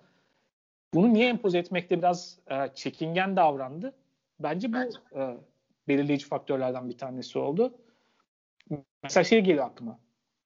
bunu 0.93 1.13
niye 1.13 1.29
empoze 1.29 1.57
etmekte 1.57 1.97
biraz 1.97 2.39
e, 2.51 2.69
çekingen 2.75 3.35
davrandı? 3.35 3.93
Bence 4.39 4.73
bu 4.73 4.77
e, 5.19 5.37
belirleyici 5.87 6.25
faktörlerden 6.25 6.89
bir 6.89 6.97
tanesi 6.97 7.39
oldu. 7.39 7.77
Mesela 9.03 9.23
şey 9.23 9.41
geliyor 9.41 9.65
aklıma. 9.65 9.99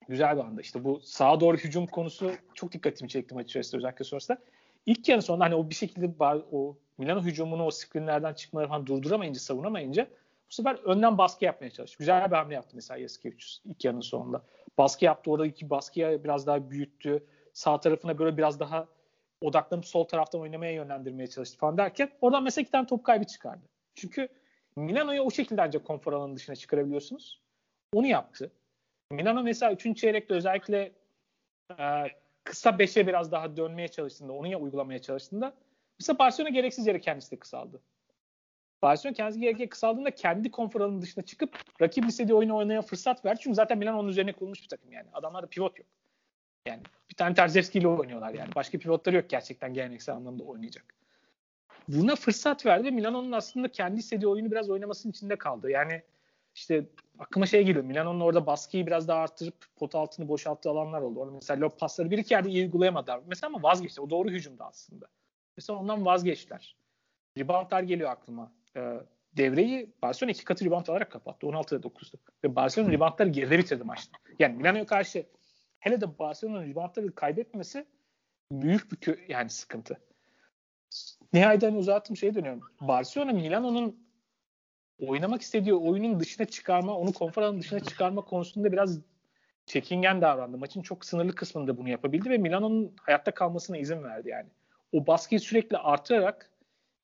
Güzel 0.08 0.36
bir 0.36 0.40
anda. 0.40 0.60
İşte 0.60 0.84
bu 0.84 1.00
sağa 1.00 1.40
doğru 1.40 1.56
hücum 1.56 1.86
konusu 1.86 2.32
çok 2.54 2.72
dikkatimi 2.72 3.08
çekti 3.08 3.34
maç 3.34 3.46
içerisinde 3.46 3.76
özellikle 3.76 4.04
sonrasında. 4.04 4.38
İlk 4.86 5.08
yarı 5.08 5.22
sonunda 5.22 5.44
hani 5.44 5.54
o 5.54 5.70
bir 5.70 5.74
şekilde 5.74 6.10
o 6.52 6.76
Milano 6.98 7.22
hücumunu 7.22 7.64
o 7.64 7.70
screenlerden 7.70 8.34
çıkmaları 8.34 8.68
falan 8.68 8.86
durduramayınca, 8.86 9.40
savunamayınca 9.40 10.08
bu 10.50 10.54
sefer 10.54 10.74
önden 10.74 11.18
baskı 11.18 11.44
yapmaya 11.44 11.70
çalıştı. 11.70 11.98
Güzel 11.98 12.30
bir 12.30 12.36
hamle 12.36 12.54
yaptı 12.54 12.70
mesela 12.74 12.98
Yasikevicius 12.98 13.60
ilk 13.64 13.84
yarının 13.84 14.00
sonunda. 14.00 14.42
Baskı 14.78 15.04
yaptı. 15.04 15.30
Oradaki 15.30 15.70
baskıya 15.70 16.24
biraz 16.24 16.46
daha 16.46 16.70
büyüttü. 16.70 17.26
Sağ 17.52 17.80
tarafına 17.80 18.18
böyle 18.18 18.36
biraz 18.36 18.60
daha 18.60 18.86
odaklanıp 19.40 19.86
sol 19.86 20.04
taraftan 20.04 20.40
oynamaya 20.40 20.72
yönlendirmeye 20.72 21.26
çalıştı 21.26 21.58
falan 21.58 21.78
derken 21.78 22.10
oradan 22.20 22.42
mesela 22.42 22.62
iki 22.62 22.70
tane 22.70 22.86
top 22.86 23.04
kaybı 23.04 23.24
çıkardı. 23.24 23.62
Çünkü 23.94 24.28
Milano'yu 24.76 25.22
o 25.22 25.30
şekilde 25.30 25.62
ancak 25.62 25.84
konfor 25.84 26.12
alanının 26.12 26.36
dışına 26.36 26.56
çıkarabiliyorsunuz. 26.56 27.40
Onu 27.92 28.06
yaptı. 28.06 28.52
Milano 29.10 29.42
mesela 29.42 29.72
3. 29.72 29.96
çeyrekte 29.96 30.34
özellikle 30.34 30.92
e, 31.78 31.84
kısa 32.44 32.70
5'e 32.70 33.06
biraz 33.06 33.32
daha 33.32 33.56
dönmeye 33.56 33.88
çalıştığında, 33.88 34.32
onu 34.32 34.46
ya 34.46 34.58
uygulamaya 34.58 35.02
çalıştığında 35.02 35.54
mesela 35.98 36.18
Barcelona 36.18 36.50
gereksiz 36.50 36.86
yere 36.86 37.00
kendisi 37.00 37.30
de 37.30 37.36
kısaldı. 37.36 37.80
Barcelona 38.82 39.14
kendisi 39.14 39.40
gerekli 39.40 39.68
kısaldığında 39.68 40.10
kendi 40.10 40.50
konfor 40.50 40.80
alanının 40.80 41.02
dışına 41.02 41.24
çıkıp 41.24 41.58
rakip 41.80 42.06
istediği 42.08 42.34
oyunu 42.34 42.56
oynamaya 42.56 42.82
fırsat 42.82 43.24
verdi. 43.24 43.40
Çünkü 43.42 43.54
zaten 43.54 43.78
Milan 43.78 43.94
onun 43.94 44.08
üzerine 44.08 44.32
kurulmuş 44.32 44.62
bir 44.62 44.68
takım 44.68 44.92
yani. 44.92 45.08
Adamlarda 45.12 45.46
pivot 45.46 45.78
yok. 45.78 45.86
Yani 46.66 46.82
bir 47.10 47.14
tane 47.14 47.34
Terzewski 47.34 47.78
ile 47.78 47.88
oynuyorlar 47.88 48.34
yani. 48.34 48.54
Başka 48.54 48.78
pivotları 48.78 49.16
yok 49.16 49.28
gerçekten 49.28 49.74
geleneksel 49.74 50.14
anlamda 50.14 50.44
oynayacak. 50.44 50.94
Buna 51.92 52.16
fırsat 52.16 52.66
verdi. 52.66 52.90
Milano'nun 52.90 53.32
aslında 53.32 53.68
kendi 53.68 54.00
istediği 54.00 54.26
oyunu 54.26 54.50
biraz 54.50 54.70
oynamasının 54.70 55.10
içinde 55.10 55.36
kaldı. 55.36 55.70
Yani 55.70 56.02
işte 56.54 56.86
aklıma 57.18 57.46
şey 57.46 57.64
geliyor. 57.64 57.84
Milano'nun 57.84 58.20
orada 58.20 58.46
baskıyı 58.46 58.86
biraz 58.86 59.08
daha 59.08 59.20
arttırıp 59.20 59.54
pot 59.76 59.94
altını 59.94 60.28
boşalttığı 60.28 60.70
alanlar 60.70 61.00
oldu. 61.00 61.20
Orada 61.20 61.34
mesela 61.34 61.60
lob 61.60 61.78
pasları 61.78 62.10
bir 62.10 62.18
iki 62.18 62.34
yerde 62.34 62.48
iyi 62.48 62.64
uygulayamadılar. 62.64 63.20
Mesela 63.26 63.48
ama 63.54 63.62
vazgeçti. 63.62 64.00
O 64.00 64.10
doğru 64.10 64.30
hücumda 64.30 64.66
aslında. 64.66 65.06
Mesela 65.56 65.78
ondan 65.78 66.04
vazgeçtiler. 66.04 66.76
Reboundlar 67.38 67.82
geliyor 67.82 68.10
aklıma. 68.10 68.52
Ee, 68.76 69.00
devreyi 69.36 69.90
Barcelona 70.02 70.30
iki 70.30 70.44
katı 70.44 70.64
rebound 70.64 70.86
alarak 70.86 71.10
kapattı. 71.12 71.46
16'da 71.46 71.76
9'du. 71.76 72.16
Ve 72.44 72.56
Barcelona 72.56 72.92
reboundları 72.92 73.28
geride 73.28 73.58
bitirdi 73.58 73.84
maçta. 73.84 74.18
Yani 74.38 74.56
Milano'ya 74.56 74.86
karşı 74.86 75.26
hele 75.78 76.00
de 76.00 76.18
Barcelona'nın 76.18 76.70
reboundları 76.70 77.14
kaybetmesi 77.14 77.86
büyük 78.52 78.92
bir 78.92 78.96
kö- 78.96 79.32
yani 79.32 79.50
sıkıntı. 79.50 80.00
Nihayeten 81.32 81.74
uzattım 81.74 82.16
şeye 82.16 82.34
dönüyorum. 82.34 82.62
Barcelona 82.80 83.32
Milano'nun 83.32 84.06
oynamak 84.98 85.42
istediği 85.42 85.74
oyunun 85.74 86.20
dışına 86.20 86.46
çıkarma, 86.46 86.96
onu 86.98 87.12
konfor 87.12 87.42
alanının 87.42 87.60
dışına 87.60 87.80
çıkarma 87.80 88.22
konusunda 88.22 88.72
biraz 88.72 89.00
çekingen 89.66 90.20
davrandı. 90.20 90.58
Maçın 90.58 90.82
çok 90.82 91.04
sınırlı 91.04 91.34
kısmında 91.34 91.78
bunu 91.78 91.88
yapabildi 91.88 92.30
ve 92.30 92.38
Milano'nun 92.38 92.94
hayatta 93.00 93.30
kalmasına 93.30 93.78
izin 93.78 94.02
verdi 94.02 94.28
yani. 94.28 94.48
O 94.92 95.06
baskıyı 95.06 95.40
sürekli 95.40 95.76
artırarak 95.76 96.50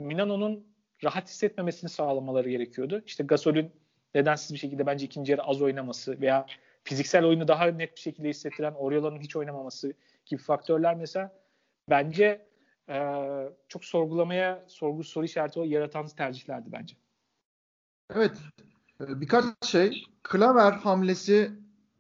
Milano'nun 0.01 0.67
rahat 1.05 1.29
hissetmemesini 1.29 1.91
sağlamaları 1.91 2.51
gerekiyordu. 2.51 3.03
İşte 3.07 3.25
Gasol'ün 3.25 3.71
nedensiz 4.15 4.53
bir 4.53 4.59
şekilde 4.59 4.87
bence 4.87 5.07
ikinci 5.07 5.33
yarı 5.33 5.43
az 5.43 5.63
oynaması 5.63 6.21
veya 6.21 6.47
fiziksel 6.85 7.25
oyunu 7.25 7.49
daha 7.49 7.67
net 7.67 7.97
bir 7.97 8.01
şekilde 8.01 8.29
hissettiren 8.29 8.75
Oriola'nın 8.75 9.21
hiç 9.21 9.37
oynamaması 9.37 9.93
gibi 10.27 10.43
faktörler 10.43 10.95
mesela 10.95 11.33
bence 11.91 12.46
e, 12.89 12.99
çok 13.69 13.85
sorgulamaya 13.85 14.65
sorgu 14.69 15.05
soru 15.05 15.25
işareti 15.25 15.61
yaratan 15.61 16.07
tercihlerdi 16.07 16.73
bence. 16.73 16.97
Evet. 18.15 18.37
Ee, 19.01 19.21
birkaç 19.21 19.45
şey. 19.67 20.03
Klaver 20.23 20.73
hamlesi 20.73 21.51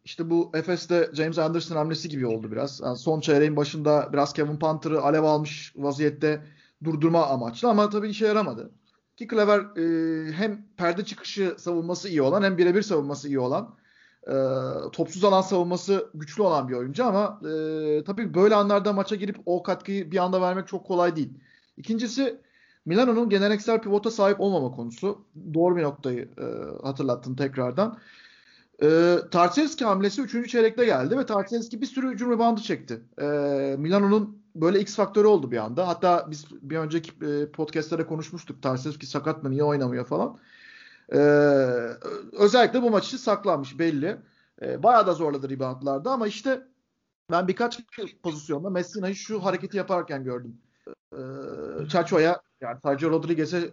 işte 0.05 0.31
bu 0.31 0.51
Efes'te 0.55 1.11
James 1.13 1.39
Anderson 1.39 1.77
hamlesi 1.77 2.09
gibi 2.09 2.27
oldu 2.27 2.53
biraz. 2.53 2.81
Yani 2.81 2.97
son 2.97 3.21
çeyreğin 3.21 3.57
başında 3.57 4.11
biraz 4.13 4.33
Kevin 4.33 4.57
Panther'ı 4.57 5.01
alev 5.01 5.23
almış 5.23 5.73
vaziyette 5.77 6.47
durdurma 6.85 7.27
amaçlı 7.27 7.69
ama 7.69 7.91
tabii 7.91 8.09
işe 8.09 8.27
yaramadı. 8.27 8.71
Ki 9.17 9.27
Klaver 9.27 9.61
e, 9.61 10.33
hem 10.33 10.67
perde 10.77 11.05
çıkışı 11.05 11.55
savunması 11.59 12.09
iyi 12.09 12.23
olan 12.23 12.43
hem 12.43 12.59
birebir 12.59 12.83
savunması 12.83 13.29
iyi 13.29 13.39
olan 13.39 13.77
e, 14.27 14.35
topsuz 14.93 15.25
alan 15.25 15.41
savunması 15.41 16.11
güçlü 16.15 16.43
olan 16.43 16.69
bir 16.69 16.75
oyuncu 16.75 17.05
ama 17.05 17.41
e, 17.43 18.05
tabii 18.05 18.35
böyle 18.35 18.55
anlarda 18.55 18.93
maça 18.93 19.17
girip 19.17 19.37
o 19.47 19.63
katkıyı 19.63 20.11
bir 20.11 20.19
anda 20.19 20.41
vermek 20.41 20.69
çok 20.69 20.87
kolay 20.87 21.17
değil. 21.17 21.31
İkincisi 21.77 22.41
Milano'nun 22.87 23.29
geleneksel 23.29 23.81
pivota 23.81 24.11
sahip 24.11 24.41
olmama 24.41 24.71
konusu. 24.71 25.25
Doğru 25.55 25.77
bir 25.77 25.83
noktayı 25.83 26.29
e, 26.39 26.45
hatırlattın 26.87 27.35
tekrardan. 27.35 27.99
E, 28.83 29.17
Tarselski 29.31 29.85
hamlesi 29.85 30.23
3. 30.23 30.51
çeyrekte 30.51 30.85
geldi 30.85 31.19
ve 31.19 31.27
Tarselski 31.27 31.81
bir 31.81 31.87
sürü 31.87 32.11
hücum 32.11 32.31
reboundu 32.31 32.61
çekti. 32.61 33.01
E, 33.21 33.25
Milano'nun 33.79 34.39
böyle 34.55 34.81
X 34.81 34.97
faktörü 34.97 35.27
oldu 35.27 35.51
bir 35.51 35.57
anda. 35.57 35.89
Hatta 35.89 36.27
biz 36.31 36.47
bir 36.63 36.77
önceki 36.77 37.11
e, 37.27 37.51
podcastlere 37.51 38.07
konuşmuştuk. 38.07 38.63
Tarselski 38.63 39.07
sakat 39.07 39.43
mı 39.43 39.51
niye 39.51 39.65
oynamıyor 39.65 40.05
falan. 40.05 40.39
E, 41.13 41.19
özellikle 42.33 42.83
bu 42.83 42.91
maç 42.91 43.07
için 43.07 43.17
saklanmış 43.17 43.79
belli. 43.79 44.17
E, 44.63 44.83
bayağı 44.83 45.07
da 45.07 45.13
zorladı 45.13 45.51
reboundlarda 45.51 46.11
ama 46.11 46.27
işte 46.27 46.63
ben 47.31 47.49
birkaç 47.49 47.81
pozisyonda 48.23 48.71
Messina'yı 48.71 49.15
şu 49.15 49.45
hareketi 49.45 49.77
yaparken 49.77 50.25
gördüm. 50.25 50.59
E, 51.13 51.21
Chacho'ya 51.89 52.41
yani 52.61 52.79
Sergio 52.83 53.11
Rodriguez'e 53.11 53.71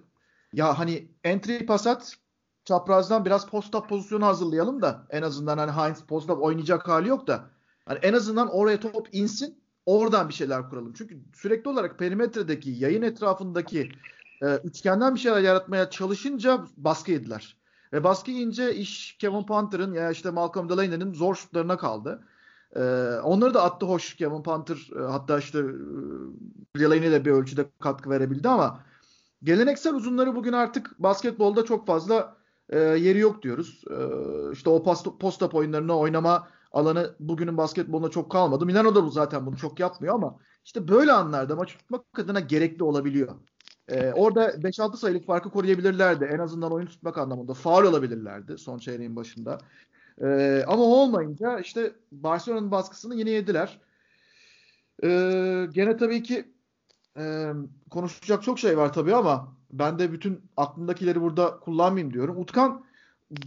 ya 0.54 0.80
hani 0.80 1.08
entry 1.24 1.66
pas 1.66 1.88
at 1.88 2.18
çaprazdan 2.66 3.26
biraz 3.26 3.48
post-up 3.48 3.90
pozisyonu 3.90 4.26
hazırlayalım 4.26 4.82
da 4.82 5.08
en 5.10 5.22
azından 5.22 5.58
hani 5.58 5.72
Heinz 5.72 6.02
post-up 6.04 6.42
oynayacak 6.42 6.88
hali 6.88 7.10
yok 7.10 7.28
da 7.28 7.50
hani 7.86 8.00
en 8.02 8.14
azından 8.14 8.50
oraya 8.50 8.80
top 8.80 9.08
insin 9.12 9.64
oradan 9.86 10.30
bir 10.30 10.34
şeyler 10.34 10.70
kuralım. 10.70 10.94
Çünkü 10.94 11.20
sürekli 11.34 11.70
olarak 11.70 12.00
perimetredeki 12.00 12.70
yayın 12.70 13.02
etrafındaki 13.02 13.92
e, 14.42 14.56
üçgenden 14.56 15.16
bir 15.16 15.20
şeyler 15.20 15.42
yaratmaya 15.42 15.90
çalışınca 15.90 16.66
baskı 16.78 17.12
yediler. 17.12 17.58
Ve 17.94 18.04
baskı 18.04 18.32
yiyince 18.32 18.76
iş 18.76 19.18
Kevin 19.18 19.44
Panther'ın 19.44 19.94
ya 19.94 20.12
işte 20.12 20.30
Malcolm 20.30 20.70
Delaney'nin 20.70 21.14
zor 21.14 21.36
şutlarına 21.36 21.78
kaldı. 21.78 22.24
Ee, 22.76 22.80
onları 23.24 23.54
da 23.54 23.64
attı 23.64 23.86
hoş 23.86 24.16
Kevin 24.16 24.44
Panther 24.44 24.90
e, 25.00 25.00
hatta 25.00 25.40
işte 25.40 25.60
e, 25.60 26.80
Delaney 26.80 27.12
de 27.12 27.26
bir 27.26 27.32
ölçüde 27.32 27.66
katkı 27.80 28.10
verebildi 28.10 28.50
ama 28.50 28.80
geleneksel 29.44 29.96
uzunları 29.96 30.36
bugün 30.36 30.54
artık 30.54 31.00
basketbolda 31.00 31.66
çok 31.66 31.88
fazla 31.88 32.38
e, 32.70 32.80
yeri 32.80 33.20
yok 33.20 33.42
diyoruz. 33.44 33.84
E, 33.90 33.98
işte 34.54 34.70
o 34.70 34.84
post, 34.84 35.08
post-up 35.20 35.56
oyunlarını 35.56 35.98
oynama 35.98 36.48
alanı 36.72 37.16
bugünün 37.20 37.58
basketbolunda 37.58 38.10
çok 38.10 38.32
kalmadı. 38.32 38.66
Milano 38.66 38.96
da 38.96 39.04
bu 39.04 39.10
zaten 39.10 39.46
bunu 39.46 39.58
çok 39.58 39.80
yapmıyor 39.80 40.16
ama 40.16 40.40
işte 40.66 40.88
böyle 40.88 41.12
anlarda 41.12 41.56
maç 41.56 41.78
tutmak 41.78 42.20
adına 42.20 42.40
gerekli 42.40 42.84
olabiliyor. 42.84 43.36
Ee, 43.90 44.14
orada 44.14 44.64
5-6 44.64 44.98
sayılık 44.98 45.26
farkı 45.26 45.50
koruyabilirlerdi. 45.50 46.26
En 46.26 46.40
azından 46.40 46.72
oyun 46.72 46.88
tutmak 46.88 47.18
anlamında. 47.18 47.54
Faul 47.54 47.84
olabilirlerdi 47.86 48.58
son 48.58 48.78
çeyreğin 48.78 49.16
başında. 49.16 49.58
Ee, 50.22 50.64
ama 50.68 50.84
olmayınca 50.84 51.60
işte 51.60 51.94
Barcelona'nın 52.12 52.72
baskısını 52.72 53.16
yine 53.16 53.30
yediler. 53.30 53.80
Ee, 55.04 55.68
gene 55.74 55.98
tabii 55.98 56.24
ki 56.24 56.54
e, 57.18 57.52
konuşacak 57.90 58.44
çok 58.44 58.60
şey 58.60 58.78
var 58.78 58.94
tabii 58.94 59.16
ama 59.16 59.56
ben 59.72 60.00
de 60.00 60.12
bütün 60.12 60.42
aklımdakileri 60.58 61.22
burada 61.22 61.60
kullanmayayım 61.60 62.14
diyorum. 62.14 62.38
Utkan 62.38 62.86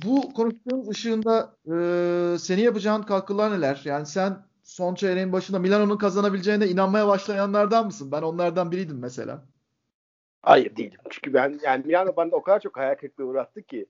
bu 0.05 0.33
konuştuğumuz 0.35 0.89
ışığında 0.89 1.57
e, 1.73 2.39
seni 2.39 2.61
yapacağın 2.61 3.03
katkılar 3.03 3.53
neler? 3.53 3.83
Yani 3.85 4.07
sen 4.07 4.47
son 4.63 4.95
çeyreğin 4.95 5.33
başında 5.33 5.59
Milano'nun 5.59 5.99
kazanabileceğine 5.99 6.69
inanmaya 6.69 7.09
başlayanlardan 7.09 7.87
mısın? 7.87 8.13
Ben 8.13 8.23
onlardan 8.23 8.73
biriydim 8.73 8.99
mesela. 8.99 9.45
Hayır 10.47 10.77
değilim. 10.77 11.01
Çünkü 11.11 11.35
ben 11.35 11.61
yani 11.63 11.87
Milano 11.87 12.17
bana 12.17 12.31
o 12.33 12.43
kadar 12.43 12.61
çok 12.61 12.77
hayal 12.77 12.95
kırıklığı 12.95 13.25
uğrattı 13.25 13.63
ki 13.63 13.87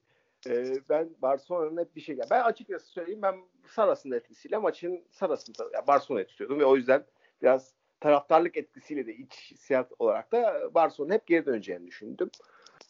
e, 0.48 0.74
ben 0.88 1.10
Barcelona'nın 1.22 1.80
hep 1.80 1.96
bir 1.96 2.00
şey 2.00 2.18
ben 2.30 2.42
açıkçası 2.42 2.86
söyleyeyim 2.86 3.22
ben 3.22 3.36
Saras'ın 3.66 4.10
etkisiyle 4.10 4.58
maçın 4.58 5.04
Saras'ını 5.10 5.54
yani 5.72 5.86
Barcelona'yı 5.86 6.26
tutuyordum 6.26 6.60
ve 6.60 6.64
o 6.64 6.76
yüzden 6.76 7.04
biraz 7.42 7.74
taraftarlık 8.00 8.56
etkisiyle 8.56 9.06
de 9.06 9.14
iç 9.14 9.50
hissiyat 9.50 9.92
olarak 9.98 10.32
da 10.32 10.70
Barcelona 10.74 11.14
hep 11.14 11.26
geri 11.26 11.46
döneceğini 11.46 11.86
düşündüm. 11.86 12.30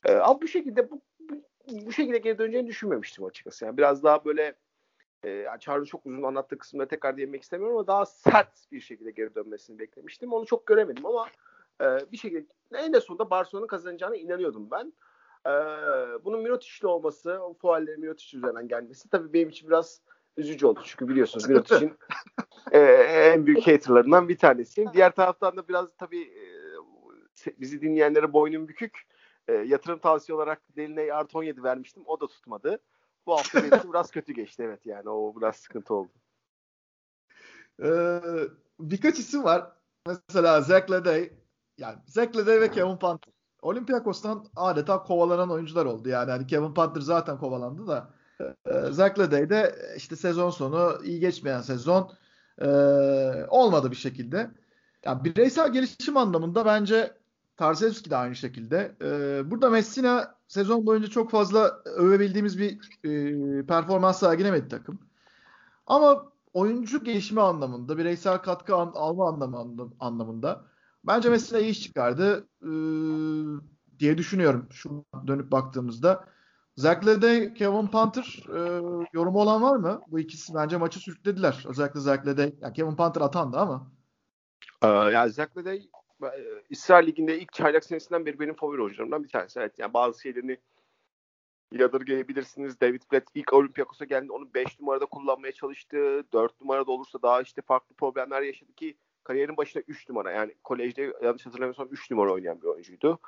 E, 0.05 0.13
ama 0.13 0.43
bu 0.43 0.49
şekilde 0.49 0.91
bu, 0.91 1.01
bu 1.69 1.93
şekilde 1.93 2.19
geri 2.19 2.39
döneceğini 2.39 2.69
düşünmemiştim 2.69 3.25
açıkçası. 3.25 3.65
Yani 3.65 3.77
biraz 3.77 4.03
daha 4.03 4.25
böyle 4.25 4.55
e, 5.23 5.31
yani 5.31 5.61
Çağrı'nın 5.61 5.85
çok 5.85 6.07
uzun 6.07 6.23
anlattığı 6.23 6.59
kısımda 6.59 6.89
tekrar 6.89 7.17
değinmek 7.17 7.43
istemiyorum 7.43 7.77
ama 7.77 7.87
daha 7.87 8.07
sert 8.07 8.73
bir 8.73 8.81
şekilde 8.81 9.11
geri 9.11 9.35
dönmesini 9.35 9.79
beklemiştim. 9.79 10.33
Onu 10.33 10.47
çok 10.47 10.67
göremedim 10.67 11.07
ama 11.07 11.27
e, 11.83 12.13
bir 12.13 12.17
şekilde 12.17 12.47
en 12.75 12.93
de 12.93 13.01
sonunda 13.01 13.31
Barcelona'nın 13.31 13.69
kazanacağına 13.69 14.17
inanıyordum 14.17 14.71
ben. 14.71 14.93
E, 15.47 15.53
bunun 16.25 16.43
Mirotic'li 16.43 16.87
olması, 16.87 17.39
o 17.43 17.55
fuallerin 17.55 18.01
Mirotic 18.01 18.39
üzerinden 18.39 18.69
gelmesi 18.69 19.09
tabii 19.09 19.33
benim 19.33 19.49
için 19.49 19.69
biraz 19.69 20.01
üzücü 20.37 20.67
oldu. 20.67 20.81
Çünkü 20.85 21.09
biliyorsunuz 21.09 21.49
Mirotic'in 21.49 21.93
e, 22.73 22.79
en 23.35 23.47
büyük 23.47 23.67
haterlarından 23.67 24.29
bir 24.29 24.39
tanesiyim. 24.39 24.91
Diğer 24.93 25.15
taraftan 25.15 25.57
da 25.57 25.69
biraz 25.69 25.89
tabii 25.99 26.23
e, 26.23 26.47
bizi 27.61 27.81
dinleyenlere 27.81 28.33
boynum 28.33 28.69
bükük. 28.69 29.07
E, 29.49 29.53
yatırım 29.53 29.99
tavsiye 29.99 30.37
olarak 30.37 30.77
Deliney 30.77 31.13
artı 31.13 31.39
17 31.39 31.63
vermiştim. 31.63 32.03
O 32.07 32.21
da 32.21 32.27
tutmadı. 32.27 32.81
Bu 33.27 33.33
hafta 33.33 33.63
benim 33.63 33.79
için 33.79 33.93
biraz 33.93 34.11
kötü 34.11 34.33
geçti. 34.33 34.63
Evet 34.67 34.87
yani 34.87 35.09
o 35.09 35.37
biraz 35.37 35.57
sıkıntı 35.57 35.95
oldu. 35.95 36.13
Ee, 37.83 38.21
birkaç 38.81 39.19
isim 39.19 39.45
var. 39.45 39.73
Mesela 40.07 40.61
Zach 40.61 40.91
Ledey. 40.91 41.33
Yani 41.79 41.97
Zach 42.07 42.37
Ledey 42.37 42.61
ve 42.61 42.71
Kevin 42.71 42.97
Panther. 42.97 43.33
Olympiakos'tan 43.63 44.47
adeta 44.57 45.03
kovalanan 45.03 45.51
oyuncular 45.51 45.87
oldu. 45.87 46.09
Yani 46.09 46.31
hani 46.31 46.47
Kevin 46.47 46.75
Panther 46.75 47.01
zaten 47.01 47.39
kovalandı 47.39 47.87
da 47.87 48.11
e, 48.67 48.93
Zach 48.93 49.19
Ledey 49.19 49.51
de 49.51 49.75
işte 49.97 50.17
sezon 50.17 50.51
sonu 50.51 50.99
iyi 51.05 51.21
geçmeyen 51.21 51.61
sezon 51.61 52.13
e, 52.59 52.67
olmadı 53.49 53.91
bir 53.91 53.97
şekilde. 53.97 54.51
Yani 55.05 55.25
bireysel 55.25 55.73
gelişim 55.73 56.17
anlamında 56.17 56.67
bence 56.67 57.17
Tarsevski 57.57 58.11
de 58.11 58.17
aynı 58.17 58.37
şekilde. 58.37 58.97
E, 59.03 59.51
burada 59.51 59.71
Messina 59.71 60.35
sezon 60.49 60.87
boyunca 60.87 61.09
çok 61.09 61.31
fazla 61.31 61.83
övebildiğimiz 61.85 62.59
bir 62.59 62.79
e, 63.05 63.67
performans 63.67 64.21
sergilemedi 64.21 64.69
takım. 64.69 64.99
Ama 65.87 66.33
oyuncu 66.55 67.05
gelişimi 67.05 67.41
anlamında, 67.41 67.99
bireysel 67.99 68.39
katkı 68.39 68.77
an, 68.77 68.93
alma 68.95 69.29
anlamında, 69.29 69.83
anlamında 70.01 70.65
bence 71.07 71.31
Messina 71.31 71.59
iyi 71.59 71.71
iş 71.71 71.83
çıkardı 71.83 72.49
e, 72.63 72.71
diye 73.99 74.19
düşünüyorum 74.19 74.69
şu 74.73 75.05
dönüp 75.27 75.53
baktığımızda. 75.53 76.25
Zach 76.77 77.07
Ledey, 77.07 77.55
Kevin 77.55 77.87
Panther 77.87 78.45
e, 78.49 78.59
yorumu 79.13 79.41
olan 79.41 79.63
var 79.63 79.77
mı? 79.77 80.01
Bu 80.09 80.19
ikisi 80.19 80.55
bence 80.55 80.77
maçı 80.77 80.99
sürüklediler. 80.99 81.65
Özellikle 81.69 82.01
Zach 82.01 82.27
Ledey. 82.27 82.55
Yani 82.61 82.73
Kevin 82.73 82.97
Panther 82.97 83.21
atandı 83.21 83.57
ama. 83.57 83.91
Ee, 84.83 84.87
yani 84.89 85.31
Zach 85.31 85.57
Ledey 85.57 85.91
İsrail 86.71 87.07
Ligi'nde 87.07 87.39
ilk 87.39 87.53
çaylak 87.53 87.85
senesinden 87.85 88.27
beri 88.27 88.41
benim 88.41 88.55
favori 88.55 88.83
oyuncularımdan 88.83 89.25
bir 89.25 89.29
tanesi. 89.29 89.61
Evet 89.61 89.79
yani 89.79 89.95
bazı 89.95 90.21
şeylerini 90.21 90.59
yadırgayabilirsiniz. 91.73 92.81
David 92.81 93.03
Blatt 93.13 93.25
ilk 93.35 93.53
Olympiakos'a 93.53 94.05
geldi. 94.05 94.33
Onu 94.33 94.55
5 94.55 94.81
numarada 94.81 95.07
kullanmaya 95.07 95.53
çalıştı. 95.53 96.25
4 96.33 96.61
numarada 96.61 96.91
olursa 96.91 97.23
daha 97.23 97.43
işte 97.43 97.63
farklı 97.63 97.95
problemler 97.95 98.43
yaşadı 98.43 98.73
ki 98.73 98.97
kariyerin 99.27 99.57
başında 99.57 99.85
3 99.89 100.09
numara. 100.09 100.31
Yani 100.31 100.55
kolejde 100.65 101.13
yanlış 101.23 101.47
hatırlamıyorsam 101.47 101.89
3 101.91 102.11
numara 102.11 102.33
oynayan 102.33 102.63
bir 102.63 102.67
oyuncuydu. 102.67 103.19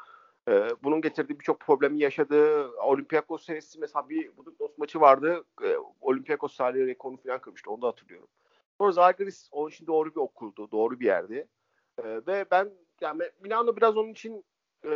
Ee, 0.49 0.69
bunun 0.83 1.01
getirdiği 1.01 1.39
birçok 1.39 1.61
problemi 1.61 1.99
yaşadı. 1.99 2.69
Olympiakos 2.71 3.45
senesi 3.45 3.79
mesela 3.79 4.09
bir 4.09 4.37
Buduknos 4.37 4.79
maçı 4.79 5.01
vardı. 5.01 5.45
Ee, 5.63 5.77
Olympiakos 6.01 6.57
tarihi 6.57 6.87
rekorunu 6.87 7.17
falan 7.17 7.41
kırmıştı. 7.41 7.71
Onu 7.71 7.83
da 7.83 7.87
hatırlıyorum. 7.87 8.29
Sonra 8.79 8.93
Zalgiris 8.93 9.49
onun 9.53 9.71
için 9.71 9.87
doğru 9.87 10.11
bir 10.11 10.21
okuldu. 10.21 10.71
Doğru 10.71 11.01
bir 11.01 11.07
yerdi. 11.07 11.49
Ee, 11.99 12.21
ve 12.27 12.45
ben 12.51 12.71
yani 13.01 13.23
Milano 13.43 13.77
biraz 13.77 13.97
onun 13.97 14.13
için 14.13 14.45
e, 14.85 14.91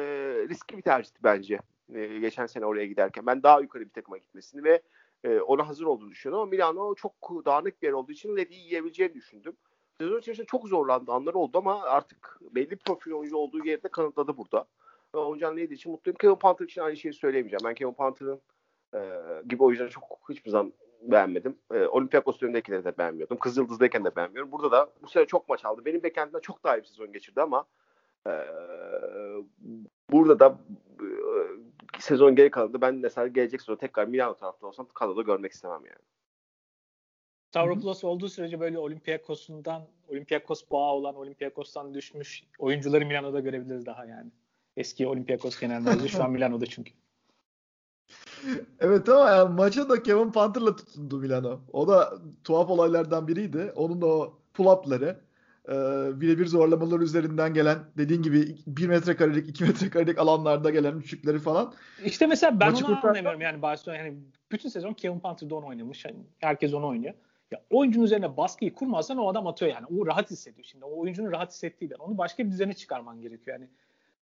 riskli 0.48 0.76
bir 0.76 0.82
tercihti 0.82 1.24
bence. 1.24 1.59
E, 1.94 2.18
geçen 2.18 2.46
sene 2.46 2.66
oraya 2.66 2.86
giderken. 2.86 3.26
Ben 3.26 3.42
daha 3.42 3.61
yukarı 3.61 3.84
bir 3.84 3.92
takıma 3.92 4.18
gitmesini 4.18 4.64
ve 4.64 4.82
e, 5.24 5.40
ona 5.40 5.68
hazır 5.68 5.84
olduğunu 5.84 6.11
düşünüyorum. 6.11 6.42
Ama 6.42 6.50
Milano 6.50 6.94
çok 6.94 7.12
dağınık 7.44 7.82
bir 7.82 7.86
yer 7.86 7.92
olduğu 7.92 8.12
için 8.12 8.36
Ledi'yi 8.36 8.64
yiyebileceğini 8.64 9.14
düşündüm. 9.14 9.57
Sezon 10.01 10.18
içerisinde 10.18 10.47
çok 10.47 10.68
zorlandı 10.68 11.12
anlar 11.12 11.34
oldu 11.34 11.59
ama 11.59 11.82
artık 11.82 12.38
belli 12.55 12.76
profil 12.76 13.12
oyuncu 13.12 13.36
olduğu 13.36 13.66
yerde 13.66 13.88
kanıtladı 13.88 14.36
burada. 14.36 14.64
Ve 15.14 15.18
Oncan 15.18 15.57
Ledi 15.57 15.74
için 15.74 15.93
mutluyum. 15.93 16.16
Kevin 16.20 16.34
Panther 16.34 16.64
için 16.64 16.80
aynı 16.80 16.97
şeyi 16.97 17.12
söyleyemeyeceğim. 17.12 17.64
Ben 17.64 17.74
Kevin 17.74 17.93
Panther'ın 17.93 18.40
e, 18.95 19.01
gibi 19.49 19.62
oyuncuları 19.62 19.90
çok 19.90 20.05
hiçbir 20.30 20.51
zaman 20.51 20.72
beğenmedim. 21.03 21.59
E, 21.72 21.86
Olympiakos 21.86 22.40
dönemindekileri 22.40 22.84
de 22.84 22.99
beğenmiyordum. 22.99 23.38
Kızıldız'dayken 23.38 24.05
de 24.05 24.16
beğenmiyorum. 24.16 24.53
Burada 24.53 24.70
da 24.70 24.93
bu 25.03 25.09
sene 25.09 25.26
çok 25.26 25.49
maç 25.49 25.64
aldı. 25.64 25.84
Benim 25.84 26.03
beklentimden 26.03 26.40
çok 26.40 26.64
daha 26.64 26.76
iyi 26.76 26.82
bir 26.82 26.86
sezon 26.86 27.12
geçirdi 27.12 27.40
ama 27.43 27.64
e, 28.26 28.32
burada 30.11 30.40
da 30.40 30.59
e, 31.01 31.07
sezon 31.99 32.36
geri 32.36 32.51
kalanında 32.51 32.80
ben 32.80 32.95
mesela 32.95 33.26
gelecek 33.26 33.61
sezon 33.61 33.76
tekrar 33.76 34.09
Milano 34.09 34.34
tarafta 34.34 34.66
olsam 34.66 34.86
kadroda 34.95 35.22
görmek 35.22 35.53
istemem 35.53 35.84
yani. 35.84 36.03
Stavropoulos 37.53 38.05
olduğu 38.05 38.28
sürece 38.28 38.61
böyle 38.61 38.78
Olympiakos'undan 38.78 39.82
Olympiakos 40.09 40.62
bağı 40.70 40.92
olan 40.92 41.16
Olympiakos'tan 41.16 41.94
düşmüş 41.94 42.42
oyuncuları 42.59 43.07
Milano'da 43.07 43.40
görebiliriz 43.40 43.86
daha 43.86 44.05
yani. 44.05 44.30
Eski 44.76 45.07
Olympiakos 45.07 45.61
genel 45.61 45.80
menajeri 45.80 46.09
şu 46.09 46.24
an 46.24 46.30
Milano'da 46.32 46.66
çünkü. 46.66 46.92
Evet 48.80 49.09
ama 49.09 49.30
yani 49.30 49.55
maça 49.55 49.88
da 49.88 50.03
Kevin 50.03 50.30
Panther'la 50.30 50.76
tutundu 50.76 51.18
Milano. 51.18 51.61
O 51.72 51.88
da 51.88 52.18
tuhaf 52.44 52.70
olaylardan 52.70 53.28
biriydi. 53.28 53.72
Onun 53.76 54.03
da 54.03 54.07
o 54.07 54.38
pull-up'ları 54.55 55.20
e, 55.68 55.72
birebir 56.20 56.46
zorlamalar 56.46 57.00
üzerinden 57.00 57.55
gelen 57.55 57.78
dediğin 57.98 58.22
gibi 58.22 58.57
1 58.66 58.86
metrekarelik 58.86 59.48
2 59.48 59.64
metrekarelik 59.64 60.18
alanlarda 60.18 60.70
gelen 60.70 60.96
üçlükleri 60.96 61.38
falan. 61.38 61.74
İşte 62.05 62.26
mesela 62.26 62.61
ben 62.61 62.70
Maçı 62.70 62.86
onu 62.86 62.94
kurtar... 62.94 63.09
anlamıyorum 63.09 63.40
yani 63.40 63.62
Barcelona 63.62 63.98
yani 63.98 64.14
bütün 64.53 64.68
sezon 64.68 64.92
Kevin 64.92 65.20
Panther'da 65.20 65.55
onu 65.55 65.66
oynamış. 65.66 66.05
Yani 66.05 66.16
herkes 66.38 66.74
onu 66.74 66.86
oynuyor. 66.86 67.14
Ya 67.53 67.62
oyuncunun 67.70 68.05
üzerine 68.05 68.36
baskıyı 68.36 68.74
kurmazsan 68.74 69.18
o 69.18 69.28
adam 69.28 69.46
atıyor 69.46 69.72
yani. 69.72 69.86
O 69.86 70.07
rahat 70.07 70.30
hissediyor 70.30 70.64
şimdi. 70.70 70.84
O 70.84 71.00
oyuncunun 71.00 71.32
rahat 71.32 71.53
hissettiğinden. 71.53 71.96
Onu 71.96 72.18
başka 72.18 72.46
bir 72.46 72.50
düzene 72.50 72.74
çıkarman 72.74 73.20
gerekiyor 73.20 73.61
yani. 73.61 73.68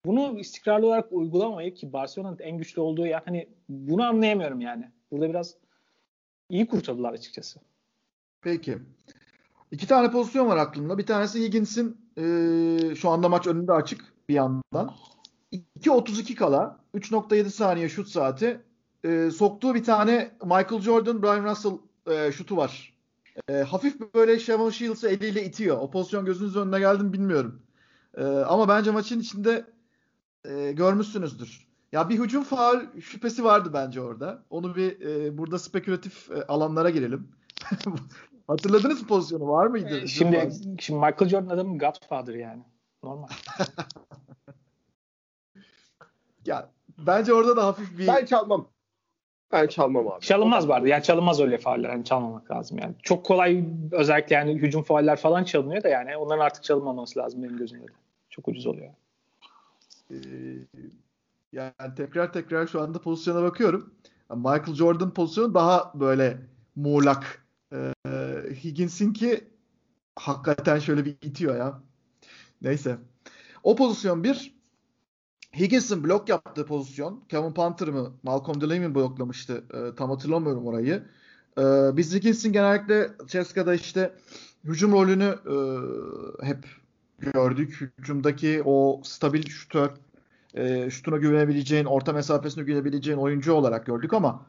Bunu 0.05 0.39
istikrarlı 0.39 0.87
olarak 0.87 1.07
uygulamayı 1.11 1.73
ki 1.73 1.93
Barcelona'nın 1.93 2.39
en 2.39 2.57
güçlü 2.57 2.81
olduğu 2.81 3.05
yani 3.05 3.21
hani 3.25 3.49
bunu 3.69 4.03
anlayamıyorum 4.03 4.61
yani. 4.61 4.89
Burada 5.11 5.29
biraz 5.29 5.55
iyi 6.49 6.67
kurtardılar 6.67 7.13
açıkçası. 7.13 7.59
Peki. 8.41 8.77
İki 9.71 9.87
tane 9.87 10.11
pozisyon 10.11 10.47
var 10.47 10.57
aklımda. 10.57 10.97
Bir 10.97 11.05
tanesi 11.05 11.43
Higgins'in 11.43 11.97
e, 12.17 12.95
şu 12.95 13.09
anda 13.09 13.29
maç 13.29 13.47
önünde 13.47 13.73
açık 13.73 14.13
bir 14.29 14.33
yandan. 14.33 14.93
2.32 15.53 16.35
kala 16.35 16.79
3.7 16.95 17.49
saniye 17.49 17.89
şut 17.89 18.07
saati 18.07 18.61
e, 19.03 19.31
soktuğu 19.31 19.75
bir 19.75 19.83
tane 19.83 20.31
Michael 20.43 20.81
Jordan, 20.81 21.23
Brian 21.23 21.43
Russell 21.43 21.77
e, 22.07 22.31
şutu 22.31 22.57
var. 22.57 22.94
E, 23.49 23.53
hafif 23.53 24.13
böyle 24.13 24.39
Shavon 24.39 24.69
Shields'ı 24.69 25.09
eliyle 25.09 25.45
itiyor. 25.45 25.77
O 25.77 25.91
pozisyon 25.91 26.25
gözünüzün 26.25 26.61
önüne 26.61 26.79
geldi 26.79 27.03
mi 27.03 27.13
bilmiyorum. 27.13 27.61
E, 28.17 28.25
ama 28.25 28.67
bence 28.67 28.91
maçın 28.91 29.19
içinde 29.19 29.65
e, 30.45 30.71
görmüşsünüzdür. 30.71 31.67
Ya 31.91 32.09
bir 32.09 32.19
hücum 32.19 32.43
faal 32.43 32.99
şüphesi 33.01 33.43
vardı 33.43 33.69
bence 33.73 34.01
orada. 34.01 34.43
Onu 34.49 34.75
bir 34.75 35.01
e, 35.01 35.37
burada 35.37 35.59
spekülatif 35.59 36.31
e, 36.31 36.47
alanlara 36.47 36.89
girelim. 36.89 37.31
Hatırladınız 38.47 39.01
mı 39.01 39.07
pozisyonu? 39.07 39.47
Var 39.47 39.67
mıydı? 39.67 39.99
E, 39.99 40.07
şimdi, 40.07 40.51
şimdi 40.79 40.99
Michael 40.99 41.29
Jordan 41.29 41.49
adamın 41.49 41.79
Godfather 41.79 42.33
yani. 42.33 42.63
Normal. 43.03 43.27
ya 46.45 46.71
bence 46.97 47.33
orada 47.33 47.57
da 47.57 47.65
hafif 47.65 47.97
bir... 47.97 48.07
Ben 48.07 48.25
çalmam. 48.25 48.67
Ben 49.51 49.67
çalmam 49.67 50.07
abi. 50.07 50.21
Çalınmaz 50.21 50.67
vardı. 50.67 50.87
Yani 50.87 51.03
çalınmaz 51.03 51.41
öyle 51.41 51.57
fauller. 51.57 51.89
Yani 51.89 52.05
çalmamak 52.05 52.51
lazım 52.51 52.77
yani. 52.77 52.95
Çok 53.03 53.25
kolay 53.25 53.65
özellikle 53.91 54.35
yani 54.35 54.53
hücum 54.53 54.83
fauller 54.83 55.15
falan 55.15 55.43
çalınıyor 55.43 55.83
da 55.83 55.89
yani 55.89 56.17
onların 56.17 56.45
artık 56.45 56.63
çalınmaması 56.63 57.19
lazım 57.19 57.43
benim 57.43 57.57
gözümde 57.57 57.87
de. 57.87 57.91
Çok 58.29 58.47
ucuz 58.47 58.65
oluyor. 58.67 58.89
Ee, 60.11 60.15
yani 61.53 61.95
tekrar 61.97 62.33
tekrar 62.33 62.67
şu 62.67 62.81
anda 62.81 63.01
pozisyona 63.01 63.43
bakıyorum. 63.43 63.93
Michael 64.35 64.73
Jordan 64.73 65.13
pozisyonu 65.13 65.53
daha 65.53 65.91
böyle 65.95 66.37
muğlak. 66.75 67.45
Ee, 67.73 67.93
Higgins'in 68.63 69.13
ki 69.13 69.43
hakikaten 70.15 70.79
şöyle 70.79 71.05
bir 71.05 71.11
itiyor 71.21 71.57
ya. 71.57 71.81
Neyse. 72.61 72.97
O 73.63 73.75
pozisyon 73.75 74.23
bir. 74.23 74.54
Higgins'in 75.57 76.03
blok 76.03 76.29
yaptığı 76.29 76.65
pozisyon. 76.65 77.23
Kevin 77.29 77.51
Panther 77.51 77.87
mı? 77.87 78.13
Malcolm 78.23 78.61
Delaney 78.61 78.79
mi 78.79 78.95
bloklamıştı? 78.95 79.63
Ee, 79.73 79.95
tam 79.95 80.09
hatırlamıyorum 80.09 80.67
orayı. 80.67 81.03
Ee, 81.57 81.61
biz 81.97 82.15
Higgins'in 82.15 82.53
genellikle 82.53 83.09
Ceska'da 83.27 83.73
işte 83.73 84.13
hücum 84.63 84.91
rolünü 84.91 85.35
e, 85.45 85.55
hep 86.45 86.65
gördük. 87.19 87.91
Hücumdaki 87.99 88.61
o 88.65 89.01
stabil 89.03 89.49
şutör, 89.49 89.89
e, 90.53 90.89
şutuna 90.89 91.17
güvenebileceğin, 91.17 91.85
orta 91.85 92.13
mesafesine 92.13 92.63
güvenebileceğin 92.63 93.17
oyuncu 93.17 93.53
olarak 93.53 93.85
gördük 93.85 94.13
ama 94.13 94.45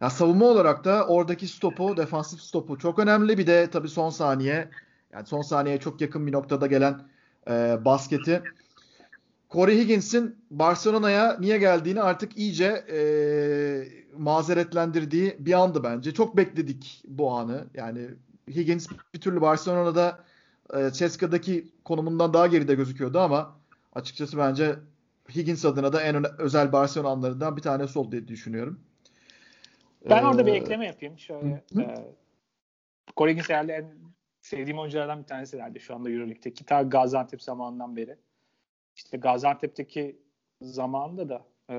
ya 0.00 0.10
savunma 0.10 0.44
olarak 0.46 0.84
da 0.84 1.06
oradaki 1.06 1.48
stopu, 1.48 1.96
defansif 1.96 2.40
stopu 2.40 2.78
çok 2.78 2.98
önemli. 2.98 3.38
Bir 3.38 3.46
de 3.46 3.70
tabii 3.70 3.88
son 3.88 4.10
saniye, 4.10 4.68
yani 5.12 5.26
son 5.26 5.42
saniyeye 5.42 5.80
çok 5.80 6.00
yakın 6.00 6.26
bir 6.26 6.32
noktada 6.32 6.66
gelen 6.66 7.00
e, 7.50 7.78
basketi. 7.84 8.42
Corey 9.50 9.78
Higgins'in 9.78 10.36
Barcelona'ya 10.50 11.36
niye 11.40 11.58
geldiğini 11.58 12.02
artık 12.02 12.38
iyice 12.38 12.84
e, 12.90 12.98
mazeretlendirdiği 14.18 15.36
bir 15.38 15.52
andı 15.52 15.82
bence. 15.82 16.14
Çok 16.14 16.36
bekledik 16.36 17.02
bu 17.08 17.30
anı. 17.30 17.64
Yani 17.74 18.08
Higgins 18.48 18.88
bir 19.14 19.20
türlü 19.20 19.40
Barcelona'da 19.40 20.24
e, 20.74 20.90
Ceska'daki 20.92 21.68
konumundan 21.84 22.34
daha 22.34 22.46
geride 22.46 22.74
gözüküyordu 22.74 23.18
ama 23.18 23.58
açıkçası 23.94 24.38
bence 24.38 24.76
Higgins 25.34 25.64
adına 25.64 25.92
da 25.92 26.02
en 26.02 26.40
özel 26.40 26.72
Barcelona 26.72 27.08
anlarından 27.08 27.56
bir 27.56 27.62
tanesi 27.62 27.98
oldu 27.98 28.12
diye 28.12 28.28
düşünüyorum. 28.28 28.80
Ben 30.10 30.22
ee, 30.22 30.26
orada 30.26 30.46
bir 30.46 30.52
ekleme 30.52 30.86
yapayım. 30.86 31.18
Şöyle 31.18 31.64
e, 31.78 32.04
Corey 33.16 33.32
Higgins 33.32 33.50
herhalde 33.50 33.72
en 33.72 33.94
sevdiğim 34.40 34.78
oyunculardan 34.78 35.22
bir 35.22 35.26
tanesi 35.26 35.56
herhalde 35.56 35.78
şu 35.78 35.94
anda 35.94 36.10
Euroleague'deki. 36.10 36.64
Ta 36.64 36.82
Gaziantep 36.82 37.42
zamanından 37.42 37.96
beri. 37.96 38.16
İşte 38.98 39.16
Gaziantep'teki 39.16 40.18
zamanında 40.62 41.28
da 41.28 41.44
e, 41.70 41.74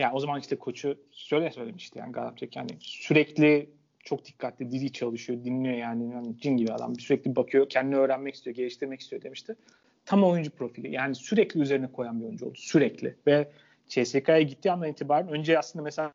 yani 0.00 0.14
o 0.14 0.20
zaman 0.20 0.40
işte 0.40 0.56
koçu 0.56 0.98
şöyle 1.12 1.50
söylemişti 1.50 1.98
yani 1.98 2.12
Gaziantep 2.12 2.56
yani 2.56 2.70
sürekli 2.80 3.70
çok 4.04 4.24
dikkatli, 4.24 4.70
dili 4.70 4.92
çalışıyor, 4.92 5.44
dinliyor 5.44 5.74
yani. 5.74 6.12
yani 6.12 6.38
cin 6.40 6.56
gibi 6.56 6.72
adam. 6.72 7.00
Sürekli 7.00 7.36
bakıyor, 7.36 7.68
kendini 7.68 7.96
öğrenmek 7.96 8.34
istiyor, 8.34 8.56
geliştirmek 8.56 9.00
istiyor 9.00 9.22
demişti. 9.22 9.56
Tam 10.04 10.24
oyuncu 10.24 10.50
profili. 10.50 10.92
Yani 10.92 11.14
sürekli 11.14 11.60
üzerine 11.60 11.92
koyan 11.92 12.20
bir 12.20 12.24
oyuncu 12.24 12.46
oldu. 12.46 12.54
Sürekli. 12.56 13.16
Ve 13.26 13.48
CSK'ya 13.88 14.42
gittiği 14.42 14.72
andan 14.72 14.88
itibaren 14.88 15.28
önce 15.28 15.58
aslında 15.58 15.82
mesela 15.82 16.12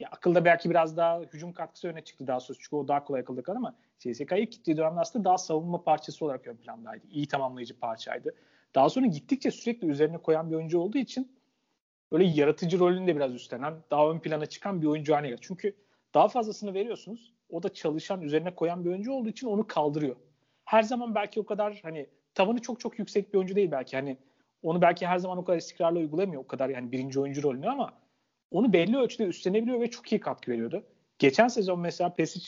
ya 0.00 0.08
akılda 0.12 0.44
belki 0.44 0.70
biraz 0.70 0.96
daha 0.96 1.20
hücum 1.20 1.52
katkısı 1.52 1.88
öne 1.88 2.04
çıktı 2.04 2.26
daha 2.26 2.40
sonra 2.40 2.58
çünkü 2.60 2.76
o 2.76 2.88
daha 2.88 3.04
kolay 3.04 3.20
akılda 3.20 3.42
kalır 3.42 3.56
ama 3.56 3.74
CSK'ya 3.98 4.44
gittiği 4.44 4.76
dönemde 4.76 5.00
aslında 5.00 5.24
daha 5.24 5.38
savunma 5.38 5.82
parçası 5.82 6.24
olarak 6.24 6.46
ön 6.46 6.56
plandaydı. 6.56 7.06
İyi 7.10 7.28
tamamlayıcı 7.28 7.80
parçaydı. 7.80 8.34
Daha 8.74 8.88
sonra 8.88 9.06
gittikçe 9.06 9.50
sürekli 9.50 9.88
üzerine 9.88 10.18
koyan 10.18 10.50
bir 10.50 10.56
oyuncu 10.56 10.78
olduğu 10.78 10.98
için 10.98 11.36
böyle 12.12 12.24
yaratıcı 12.24 12.78
rolünü 12.78 13.06
de 13.06 13.16
biraz 13.16 13.34
üstlenen, 13.34 13.74
daha 13.90 14.10
ön 14.10 14.18
plana 14.18 14.46
çıkan 14.46 14.82
bir 14.82 14.86
oyuncu 14.86 15.14
haline 15.14 15.28
geldi. 15.28 15.40
Çünkü 15.42 15.74
daha 16.14 16.28
fazlasını 16.28 16.74
veriyorsunuz. 16.74 17.34
O 17.50 17.62
da 17.62 17.74
çalışan, 17.74 18.22
üzerine 18.22 18.54
koyan 18.54 18.84
bir 18.84 18.90
oyuncu 18.90 19.12
olduğu 19.12 19.28
için 19.28 19.46
onu 19.46 19.66
kaldırıyor. 19.66 20.16
Her 20.64 20.82
zaman 20.82 21.14
belki 21.14 21.40
o 21.40 21.46
kadar 21.46 21.80
hani 21.82 22.06
tavanı 22.34 22.60
çok 22.60 22.80
çok 22.80 22.98
yüksek 22.98 23.32
bir 23.32 23.38
oyuncu 23.38 23.56
değil 23.56 23.70
belki. 23.70 23.96
Hani 23.96 24.18
onu 24.62 24.82
belki 24.82 25.06
her 25.06 25.18
zaman 25.18 25.38
o 25.38 25.44
kadar 25.44 25.58
istikrarlı 25.58 25.98
uygulamıyor. 25.98 26.42
O 26.42 26.46
kadar 26.46 26.68
yani 26.68 26.92
birinci 26.92 27.20
oyuncu 27.20 27.42
rolünü 27.42 27.68
ama 27.68 27.92
onu 28.56 28.72
belli 28.72 28.96
ölçüde 28.96 29.24
üstlenebiliyor 29.24 29.80
ve 29.80 29.90
çok 29.90 30.12
iyi 30.12 30.20
katkı 30.20 30.50
veriyordu. 30.50 30.84
Geçen 31.18 31.48
sezon 31.48 31.80
mesela 31.80 32.14
Pesic 32.14 32.46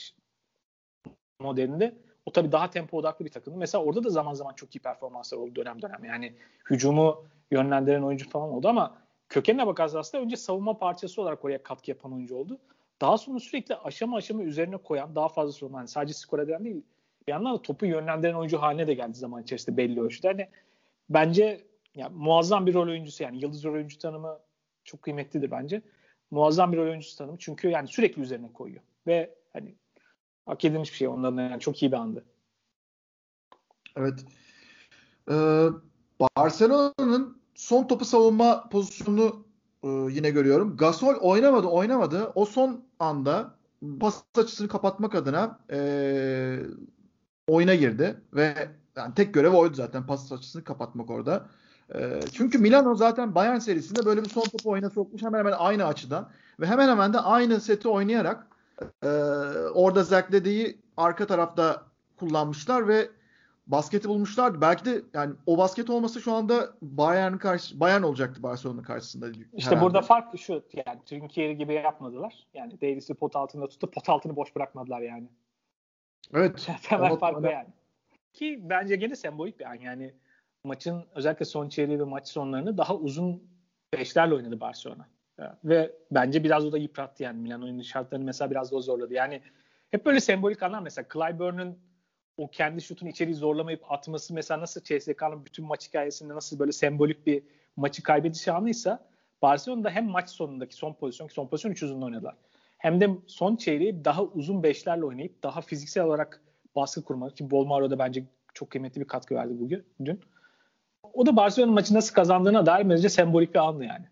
modelinde 1.39 1.95
o 2.25 2.31
tabii 2.31 2.51
daha 2.51 2.69
tempo 2.69 2.97
odaklı 2.97 3.25
bir 3.25 3.31
takımdı. 3.31 3.57
Mesela 3.57 3.83
orada 3.83 4.03
da 4.03 4.09
zaman 4.09 4.33
zaman 4.33 4.53
çok 4.53 4.75
iyi 4.75 4.79
performanslar 4.79 5.37
oldu 5.37 5.55
dönem 5.55 5.81
dönem. 5.81 6.03
Yani 6.03 6.33
hücumu 6.69 7.25
yönlendiren 7.51 8.01
oyuncu 8.01 8.29
falan 8.29 8.49
oldu 8.49 8.67
ama 8.67 8.97
kökenine 9.29 9.67
bakarsan 9.67 9.99
aslında 9.99 10.23
önce 10.23 10.35
savunma 10.35 10.77
parçası 10.77 11.21
olarak 11.21 11.45
oraya 11.45 11.63
katkı 11.63 11.91
yapan 11.91 12.13
oyuncu 12.13 12.35
oldu. 12.35 12.59
Daha 13.01 13.17
sonra 13.17 13.39
sürekli 13.39 13.75
aşama 13.75 14.17
aşama 14.17 14.43
üzerine 14.43 14.77
koyan 14.77 15.15
daha 15.15 15.29
fazla 15.29 15.51
sorun. 15.51 15.73
Yani 15.73 15.87
sadece 15.87 16.13
skor 16.13 16.39
eden 16.39 16.65
değil 16.65 16.83
bir 17.27 17.31
yandan 17.31 17.53
da 17.53 17.61
topu 17.61 17.85
yönlendiren 17.85 18.33
oyuncu 18.33 18.61
haline 18.61 18.87
de 18.87 18.93
geldi 18.93 19.17
zaman 19.17 19.43
içerisinde 19.43 19.77
belli 19.77 20.01
ölçüde. 20.01 20.27
Hani 20.27 20.47
bence 21.09 21.65
ya, 21.95 22.09
muazzam 22.09 22.65
bir 22.65 22.73
rol 22.73 22.87
oyuncusu 22.87 23.23
yani 23.23 23.43
yıldız 23.43 23.63
rol 23.63 23.73
oyuncu 23.73 23.97
tanımı 23.97 24.39
çok 24.83 25.01
kıymetlidir 25.01 25.51
bence. 25.51 25.81
Muazzam 26.31 26.71
bir 26.71 26.77
rol 26.77 26.83
oyuncusu 26.83 27.35
çünkü 27.39 27.69
yani 27.69 27.87
sürekli 27.87 28.21
üzerine 28.21 28.53
koyuyor 28.53 28.81
ve 29.07 29.35
hani 29.53 29.75
hak 30.45 30.65
edilmiş 30.65 30.91
bir 30.91 30.97
şey 30.97 31.07
onların 31.07 31.49
yani 31.49 31.59
çok 31.59 31.83
iyi 31.83 31.91
bir 31.91 31.97
andı. 31.97 32.25
Evet. 33.95 34.25
Ee, 35.31 35.67
Barcelona'nın 36.37 37.41
son 37.55 37.87
topu 37.87 38.05
savunma 38.05 38.69
pozisyonunu 38.69 39.45
e, 39.83 39.87
yine 39.87 40.29
görüyorum. 40.29 40.77
Gasol 40.77 41.15
oynamadı 41.15 41.67
oynamadı. 41.67 42.31
O 42.35 42.45
son 42.45 42.83
anda 42.99 43.55
pas 43.99 44.23
açısını 44.37 44.67
kapatmak 44.67 45.15
adına 45.15 45.59
e, 45.71 46.59
oyuna 47.47 47.75
girdi 47.75 48.21
ve 48.33 48.69
yani 48.97 49.13
tek 49.13 49.33
görev 49.33 49.53
oydu 49.53 49.73
zaten 49.73 50.07
pas 50.07 50.31
açısını 50.31 50.63
kapatmak 50.63 51.09
orada. 51.09 51.49
E, 51.95 52.19
çünkü 52.33 52.57
Milano 52.57 52.95
zaten 52.95 53.35
Bayern 53.35 53.57
serisinde 53.57 54.05
böyle 54.05 54.23
bir 54.23 54.29
son 54.29 54.41
topu 54.41 54.69
oyuna 54.69 54.89
sokmuş 54.89 55.23
hemen 55.23 55.39
hemen 55.39 55.53
aynı 55.57 55.85
açıdan 55.85 56.29
ve 56.59 56.67
hemen 56.67 56.89
hemen 56.89 57.13
de 57.13 57.19
aynı 57.19 57.61
seti 57.61 57.87
oynayarak 57.87 58.47
e, 59.03 59.07
orada 59.73 60.03
Zerkledi'yi 60.03 60.79
arka 60.97 61.27
tarafta 61.27 61.83
kullanmışlar 62.19 62.87
ve 62.87 63.09
basketi 63.67 64.09
bulmuşlardı. 64.09 64.61
Belki 64.61 64.85
de 64.85 65.01
yani 65.13 65.33
o 65.45 65.57
basket 65.57 65.89
olması 65.89 66.21
şu 66.21 66.33
anda 66.33 66.69
Bayern 66.81 67.37
karşı 67.37 67.79
Bayern 67.79 68.01
olacaktı 68.01 68.43
Barcelona'nın 68.43 68.83
karşısında. 68.83 69.29
İşte 69.29 69.71
herhalde. 69.71 69.85
burada 69.85 70.01
fark 70.01 70.39
şu 70.39 70.63
yani 70.87 70.99
Trinkieri 71.05 71.57
gibi 71.57 71.73
yapmadılar. 71.73 72.47
Yani 72.53 72.81
Davis'i 72.81 73.13
pot 73.13 73.35
altında 73.35 73.67
tutup 73.67 73.93
pot 73.93 74.09
altını 74.09 74.35
boş 74.35 74.55
bırakmadılar 74.55 75.01
yani. 75.01 75.27
Evet. 76.33 76.69
Temel 76.83 77.15
fark 77.15 77.43
yani. 77.43 77.67
Ki 78.33 78.59
bence 78.63 78.95
gene 78.95 79.15
sembolik 79.15 79.59
bir 79.59 79.65
an. 79.65 79.75
Yani 79.75 80.13
maçın 80.63 81.05
özellikle 81.15 81.45
son 81.45 81.69
çeyreği 81.69 81.99
ve 81.99 82.03
maç 82.03 82.27
sonlarını 82.27 82.77
daha 82.77 82.95
uzun 82.95 83.43
beşlerle 83.93 84.35
oynadı 84.35 84.59
Barcelona. 84.59 85.07
Ve 85.63 85.91
bence 86.11 86.43
biraz 86.43 86.65
o 86.65 86.71
da 86.71 86.77
yıprattı 86.77 87.23
yani 87.23 87.41
Milan 87.41 87.63
oyunun 87.63 87.81
şartlarını 87.81 88.25
mesela 88.25 88.51
biraz 88.51 88.71
da 88.71 88.75
o 88.75 88.81
zorladı. 88.81 89.13
Yani 89.13 89.41
hep 89.91 90.05
böyle 90.05 90.19
sembolik 90.19 90.63
anlar 90.63 90.79
mesela 90.79 91.07
Clyburn'un 91.13 91.79
o 92.37 92.47
kendi 92.47 92.81
şutunu 92.81 93.09
içeri 93.09 93.35
zorlamayıp 93.35 93.91
atması 93.91 94.33
mesela 94.33 94.61
nasıl 94.61 94.81
CSK'nın 94.81 95.45
bütün 95.45 95.65
maç 95.65 95.87
hikayesinde 95.87 96.35
nasıl 96.35 96.59
böyle 96.59 96.71
sembolik 96.71 97.27
bir 97.27 97.43
maçı 97.75 98.03
kaybediş 98.03 98.47
anıysa 98.47 99.09
Barcelona'da 99.41 99.89
hem 99.89 100.05
maç 100.05 100.29
sonundaki 100.29 100.75
son 100.75 100.93
pozisyon 100.93 101.27
ki 101.27 101.33
son 101.33 101.47
pozisyon 101.47 101.71
3 101.71 101.83
uzunla 101.83 102.05
oynadılar. 102.05 102.35
Hem 102.77 103.01
de 103.01 103.09
son 103.27 103.55
çeyreği 103.55 104.05
daha 104.05 104.23
uzun 104.23 104.63
beşlerle 104.63 105.05
oynayıp 105.05 105.43
daha 105.43 105.61
fiziksel 105.61 106.03
olarak 106.03 106.41
baskı 106.75 107.03
kurmak 107.03 107.37
ki 107.37 107.51
Bolmaro 107.51 107.91
da 107.91 107.99
bence 107.99 108.23
çok 108.53 108.69
kıymetli 108.69 109.01
bir 109.01 109.07
katkı 109.07 109.35
verdi 109.35 109.59
bugün 109.59 109.85
dün. 110.05 110.19
O 111.13 111.25
da 111.25 111.35
Barcelona 111.35 111.71
maçı 111.71 111.93
nasıl 111.93 112.13
kazandığına 112.13 112.65
dair 112.65 112.89
bence 112.89 113.09
sembolik 113.09 113.53
bir 113.53 113.59
andı 113.59 113.83
yani. 113.83 114.05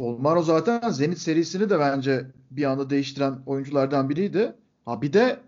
Bolmaro 0.00 0.42
zaten 0.42 0.90
Zenit 0.90 1.18
serisini 1.18 1.70
de 1.70 1.78
bence 1.78 2.26
bir 2.50 2.64
anda 2.64 2.90
değiştiren 2.90 3.38
oyunculardan 3.46 4.08
biriydi. 4.08 4.56
Ha 4.84 5.02
bir 5.02 5.12
de 5.12 5.40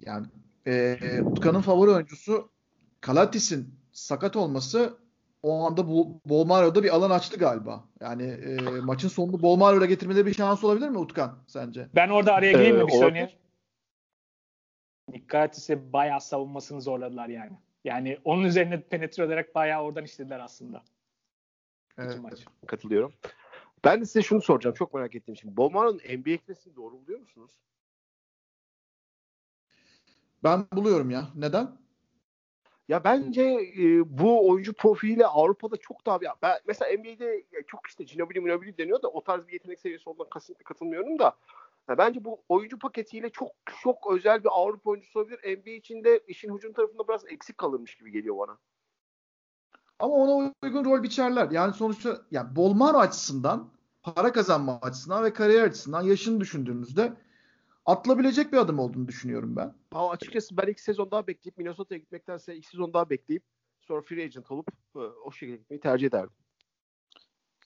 yani 0.00 0.26
e, 0.66 0.98
Utkan'ın 1.22 1.60
favori 1.60 1.90
oyuncusu 1.90 2.50
Kalatis'in 3.00 3.74
sakat 3.92 4.36
olması 4.36 4.98
o 5.42 5.66
anda 5.66 5.88
bu 5.88 6.20
Bolmaro'da 6.26 6.82
bir 6.82 6.94
alan 6.94 7.10
açtı 7.10 7.38
galiba. 7.38 7.84
Yani 8.00 8.22
e, 8.22 8.56
maçın 8.80 9.08
sonunu 9.08 9.42
Bolmaro'ya 9.42 9.86
getirmeleri 9.86 10.26
bir 10.26 10.34
şans 10.34 10.64
olabilir 10.64 10.88
mi 10.88 10.98
Utkan 10.98 11.38
sence? 11.46 11.88
Ben 11.94 12.08
orada 12.08 12.34
araya 12.34 12.52
gireyim 12.52 12.76
mi 12.76 12.86
bir 12.86 12.92
söyleyeyim? 12.92 13.30
Kalatis'e 15.26 15.92
bayağı 15.92 16.20
savunmasını 16.20 16.80
zorladılar 16.80 17.28
yani. 17.28 17.58
Yani 17.84 18.18
onun 18.24 18.44
üzerine 18.44 18.80
penetre 18.82 19.24
ederek 19.24 19.54
bayağı 19.54 19.82
oradan 19.82 20.04
işlediler 20.04 20.40
aslında. 20.40 20.82
Evet. 21.98 22.20
Maç. 22.20 22.46
Katılıyorum. 22.66 23.12
Ben 23.84 24.00
de 24.00 24.04
size 24.04 24.22
şunu 24.22 24.42
soracağım. 24.42 24.74
Çok 24.74 24.94
merak 24.94 25.14
ettiğim 25.14 25.34
için. 25.34 25.56
Bolmaro'nun 25.56 25.96
NBA 25.98 26.30
gitmesini 26.30 26.76
doğru 26.76 26.92
buluyor 26.92 27.20
musunuz? 27.20 27.50
Ben 30.44 30.66
buluyorum 30.72 31.10
ya. 31.10 31.28
Neden? 31.34 31.82
Ya 32.88 33.04
bence 33.04 33.42
e, 33.78 34.18
bu 34.18 34.48
oyuncu 34.48 34.72
profiliyle 34.72 35.26
Avrupa'da 35.26 35.76
çok 35.76 36.06
daha 36.06 36.20
bir... 36.20 36.28
Ben, 36.42 36.58
mesela 36.66 36.96
NBA'de 36.98 37.44
çok 37.66 37.86
işte 37.86 38.04
Ginobili 38.04 38.40
Ginobili 38.40 38.78
deniyor 38.78 39.02
da 39.02 39.08
o 39.08 39.24
tarz 39.24 39.46
bir 39.46 39.52
yetenek 39.52 39.80
seviyesi 39.80 40.10
olduğuna 40.10 40.28
kesinlikle 40.28 40.64
katılmıyorum 40.64 41.18
da 41.18 41.36
ya 41.88 41.98
bence 41.98 42.24
bu 42.24 42.42
oyuncu 42.48 42.78
paketiyle 42.78 43.30
çok 43.30 43.50
çok 43.82 44.12
özel 44.12 44.44
bir 44.44 44.48
Avrupa 44.52 44.90
oyuncusu 44.90 45.20
olabilir. 45.20 45.58
NBA 45.58 45.70
içinde 45.70 46.20
işin 46.28 46.56
hücum 46.56 46.72
tarafında 46.72 47.08
biraz 47.08 47.24
eksik 47.32 47.58
kalırmış 47.58 47.96
gibi 47.96 48.12
geliyor 48.12 48.38
bana. 48.38 48.58
Ama 49.98 50.14
ona 50.14 50.52
uygun 50.62 50.84
rol 50.84 51.02
biçerler. 51.02 51.50
Yani 51.50 51.74
sonuçta 51.74 52.22
yani 52.30 52.56
Bolmaro 52.56 52.98
açısından 52.98 53.72
para 54.02 54.32
kazanma 54.32 54.78
açısından 54.82 55.24
ve 55.24 55.32
kariyer 55.32 55.62
açısından 55.62 56.02
yaşını 56.02 56.40
düşündüğümüzde 56.40 57.12
atılabilecek 57.86 58.52
bir 58.52 58.58
adım 58.58 58.78
olduğunu 58.78 59.08
düşünüyorum 59.08 59.56
ben. 59.56 59.74
Ama 59.92 60.10
açıkçası 60.10 60.56
ben 60.56 60.66
iki 60.66 60.82
sezon 60.82 61.10
daha 61.10 61.26
bekleyip 61.26 61.58
Minnesota'ya 61.58 61.98
gitmektense 61.98 62.56
iki 62.56 62.68
sezon 62.68 62.92
daha 62.92 63.10
bekleyip 63.10 63.42
sonra 63.80 64.02
free 64.02 64.24
agent 64.24 64.50
olup 64.50 64.68
e, 64.96 64.98
o 64.98 65.32
şekilde 65.32 65.56
gitmeyi 65.56 65.80
tercih 65.80 66.06
ederdim. 66.06 66.36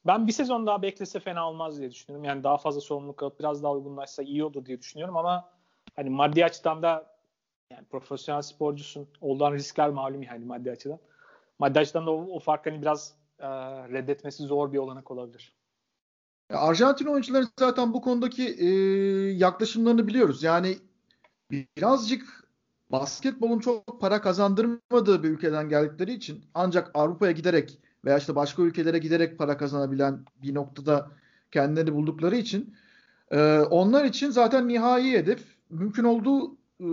Ben 0.06 0.26
bir 0.26 0.32
sezon 0.32 0.66
daha 0.66 0.82
beklese 0.82 1.20
fena 1.20 1.48
olmaz 1.48 1.78
diye 1.78 1.90
düşünüyorum. 1.90 2.24
Yani 2.24 2.44
daha 2.44 2.56
fazla 2.56 2.80
sorumluluk 2.80 3.22
alıp 3.22 3.38
biraz 3.38 3.62
daha 3.62 3.72
uygunlaşsa 3.72 4.22
iyi 4.22 4.44
olur 4.44 4.66
diye 4.66 4.80
düşünüyorum 4.80 5.16
ama 5.16 5.50
hani 5.96 6.10
maddi 6.10 6.44
açıdan 6.44 6.82
da 6.82 7.16
yani 7.70 7.84
profesyonel 7.84 8.42
sporcusun. 8.42 9.08
Olduğun 9.20 9.52
riskler 9.52 9.90
malum 9.90 10.22
yani 10.22 10.44
maddi 10.44 10.70
açıdan. 10.70 10.98
Maddi 11.58 11.78
açıdan 11.78 12.06
da 12.06 12.10
o, 12.10 12.26
o 12.30 12.38
fark 12.38 12.66
hani 12.66 12.82
biraz 12.82 13.14
e, 13.38 13.48
reddetmesi 13.92 14.42
zor 14.42 14.72
bir 14.72 14.78
olanak 14.78 15.10
olabilir. 15.10 15.52
Arjantin 16.50 17.06
oyuncuların 17.06 17.48
zaten 17.58 17.94
bu 17.94 18.00
konudaki 18.00 18.48
e, 18.48 18.68
yaklaşımlarını 19.32 20.06
biliyoruz. 20.06 20.42
Yani 20.42 20.76
birazcık 21.50 22.46
basketbolun 22.92 23.58
çok 23.58 24.00
para 24.00 24.20
kazandırmadığı 24.20 25.22
bir 25.22 25.28
ülkeden 25.30 25.68
geldikleri 25.68 26.12
için 26.12 26.44
ancak 26.54 26.90
Avrupa'ya 26.94 27.32
giderek 27.32 27.78
veya 28.06 28.18
işte 28.18 28.36
başka 28.36 28.62
ülkelere 28.62 28.98
giderek 28.98 29.38
para 29.38 29.56
kazanabilen 29.56 30.24
bir 30.42 30.54
noktada 30.54 31.10
kendilerini 31.50 31.94
buldukları 31.94 32.36
için 32.36 32.74
e, 33.30 33.58
onlar 33.58 34.04
için 34.04 34.30
zaten 34.30 34.68
nihai 34.68 35.12
hedef 35.12 35.40
mümkün 35.70 36.04
olduğu 36.04 36.56
e, 36.80 36.86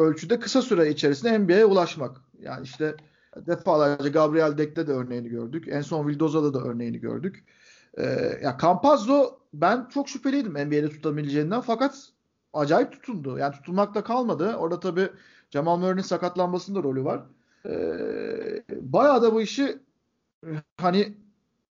ölçüde 0.00 0.40
kısa 0.40 0.62
süre 0.62 0.90
içerisinde 0.90 1.38
NBA'ye 1.38 1.64
ulaşmak. 1.64 2.16
Yani 2.40 2.64
işte 2.64 2.94
defalarca 3.36 4.08
Gabriel 4.08 4.58
Dek'te 4.58 4.86
de 4.86 4.92
örneğini 4.92 5.28
gördük. 5.28 5.64
En 5.68 5.80
son 5.80 6.08
Vildoza'da 6.08 6.54
da 6.54 6.60
örneğini 6.60 7.00
gördük. 7.00 7.44
E, 7.94 8.04
ya 8.42 8.58
Campazzo 8.62 9.38
ben 9.54 9.88
çok 9.94 10.08
şüpheliydim 10.08 10.52
NBA'de 10.52 10.88
tutabileceğinden 10.88 11.60
fakat 11.60 12.08
acayip 12.52 12.92
tutundu. 12.92 13.38
Yani 13.38 13.52
tutulmakta 13.52 14.04
kalmadı. 14.04 14.56
Orada 14.56 14.80
tabii 14.80 15.08
Jamal 15.50 15.76
Murray'nin 15.76 16.02
sakatlanmasında 16.02 16.82
rolü 16.82 17.04
var. 17.04 17.22
E, 17.66 17.72
bayağı 18.70 19.22
da 19.22 19.34
bu 19.34 19.40
işi 19.40 19.78
hani 20.76 21.16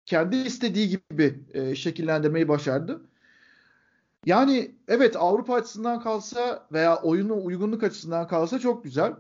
kendi 0.07 0.37
istediği 0.37 0.89
gibi 0.89 1.45
e, 1.55 1.75
şekillendirmeyi 1.75 2.49
başardı. 2.49 3.03
Yani 4.27 4.75
evet 4.89 5.17
Avrupa 5.17 5.55
açısından 5.55 6.01
kalsa 6.01 6.67
veya 6.73 6.97
oyunu 7.03 7.45
uygunluk 7.45 7.83
açısından 7.83 8.27
kalsa 8.29 8.59
çok 8.59 8.85
güzel. 8.85 9.15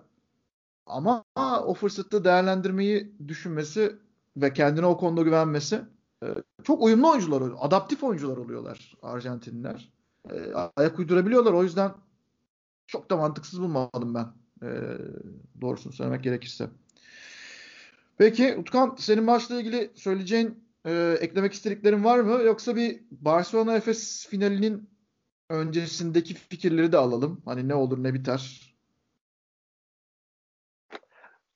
Ama 0.86 1.24
o 1.66 1.74
fırsatı 1.74 2.24
değerlendirmeyi 2.24 3.12
düşünmesi 3.28 3.96
ve 4.36 4.52
kendine 4.52 4.86
o 4.86 4.96
konuda 4.96 5.22
güvenmesi 5.22 5.82
e, 6.22 6.26
çok 6.64 6.82
uyumlu 6.82 7.10
oyuncular 7.10 7.40
oluyor. 7.40 7.58
Adaptif 7.60 8.04
oyuncular 8.04 8.36
oluyorlar 8.36 8.94
Arjantinliler. 9.02 9.92
E, 10.30 10.52
ayak 10.76 10.98
uydurabiliyorlar. 10.98 11.52
O 11.52 11.62
yüzden 11.62 11.92
çok 12.86 13.10
da 13.10 13.16
mantıksız 13.16 13.60
bulmadım 13.60 14.14
ben. 14.14 14.26
E, 14.66 14.98
doğrusunu 15.60 15.92
söylemek 15.92 16.24
gerekirse. 16.24 16.70
Peki 18.20 18.56
Utkan 18.56 18.94
senin 18.98 19.24
maçla 19.24 19.60
ilgili 19.60 19.90
söyleyeceğin 19.94 20.64
e, 20.86 21.16
eklemek 21.20 21.52
istediklerin 21.52 22.04
var 22.04 22.18
mı? 22.18 22.42
Yoksa 22.42 22.76
bir 22.76 23.00
Barcelona 23.10 23.76
Efes 23.76 24.26
finalinin 24.28 24.90
öncesindeki 25.50 26.34
fikirleri 26.34 26.92
de 26.92 26.96
alalım. 26.96 27.42
Hani 27.44 27.68
ne 27.68 27.74
olur 27.74 28.02
ne 28.02 28.14
biter. 28.14 28.74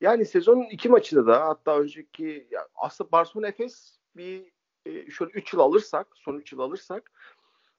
Yani 0.01 0.27
sezonun 0.27 0.65
iki 0.65 0.89
maçında 0.89 1.27
da 1.27 1.47
hatta 1.47 1.79
önceki 1.79 2.49
aslında 2.75 3.13
Barcelona 3.13 3.49
Efes 3.49 3.99
bir 4.17 4.53
e, 4.87 5.11
şöyle 5.11 5.33
3 5.33 5.53
yıl 5.53 5.61
alırsak, 5.61 6.07
son 6.15 6.37
3 6.37 6.53
yıl 6.53 6.59
alırsak 6.59 7.13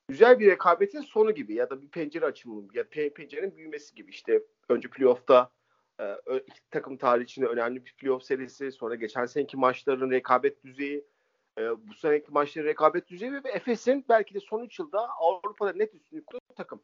güzel 0.08 0.40
bir 0.40 0.52
rekabetin 0.52 1.02
sonu 1.02 1.32
gibi 1.32 1.54
ya 1.54 1.70
da 1.70 1.82
bir 1.82 1.90
pencere 1.90 2.26
açılımı 2.26 2.68
ya 2.74 2.90
pencerenin 2.90 3.58
büyümesi 3.58 3.96
gibi 3.96 4.12
işte 4.12 4.44
önce 4.70 4.90
playoff'ta 4.90 5.55
e, 6.00 6.38
iki 6.48 6.70
takım 6.72 6.98
tarihi 6.98 7.24
içinde 7.24 7.46
önemli 7.46 7.86
bir 7.86 7.94
playoff 7.94 8.24
serisi 8.24 8.72
sonra 8.72 8.96
geçen 8.96 9.26
seneki 9.26 9.58
maçların 9.58 10.12
rekabet 10.12 10.64
düzeyi 10.64 11.06
e, 11.60 11.88
bu 11.88 11.94
seneki 11.94 12.32
maçların 12.32 12.68
rekabet 12.68 13.08
düzeyi 13.08 13.34
ve 13.34 13.50
Efes'in 13.54 14.06
belki 14.10 14.34
de 14.34 14.40
son 14.40 14.64
3 14.64 14.80
yılda 14.80 15.10
Avrupa'da 15.20 15.74
net 15.74 15.94
üstünlük 15.94 16.28
kurduğu 16.28 16.56
takım 16.56 16.82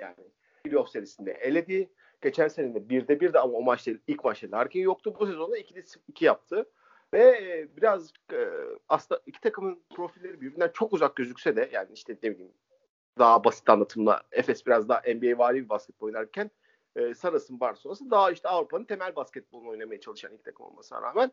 yani 0.00 0.16
playoff 0.64 0.88
serisinde 0.88 1.32
eledi. 1.32 1.90
Geçen 2.22 2.48
sene 2.48 2.74
de 2.74 2.88
birde 2.88 3.20
bir 3.20 3.32
de 3.32 3.38
ama 3.38 3.52
o 3.52 3.62
maçta 3.62 3.90
ilk 4.06 4.24
maçta 4.24 4.50
Larkin 4.52 4.80
yoktu. 4.80 5.16
Bu 5.20 5.26
sezonda 5.26 5.58
2'de 5.58 5.82
2 6.08 6.24
yaptı. 6.24 6.66
Ve 7.14 7.20
e, 7.20 7.76
biraz 7.76 8.12
e, 8.32 8.48
aslında 8.88 9.20
iki 9.26 9.40
takımın 9.40 9.82
profilleri 9.96 10.40
birbirinden 10.40 10.70
çok 10.74 10.92
uzak 10.92 11.16
gözükse 11.16 11.56
de 11.56 11.70
yani 11.72 11.88
işte 11.92 12.16
ne 12.22 12.30
bileyim 12.30 12.52
daha 13.18 13.44
basit 13.44 13.68
anlatımla 13.68 14.22
Efes 14.32 14.66
biraz 14.66 14.88
daha 14.88 15.00
NBA 15.00 15.38
vari 15.38 15.64
bir 15.64 15.68
basketbol 15.68 16.06
oynarken 16.06 16.50
e, 16.96 17.14
Saras'ın 17.14 17.60
Barcelona'sı 17.60 18.10
daha 18.10 18.30
işte 18.30 18.48
Avrupa'nın 18.48 18.84
temel 18.84 19.16
basketbolunu 19.16 19.68
oynamaya 19.68 20.00
çalışan 20.00 20.32
ilk 20.32 20.44
takım 20.44 20.66
olmasına 20.66 21.02
rağmen 21.02 21.32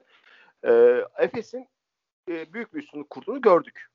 e, 0.64 1.02
Efes'in 1.18 1.68
e, 2.30 2.54
büyük 2.54 2.74
bir 2.74 2.80
üstünlük 2.80 3.10
kurduğunu 3.10 3.42
gördük. 3.42 3.88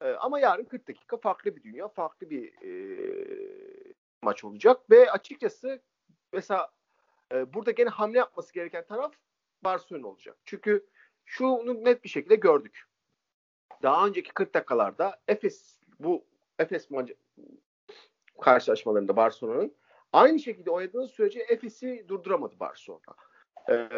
E, 0.00 0.08
ama 0.10 0.40
yarın 0.40 0.64
40 0.64 0.88
dakika 0.88 1.16
farklı 1.16 1.56
bir 1.56 1.62
dünya, 1.62 1.88
farklı 1.88 2.30
bir 2.30 2.52
e, 2.62 3.92
maç 4.22 4.44
olacak 4.44 4.90
ve 4.90 5.10
açıkçası 5.10 5.82
mesela 6.32 6.70
e, 7.32 7.54
burada 7.54 7.70
gene 7.70 7.88
hamle 7.88 8.18
yapması 8.18 8.52
gereken 8.54 8.86
taraf 8.86 9.12
Barcelona 9.64 10.06
olacak. 10.06 10.36
Çünkü 10.44 10.86
şunu 11.24 11.84
net 11.84 12.04
bir 12.04 12.08
şekilde 12.08 12.36
gördük. 12.36 12.84
Daha 13.82 14.06
önceki 14.06 14.34
40 14.34 14.54
dakikalarda 14.54 15.20
Efes 15.28 15.80
bu 15.98 16.24
Efes 16.58 16.90
maçı 16.90 17.16
karşılaşmalarında 18.40 19.16
Barcelona'nın 19.16 19.74
aynı 20.12 20.38
şekilde 20.38 20.70
oynadığı 20.70 21.08
sürece 21.08 21.40
Efes'i 21.40 22.04
durduramadı 22.08 22.60
Barcelona. 22.60 23.00
Ee, 23.70 23.88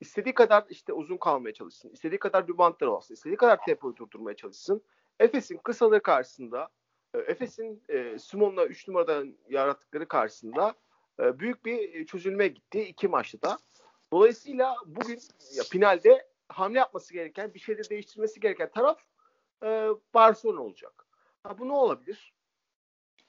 istediği 0.00 0.34
kadar 0.34 0.64
işte 0.68 0.92
uzun 0.92 1.16
kalmaya 1.16 1.54
çalışsın. 1.54 1.90
istediği 1.90 2.18
kadar 2.18 2.48
reboundlar 2.48 2.86
olsun. 2.86 3.14
istediği 3.14 3.36
kadar 3.36 3.64
tempoyu 3.64 3.96
durdurmaya 3.96 4.36
çalışsın. 4.36 4.82
Efes'in 5.20 5.56
kısaları 5.56 6.02
karşısında 6.02 6.68
e, 7.14 7.18
Efes'in 7.18 7.82
e, 7.88 8.18
Simon'la 8.18 8.66
3 8.66 8.88
numaradan 8.88 9.36
yarattıkları 9.48 10.08
karşısında 10.08 10.74
e, 11.20 11.38
büyük 11.38 11.64
bir 11.64 12.06
çözülme 12.06 12.48
gitti 12.48 12.82
iki 12.82 13.08
maçta 13.08 13.42
da. 13.42 13.58
Dolayısıyla 14.12 14.76
bugün 14.86 15.20
ya, 15.54 15.62
finalde 15.70 16.28
hamle 16.48 16.78
yapması 16.78 17.12
gereken, 17.12 17.54
bir 17.54 17.58
şeyde 17.58 17.82
değiştirmesi 17.90 18.40
gereken 18.40 18.70
taraf 18.70 18.98
e, 19.62 19.88
Barcelona 20.14 20.60
olacak. 20.60 21.06
Ha, 21.42 21.58
bu 21.58 21.68
ne 21.68 21.72
olabilir? 21.72 22.35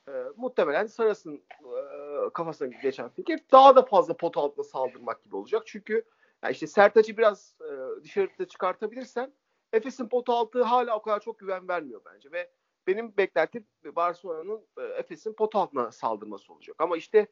E, 0.07 0.11
muhtemelen 0.37 0.85
Saras'ın 0.85 1.35
e, 1.35 2.29
kafasına 2.33 2.67
geçen 2.67 3.09
fikir 3.09 3.39
daha 3.51 3.75
da 3.75 3.81
fazla 3.81 4.17
pot 4.17 4.37
altına 4.37 4.63
saldırmak 4.63 5.23
gibi 5.23 5.35
olacak. 5.35 5.63
Çünkü 5.65 6.05
yani 6.43 6.51
işte 6.51 6.67
Sertac'ı 6.67 7.17
biraz 7.17 7.55
e, 7.61 8.03
dışarıda 8.03 8.47
çıkartabilirsen 8.47 9.33
Efes'in 9.73 10.07
pot 10.07 10.29
altı 10.29 10.63
hala 10.63 10.97
o 10.97 11.01
kadar 11.01 11.19
çok 11.19 11.39
güven 11.39 11.67
vermiyor 11.67 12.01
bence 12.05 12.31
ve 12.31 12.49
benim 12.87 13.17
beklentim 13.17 13.65
Barcelona'nın 13.95 14.67
e, 14.77 14.83
Efes'in 14.83 15.33
pot 15.33 15.55
altına 15.55 15.91
saldırması 15.91 16.53
olacak. 16.53 16.75
Ama 16.79 16.97
işte 16.97 17.27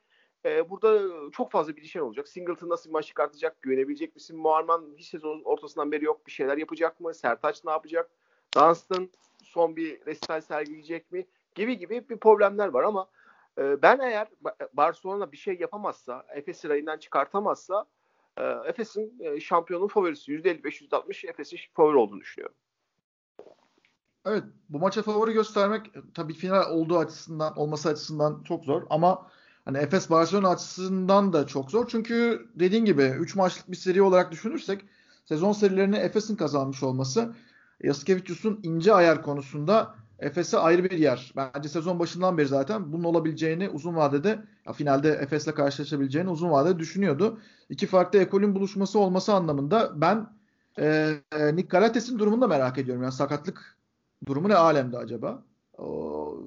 e, 0.45 0.69
burada 0.69 1.01
çok 1.31 1.51
fazla 1.51 1.75
bir 1.75 1.81
değişen 1.81 1.99
olacak. 1.99 2.27
Singleton 2.27 2.69
nasıl 2.69 2.89
bir 2.89 2.93
maç 2.93 3.07
çıkartacak? 3.07 3.61
Güvenebilecek 3.61 4.15
misin? 4.15 4.37
Muharman 4.37 4.95
hiç 4.97 5.07
sezon 5.07 5.41
ortasından 5.43 5.91
beri 5.91 6.05
yok. 6.05 6.27
Bir 6.27 6.31
şeyler 6.31 6.57
yapacak 6.57 6.99
mı? 6.99 7.13
Sertaç 7.13 7.65
ne 7.65 7.71
yapacak? 7.71 8.09
Dunstan 8.55 9.09
son 9.43 9.75
bir 9.75 10.05
resital 10.05 10.41
sergileyecek 10.41 11.11
mi? 11.11 11.25
Gibi 11.55 11.77
gibi 11.77 12.09
bir 12.09 12.17
problemler 12.17 12.67
var 12.67 12.83
ama 12.83 13.07
e, 13.57 13.81
ben 13.81 13.99
eğer 13.99 14.27
Barcelona 14.73 15.31
bir 15.31 15.37
şey 15.37 15.57
yapamazsa, 15.59 16.25
Efes'i 16.35 16.69
rayından 16.69 16.97
çıkartamazsa 16.97 17.85
e, 18.37 18.43
Efes'in 18.43 19.19
e, 19.19 19.39
şampiyonun 19.39 19.87
favorisi 19.87 20.31
%55-%60 20.31 21.29
Efes'in 21.29 21.57
favori 21.73 21.97
olduğunu 21.97 22.21
düşünüyorum. 22.21 22.55
Evet 24.25 24.43
bu 24.69 24.79
maça 24.79 25.01
favori 25.01 25.33
göstermek 25.33 25.91
tabii 26.13 26.33
final 26.33 26.71
olduğu 26.71 26.97
açısından 26.97 27.57
olması 27.57 27.89
açısından 27.89 28.43
çok 28.43 28.65
zor 28.65 28.83
ama 28.89 29.31
hani 29.65 29.77
Efes 29.77 30.09
Barcelona 30.09 30.49
açısından 30.49 31.33
da 31.33 31.47
çok 31.47 31.71
zor. 31.71 31.87
Çünkü 31.87 32.47
dediğin 32.55 32.85
gibi 32.85 33.03
3 33.03 33.35
maçlık 33.35 33.71
bir 33.71 33.75
seri 33.75 34.01
olarak 34.01 34.31
düşünürsek 34.31 34.85
sezon 35.25 35.51
serilerini 35.51 35.95
Efes'in 35.95 36.35
kazanmış 36.35 36.83
olması 36.83 37.35
Yaskevicius'un 37.83 38.59
ince 38.63 38.93
ayar 38.93 39.21
konusunda 39.21 39.95
Efes'e 40.19 40.57
ayrı 40.57 40.83
bir 40.83 40.91
yer. 40.91 41.33
Bence 41.35 41.69
sezon 41.69 41.99
başından 41.99 42.37
beri 42.37 42.47
zaten 42.47 42.93
bunun 42.93 43.03
olabileceğini 43.03 43.69
uzun 43.69 43.95
vadede 43.95 44.39
ya 44.67 44.73
finalde 44.73 45.09
Efes'le 45.09 45.51
karşılaşabileceğini 45.55 46.29
uzun 46.29 46.51
vadede 46.51 46.79
düşünüyordu. 46.79 47.39
İki 47.69 47.87
farklı 47.87 48.19
ekolün 48.19 48.55
buluşması 48.55 48.99
olması 48.99 49.33
anlamında 49.33 50.01
ben 50.01 50.27
e, 50.79 51.11
e, 51.31 51.55
Nick 51.55 51.67
Galates'in 51.67 52.19
durumunu 52.19 52.41
da 52.41 52.47
merak 52.47 52.77
ediyorum. 52.77 53.03
Yani 53.03 53.13
sakatlık 53.13 53.77
durumu 54.25 54.49
ne 54.49 54.55
alemde 54.55 54.97
acaba? 54.97 55.43
O, 55.77 56.37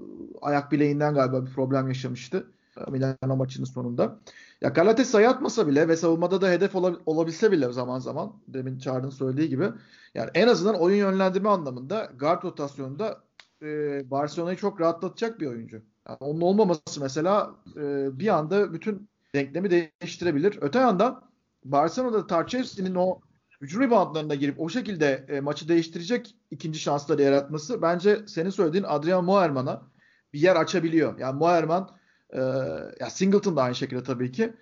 ayak 0.42 0.72
bileğinden 0.72 1.14
galiba 1.14 1.46
bir 1.46 1.50
problem 1.50 1.88
yaşamıştı. 1.88 2.46
Milano 2.88 3.36
maçının 3.36 3.64
sonunda. 3.64 4.18
Ya 4.60 4.68
Galates 4.68 5.10
sayı 5.10 5.28
atmasa 5.28 5.66
bile 5.66 5.88
ve 5.88 5.96
savunmada 5.96 6.40
da 6.40 6.50
hedef 6.50 6.74
olabilse 7.06 7.52
bile 7.52 7.72
zaman 7.72 7.98
zaman 7.98 8.32
demin 8.48 8.78
Çağrı'nın 8.78 9.10
söylediği 9.10 9.48
gibi 9.48 9.68
yani 10.14 10.30
en 10.34 10.48
azından 10.48 10.80
oyun 10.80 10.96
yönlendirme 10.96 11.48
anlamında 11.48 12.12
guard 12.18 12.44
rotasyonunda 12.44 13.20
e, 13.62 14.10
Barcelona'yı 14.10 14.56
çok 14.56 14.80
rahatlatacak 14.80 15.40
bir 15.40 15.46
oyuncu. 15.46 15.82
Yani 16.08 16.16
onun 16.20 16.40
olmaması 16.40 17.00
mesela 17.00 17.54
e, 17.76 18.18
bir 18.18 18.28
anda 18.28 18.72
bütün 18.72 19.08
denklemi 19.34 19.70
değiştirebilir. 19.70 20.58
Öte 20.60 20.78
yandan 20.78 21.30
Barcelona'da 21.64 22.26
Tarçevski'nin 22.26 22.94
o 22.94 23.20
hücum 23.60 23.82
reboundlarına 23.82 24.34
girip 24.34 24.60
o 24.60 24.68
şekilde 24.68 25.26
e, 25.28 25.40
maçı 25.40 25.68
değiştirecek 25.68 26.36
ikinci 26.50 26.78
şansları 26.78 27.22
yaratması 27.22 27.82
bence 27.82 28.26
senin 28.26 28.50
söylediğin 28.50 28.84
Adrian 28.84 29.24
Moerman'a 29.24 29.82
bir 30.32 30.40
yer 30.40 30.56
açabiliyor. 30.56 31.18
Yani 31.18 31.38
Moerman 31.38 31.90
e, 32.30 32.40
ya 33.00 33.10
Singleton 33.10 33.56
da 33.56 33.62
aynı 33.62 33.74
şekilde 33.74 34.02
tabii 34.02 34.32
ki. 34.32 34.52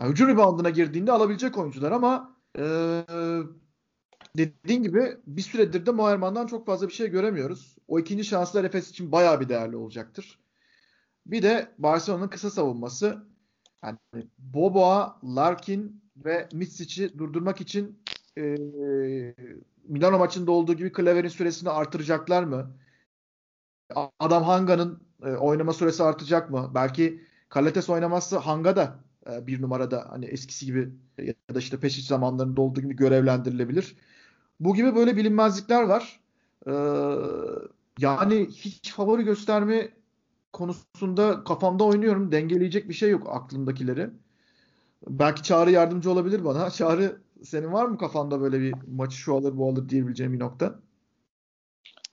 Yani 0.00 0.10
hücum 0.10 0.28
reboundına 0.28 0.70
girdiğinde 0.70 1.12
alabilecek 1.12 1.58
oyuncular 1.58 1.92
ama 1.92 2.36
e, 2.58 2.64
dediğin 4.36 4.82
gibi 4.82 5.16
bir 5.26 5.42
süredir 5.42 5.86
de 5.86 5.90
Moerman'dan 5.90 6.46
çok 6.46 6.66
fazla 6.66 6.88
bir 6.88 6.92
şey 6.92 7.08
göremiyoruz. 7.08 7.76
O 7.90 7.98
ikinci 7.98 8.24
şanslar 8.24 8.64
Efes 8.64 8.90
için 8.90 9.12
bayağı 9.12 9.40
bir 9.40 9.48
değerli 9.48 9.76
olacaktır. 9.76 10.38
Bir 11.26 11.42
de 11.42 11.68
Barcelona'nın 11.78 12.28
kısa 12.28 12.50
savunması. 12.50 13.26
Yani 13.84 13.98
Boboa, 14.38 15.18
Larkin 15.24 16.04
ve 16.16 16.48
Mitsic'i 16.52 17.18
durdurmak 17.18 17.60
için 17.60 18.02
e, 18.38 18.42
Milano 19.84 20.18
maçında 20.18 20.52
olduğu 20.52 20.74
gibi 20.74 20.92
Klaver'in 20.92 21.28
süresini 21.28 21.70
artıracaklar 21.70 22.42
mı? 22.42 22.76
Adam 24.20 24.42
Hanga'nın 24.42 25.02
e, 25.22 25.30
oynama 25.30 25.72
süresi 25.72 26.02
artacak 26.02 26.50
mı? 26.50 26.70
Belki 26.74 27.22
Kalates 27.48 27.90
oynamazsa 27.90 28.46
Hanga 28.46 28.76
da 28.76 29.04
e, 29.30 29.46
bir 29.46 29.62
numarada 29.62 30.06
hani 30.10 30.24
eskisi 30.24 30.66
gibi 30.66 30.90
ya 31.18 31.34
da 31.54 31.58
işte 31.58 31.80
Peşic 31.80 32.06
zamanlarında 32.06 32.60
olduğu 32.60 32.80
gibi 32.80 32.96
görevlendirilebilir. 32.96 33.96
Bu 34.60 34.74
gibi 34.74 34.94
böyle 34.94 35.16
bilinmezlikler 35.16 35.82
var. 35.82 36.20
Ee, 36.66 36.72
yani 38.00 38.46
hiç 38.46 38.92
favori 38.92 39.22
gösterme 39.22 39.88
konusunda 40.52 41.44
kafamda 41.44 41.84
oynuyorum. 41.84 42.32
Dengeleyecek 42.32 42.88
bir 42.88 42.94
şey 42.94 43.10
yok 43.10 43.28
aklımdakileri. 43.30 44.10
Belki 45.06 45.42
Çağrı 45.42 45.70
yardımcı 45.70 46.10
olabilir 46.10 46.44
bana. 46.44 46.70
Çağrı 46.70 47.20
senin 47.42 47.72
var 47.72 47.86
mı 47.86 47.98
kafanda 47.98 48.40
böyle 48.40 48.60
bir 48.60 48.74
maçı 48.88 49.16
şu 49.16 49.34
alır 49.34 49.56
bu 49.56 49.68
alır 49.68 49.88
diyebileceğim 49.88 50.32
bir 50.32 50.40
nokta? 50.40 50.74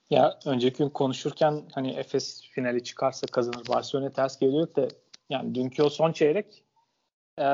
Ya 0.09 0.39
önceki 0.45 0.77
gün 0.77 0.89
konuşurken 0.89 1.63
hani 1.73 1.91
Efes 1.91 2.41
finali 2.51 2.83
çıkarsa 2.83 3.27
kazanır. 3.27 3.67
Barcelona 3.69 4.11
ters 4.11 4.39
geliyor 4.39 4.75
da 4.75 4.87
yani 5.29 5.55
dünkü 5.55 5.83
o 5.83 5.89
son 5.89 6.11
çeyrek 6.11 6.63
e, 7.39 7.45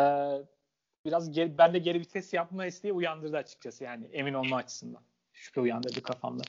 biraz 1.05 1.31
geri, 1.31 1.57
ben 1.57 1.73
de 1.73 1.79
geri 1.79 1.99
vites 1.99 2.34
yapma 2.34 2.65
isteği 2.65 2.93
uyandırdı 2.93 3.38
açıkçası 3.38 3.84
yani 3.84 4.05
emin 4.05 4.34
olma 4.34 4.55
açısından. 4.55 5.01
Şüphe 5.34 5.61
uyandırdı 5.61 6.03
kafamda. 6.03 6.43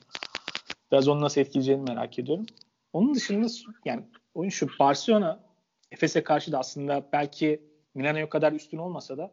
Biraz 0.91 1.07
onu 1.07 1.21
nasıl 1.21 1.41
etkileyeceğini 1.41 1.83
merak 1.83 2.19
ediyorum. 2.19 2.45
Onun 2.93 3.15
dışında 3.15 3.47
yani 3.85 4.03
oyun 4.33 4.49
şu 4.49 4.67
Barcelona 4.79 5.39
Efes'e 5.91 6.23
karşı 6.23 6.51
da 6.51 6.59
aslında 6.59 7.09
belki 7.13 7.61
Milano'ya 7.95 8.29
kadar 8.29 8.53
üstün 8.53 8.77
olmasa 8.77 9.17
da 9.17 9.31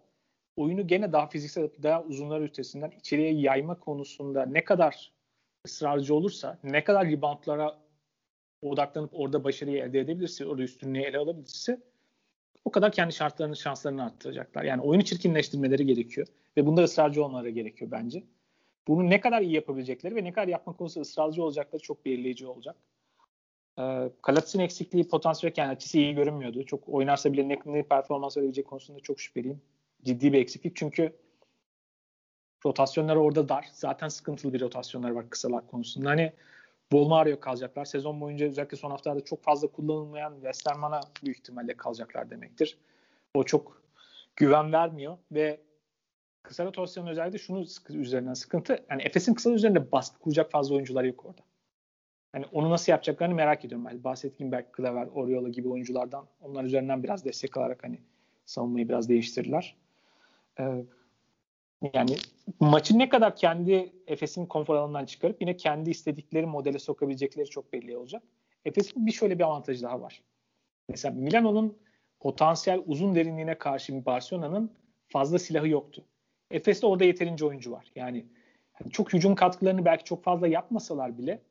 oyunu 0.56 0.86
gene 0.86 1.12
daha 1.12 1.26
fiziksel 1.26 1.68
daha 1.82 2.02
uzunlar 2.02 2.40
üstesinden 2.40 2.90
içeriye 2.90 3.32
yayma 3.32 3.80
konusunda 3.80 4.46
ne 4.46 4.64
kadar 4.64 5.12
ısrarcı 5.66 6.14
olursa, 6.14 6.58
ne 6.64 6.84
kadar 6.84 7.06
reboundlara 7.06 7.78
odaklanıp 8.62 9.10
orada 9.12 9.44
başarıyı 9.44 9.82
elde 9.82 10.00
edebilirse, 10.00 10.46
orada 10.46 10.62
üstünlüğü 10.62 11.00
ele 11.00 11.18
alabilirse 11.18 11.80
o 12.64 12.70
kadar 12.70 12.92
kendi 12.92 13.12
şartlarını, 13.12 13.56
şanslarını 13.56 14.04
arttıracaklar. 14.04 14.64
Yani 14.64 14.82
oyunu 14.82 15.04
çirkinleştirmeleri 15.04 15.86
gerekiyor 15.86 16.26
ve 16.56 16.66
bunda 16.66 16.82
ısrarcı 16.82 17.24
olmaları 17.24 17.50
gerekiyor 17.50 17.90
bence. 17.90 18.24
Bunu 18.88 19.10
ne 19.10 19.20
kadar 19.20 19.42
iyi 19.42 19.52
yapabilecekleri 19.52 20.16
ve 20.16 20.24
ne 20.24 20.32
kadar 20.32 20.48
yapma 20.48 20.76
konusunda 20.76 21.02
ısrarcı 21.02 21.44
olacakları 21.44 21.82
çok 21.82 22.04
belirleyici 22.04 22.46
olacak. 22.46 22.76
E, 23.78 24.10
Kalatz'ın 24.22 24.58
eksikliği 24.58 25.08
potansiyel 25.08 25.54
yani 25.56 25.70
açısı 25.70 25.98
iyi 25.98 26.14
görünmüyordu. 26.14 26.66
Çok 26.66 26.88
oynarsa 26.88 27.32
bile 27.32 27.48
ne, 27.48 27.58
ne 27.66 27.82
performans 27.82 28.36
verebilecek 28.36 28.66
konusunda 28.66 29.00
çok 29.00 29.20
şüpheliyim. 29.20 29.62
Ciddi 30.04 30.32
bir 30.32 30.38
eksiklik 30.38 30.76
çünkü 30.76 31.16
rotasyonları 32.66 33.20
orada 33.20 33.48
dar. 33.48 33.68
Zaten 33.72 34.08
sıkıntılı 34.08 34.52
bir 34.52 34.60
rotasyonlar 34.60 35.10
var 35.10 35.30
kısalar 35.30 35.66
konusunda. 35.66 36.10
Hani 36.10 36.32
Bolmario 36.92 37.40
kalacaklar. 37.40 37.84
Sezon 37.84 38.20
boyunca 38.20 38.46
özellikle 38.46 38.76
son 38.76 38.90
haftalarda 38.90 39.24
çok 39.24 39.42
fazla 39.42 39.68
kullanılmayan 39.68 40.34
Westerman'a 40.34 41.00
büyük 41.24 41.38
ihtimalle 41.38 41.76
kalacaklar 41.76 42.30
demektir. 42.30 42.78
O 43.34 43.44
çok 43.44 43.82
güven 44.36 44.72
vermiyor 44.72 45.18
ve 45.32 45.60
kısa 46.42 46.64
rotasyon 46.64 47.06
özellikle 47.06 47.38
şunu 47.38 47.64
üzerinden 47.88 48.34
sıkıntı. 48.34 48.84
Yani 48.90 49.02
Efes'in 49.02 49.34
kısa 49.34 49.50
üzerinde 49.50 49.92
baskı 49.92 50.18
kuracak 50.20 50.50
fazla 50.50 50.74
oyuncular 50.74 51.04
yok 51.04 51.24
orada. 51.24 51.42
Hani 52.32 52.46
onu 52.52 52.70
nasıl 52.70 52.92
yapacaklarını 52.92 53.34
merak 53.34 53.64
ediyorum. 53.64 53.86
Yani 53.86 54.04
bahsettiğim 54.04 54.52
belki 54.52 54.72
Klaver, 54.72 55.06
Oriola 55.06 55.48
gibi 55.48 55.68
oyunculardan 55.68 56.26
onlar 56.40 56.64
üzerinden 56.64 57.02
biraz 57.02 57.24
destek 57.24 57.56
alarak 57.56 57.84
hani 57.84 57.98
savunmayı 58.44 58.88
biraz 58.88 59.08
değiştirirler. 59.08 59.76
Ee, 60.60 60.84
yani 61.94 62.16
maçı 62.60 62.98
ne 62.98 63.08
kadar 63.08 63.36
kendi 63.36 63.92
Efes'in 64.06 64.46
konfor 64.46 64.76
alanından 64.76 65.04
çıkarıp 65.04 65.40
yine 65.40 65.56
kendi 65.56 65.90
istedikleri 65.90 66.46
modele 66.46 66.78
sokabilecekleri 66.78 67.46
çok 67.46 67.72
belli 67.72 67.96
olacak. 67.96 68.22
Efes'in 68.64 69.06
bir 69.06 69.12
şöyle 69.12 69.38
bir 69.38 69.44
avantajı 69.44 69.82
daha 69.82 70.00
var. 70.00 70.22
Mesela 70.88 71.14
Milano'nun 71.14 71.78
potansiyel 72.20 72.82
uzun 72.86 73.14
derinliğine 73.14 73.58
karşı 73.58 74.06
Barcelona'nın 74.06 74.72
fazla 75.08 75.38
silahı 75.38 75.68
yoktu. 75.68 76.04
Efes'te 76.52 76.86
orada 76.86 77.04
yeterince 77.04 77.46
oyuncu 77.46 77.72
var. 77.72 77.92
Yani 77.94 78.26
çok 78.90 79.12
hücum 79.12 79.34
katkılarını 79.34 79.84
belki 79.84 80.04
çok 80.04 80.24
fazla 80.24 80.48
yapmasalar 80.48 81.18
bile 81.18 81.42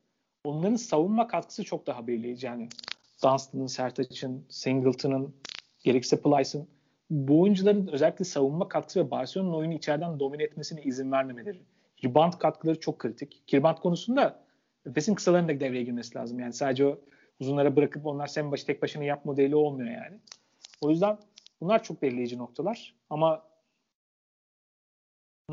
onların 0.44 0.76
savunma 0.76 1.26
katkısı 1.26 1.64
çok 1.64 1.86
daha 1.86 2.06
belirleyici. 2.06 2.46
Yani 2.46 2.68
Dunstan'ın, 3.24 3.66
Sertaç'ın, 3.66 4.44
Singleton'ın, 4.48 5.34
gerekse 5.84 6.20
Plyce'ın 6.20 6.68
bu 7.10 7.40
oyuncuların 7.40 7.86
özellikle 7.86 8.24
savunma 8.24 8.68
katkısı 8.68 9.06
ve 9.06 9.10
Barcelona'nın 9.10 9.54
oyunu 9.54 9.74
içeriden 9.74 10.20
domine 10.20 10.42
etmesine 10.42 10.82
izin 10.82 11.12
vermemeleri. 11.12 11.62
Rebound 12.04 12.32
katkıları 12.32 12.80
çok 12.80 12.98
kritik. 12.98 13.54
Rebound 13.54 13.78
konusunda 13.78 14.44
Efes'in 14.86 15.14
kısalarının 15.14 15.48
da 15.48 15.60
devreye 15.60 15.84
girmesi 15.84 16.18
lazım. 16.18 16.40
Yani 16.40 16.52
sadece 16.52 16.86
o 16.86 17.00
uzunlara 17.40 17.76
bırakıp 17.76 18.06
onlar 18.06 18.26
sen 18.26 18.52
başı 18.52 18.66
tek 18.66 18.82
başına 18.82 19.04
yap 19.04 19.24
modeli 19.24 19.56
olmuyor 19.56 19.90
yani. 19.90 20.18
O 20.80 20.90
yüzden 20.90 21.18
bunlar 21.60 21.82
çok 21.82 22.02
belirleyici 22.02 22.38
noktalar. 22.38 22.94
Ama 23.10 23.42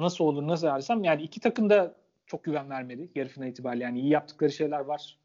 nasıl 0.01 0.25
olur 0.25 0.47
nasıl 0.47 0.67
dersem 0.67 1.03
yani 1.03 1.21
iki 1.21 1.39
takım 1.39 1.69
da 1.69 1.95
çok 2.25 2.43
güven 2.43 2.69
vermedi 2.69 3.09
yarı 3.15 3.29
final 3.29 3.47
itibariyle. 3.47 3.83
Yani 3.83 3.99
iyi 3.99 4.09
yaptıkları 4.09 4.51
şeyler 4.51 4.79
var. 4.79 5.19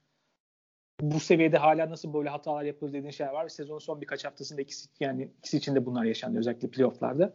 Bu 1.01 1.21
seviyede 1.21 1.59
hala 1.59 1.91
nasıl 1.91 2.15
böyle 2.15 2.29
hatalar 2.29 2.63
yapılır 2.63 2.93
dediğin 2.93 3.11
şeyler 3.11 3.33
var. 3.33 3.49
Sezonun 3.49 3.79
son 3.79 4.01
birkaç 4.01 4.25
haftasında 4.25 4.63
ikisi 4.63 4.89
yani 5.01 5.31
ikisi 5.39 5.57
için 5.57 5.75
de 5.75 5.87
bunlar 5.87 6.05
yaşandı 6.05 6.39
özellikle 6.39 6.71
playofflarda. 6.71 7.33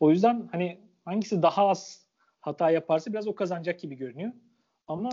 O 0.00 0.10
yüzden 0.10 0.48
hani 0.52 0.80
hangisi 1.04 1.42
daha 1.42 1.68
az 1.68 2.06
hata 2.40 2.70
yaparsa 2.70 3.12
biraz 3.12 3.28
o 3.28 3.34
kazanacak 3.34 3.80
gibi 3.80 3.94
görünüyor. 3.94 4.32
Ama 4.86 5.10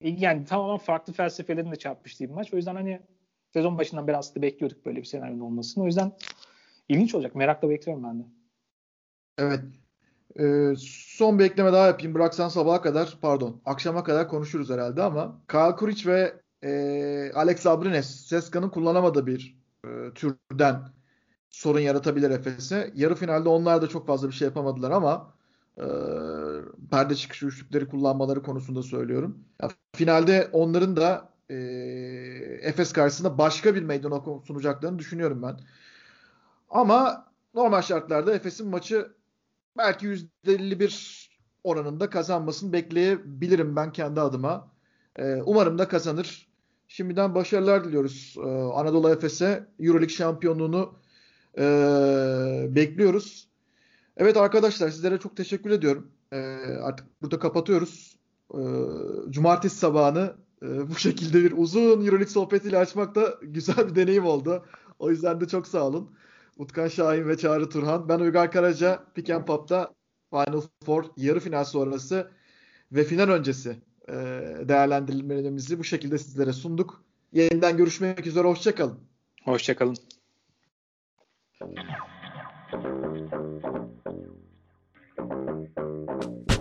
yani 0.00 0.44
tamamen 0.44 0.78
farklı 0.78 1.12
felsefelerin 1.12 1.72
de 1.72 1.76
çarpıştığı 1.76 2.24
bir 2.24 2.34
maç. 2.34 2.54
O 2.54 2.56
yüzden 2.56 2.74
hani 2.74 3.00
sezon 3.52 3.78
başından 3.78 4.06
beri 4.06 4.16
aslında 4.16 4.42
bekliyorduk 4.42 4.86
böyle 4.86 4.98
bir 4.98 5.06
senaryonun 5.06 5.40
olmasını. 5.40 5.84
O 5.84 5.86
yüzden 5.86 6.12
ilginç 6.88 7.14
olacak. 7.14 7.34
Merakla 7.34 7.70
bekliyorum 7.70 8.04
ben 8.04 8.18
de. 8.20 8.24
Evet. 9.38 9.60
Ee, 10.40 10.74
son 10.78 11.38
bir 11.38 11.44
ekleme 11.44 11.72
daha 11.72 11.86
yapayım. 11.86 12.14
Bıraksan 12.14 12.48
sabaha 12.48 12.82
kadar, 12.82 13.18
pardon, 13.22 13.60
akşama 13.64 14.04
kadar 14.04 14.28
konuşuruz 14.28 14.70
herhalde 14.70 15.02
ama 15.02 15.40
Kyle 15.48 15.76
Kuric 15.76 16.10
ve 16.10 16.40
e, 16.64 17.32
Alex 17.34 17.66
Abrines, 17.66 18.26
Seska'nın 18.26 18.68
kullanamadığı 18.68 19.26
bir 19.26 19.58
e, 19.84 19.88
türden 20.14 20.82
sorun 21.50 21.80
yaratabilir 21.80 22.30
Efes'e. 22.30 22.92
Yarı 22.94 23.14
finalde 23.14 23.48
onlar 23.48 23.82
da 23.82 23.88
çok 23.88 24.06
fazla 24.06 24.28
bir 24.28 24.34
şey 24.34 24.48
yapamadılar 24.48 24.90
ama 24.90 25.34
e, 25.78 25.86
perde 26.90 27.14
çıkışı 27.14 27.46
üçlükleri 27.46 27.88
kullanmaları 27.88 28.42
konusunda 28.42 28.82
söylüyorum. 28.82 29.38
Ya, 29.62 29.68
finalde 29.92 30.48
onların 30.52 30.96
da 30.96 31.28
e, 31.50 31.54
Efes 32.62 32.92
karşısında 32.92 33.38
başka 33.38 33.74
bir 33.74 33.82
meydan 33.82 34.42
sunacaklarını 34.46 34.98
düşünüyorum 34.98 35.42
ben. 35.42 35.56
Ama 36.70 37.26
normal 37.54 37.82
şartlarda 37.82 38.34
Efes'in 38.34 38.68
maçı 38.68 39.12
belki 39.78 40.06
%51 40.06 41.28
oranında 41.64 42.10
kazanmasını 42.10 42.72
bekleyebilirim 42.72 43.76
ben 43.76 43.92
kendi 43.92 44.20
adıma. 44.20 44.72
Ee, 45.18 45.42
umarım 45.46 45.78
da 45.78 45.88
kazanır. 45.88 46.48
Şimdiden 46.88 47.34
başarılar 47.34 47.84
diliyoruz 47.84 48.34
ee, 48.38 48.48
Anadolu 48.50 49.10
Efes'e. 49.10 49.66
Euroleague 49.80 50.14
şampiyonluğunu 50.14 50.94
e, 51.58 51.62
bekliyoruz. 52.70 53.48
Evet 54.16 54.36
arkadaşlar 54.36 54.90
sizlere 54.90 55.18
çok 55.18 55.36
teşekkür 55.36 55.70
ediyorum. 55.70 56.10
E, 56.32 56.36
artık 56.82 57.06
burada 57.22 57.38
kapatıyoruz. 57.38 58.18
E, 58.54 58.60
cumartesi 59.30 59.76
sabahını 59.76 60.34
e, 60.62 60.90
bu 60.90 60.94
şekilde 60.94 61.44
bir 61.44 61.52
uzun 61.56 61.80
Euroleague 61.80 62.26
sohbetiyle 62.26 62.78
açmak 62.78 63.14
da 63.14 63.34
güzel 63.42 63.88
bir 63.88 63.94
deneyim 63.94 64.26
oldu. 64.26 64.64
O 64.98 65.10
yüzden 65.10 65.40
de 65.40 65.48
çok 65.48 65.66
sağ 65.66 65.86
olun. 65.86 66.10
Utkan 66.56 66.88
Şahin 66.88 67.28
ve 67.28 67.36
Çağrı 67.36 67.68
Turhan. 67.68 68.08
Ben 68.08 68.20
Uygar 68.20 68.52
Karaca. 68.52 69.04
Pick 69.14 69.30
and 69.30 69.44
Pop'ta 69.44 69.94
Final 70.30 70.62
Four 70.84 71.04
yarı 71.16 71.40
final 71.40 71.64
sonrası 71.64 72.30
ve 72.92 73.04
final 73.04 73.28
öncesi 73.28 73.76
e, 74.08 74.12
değerlendirmelerimizi 74.68 75.78
bu 75.78 75.84
şekilde 75.84 76.18
sizlere 76.18 76.52
sunduk. 76.52 77.04
Yeniden 77.32 77.76
görüşmek 77.76 78.26
üzere. 78.26 78.48
Hoşçakalın. 78.48 78.98
Hoşçakalın. 79.44 79.96
Thank 81.60 81.78
you. 86.48 86.53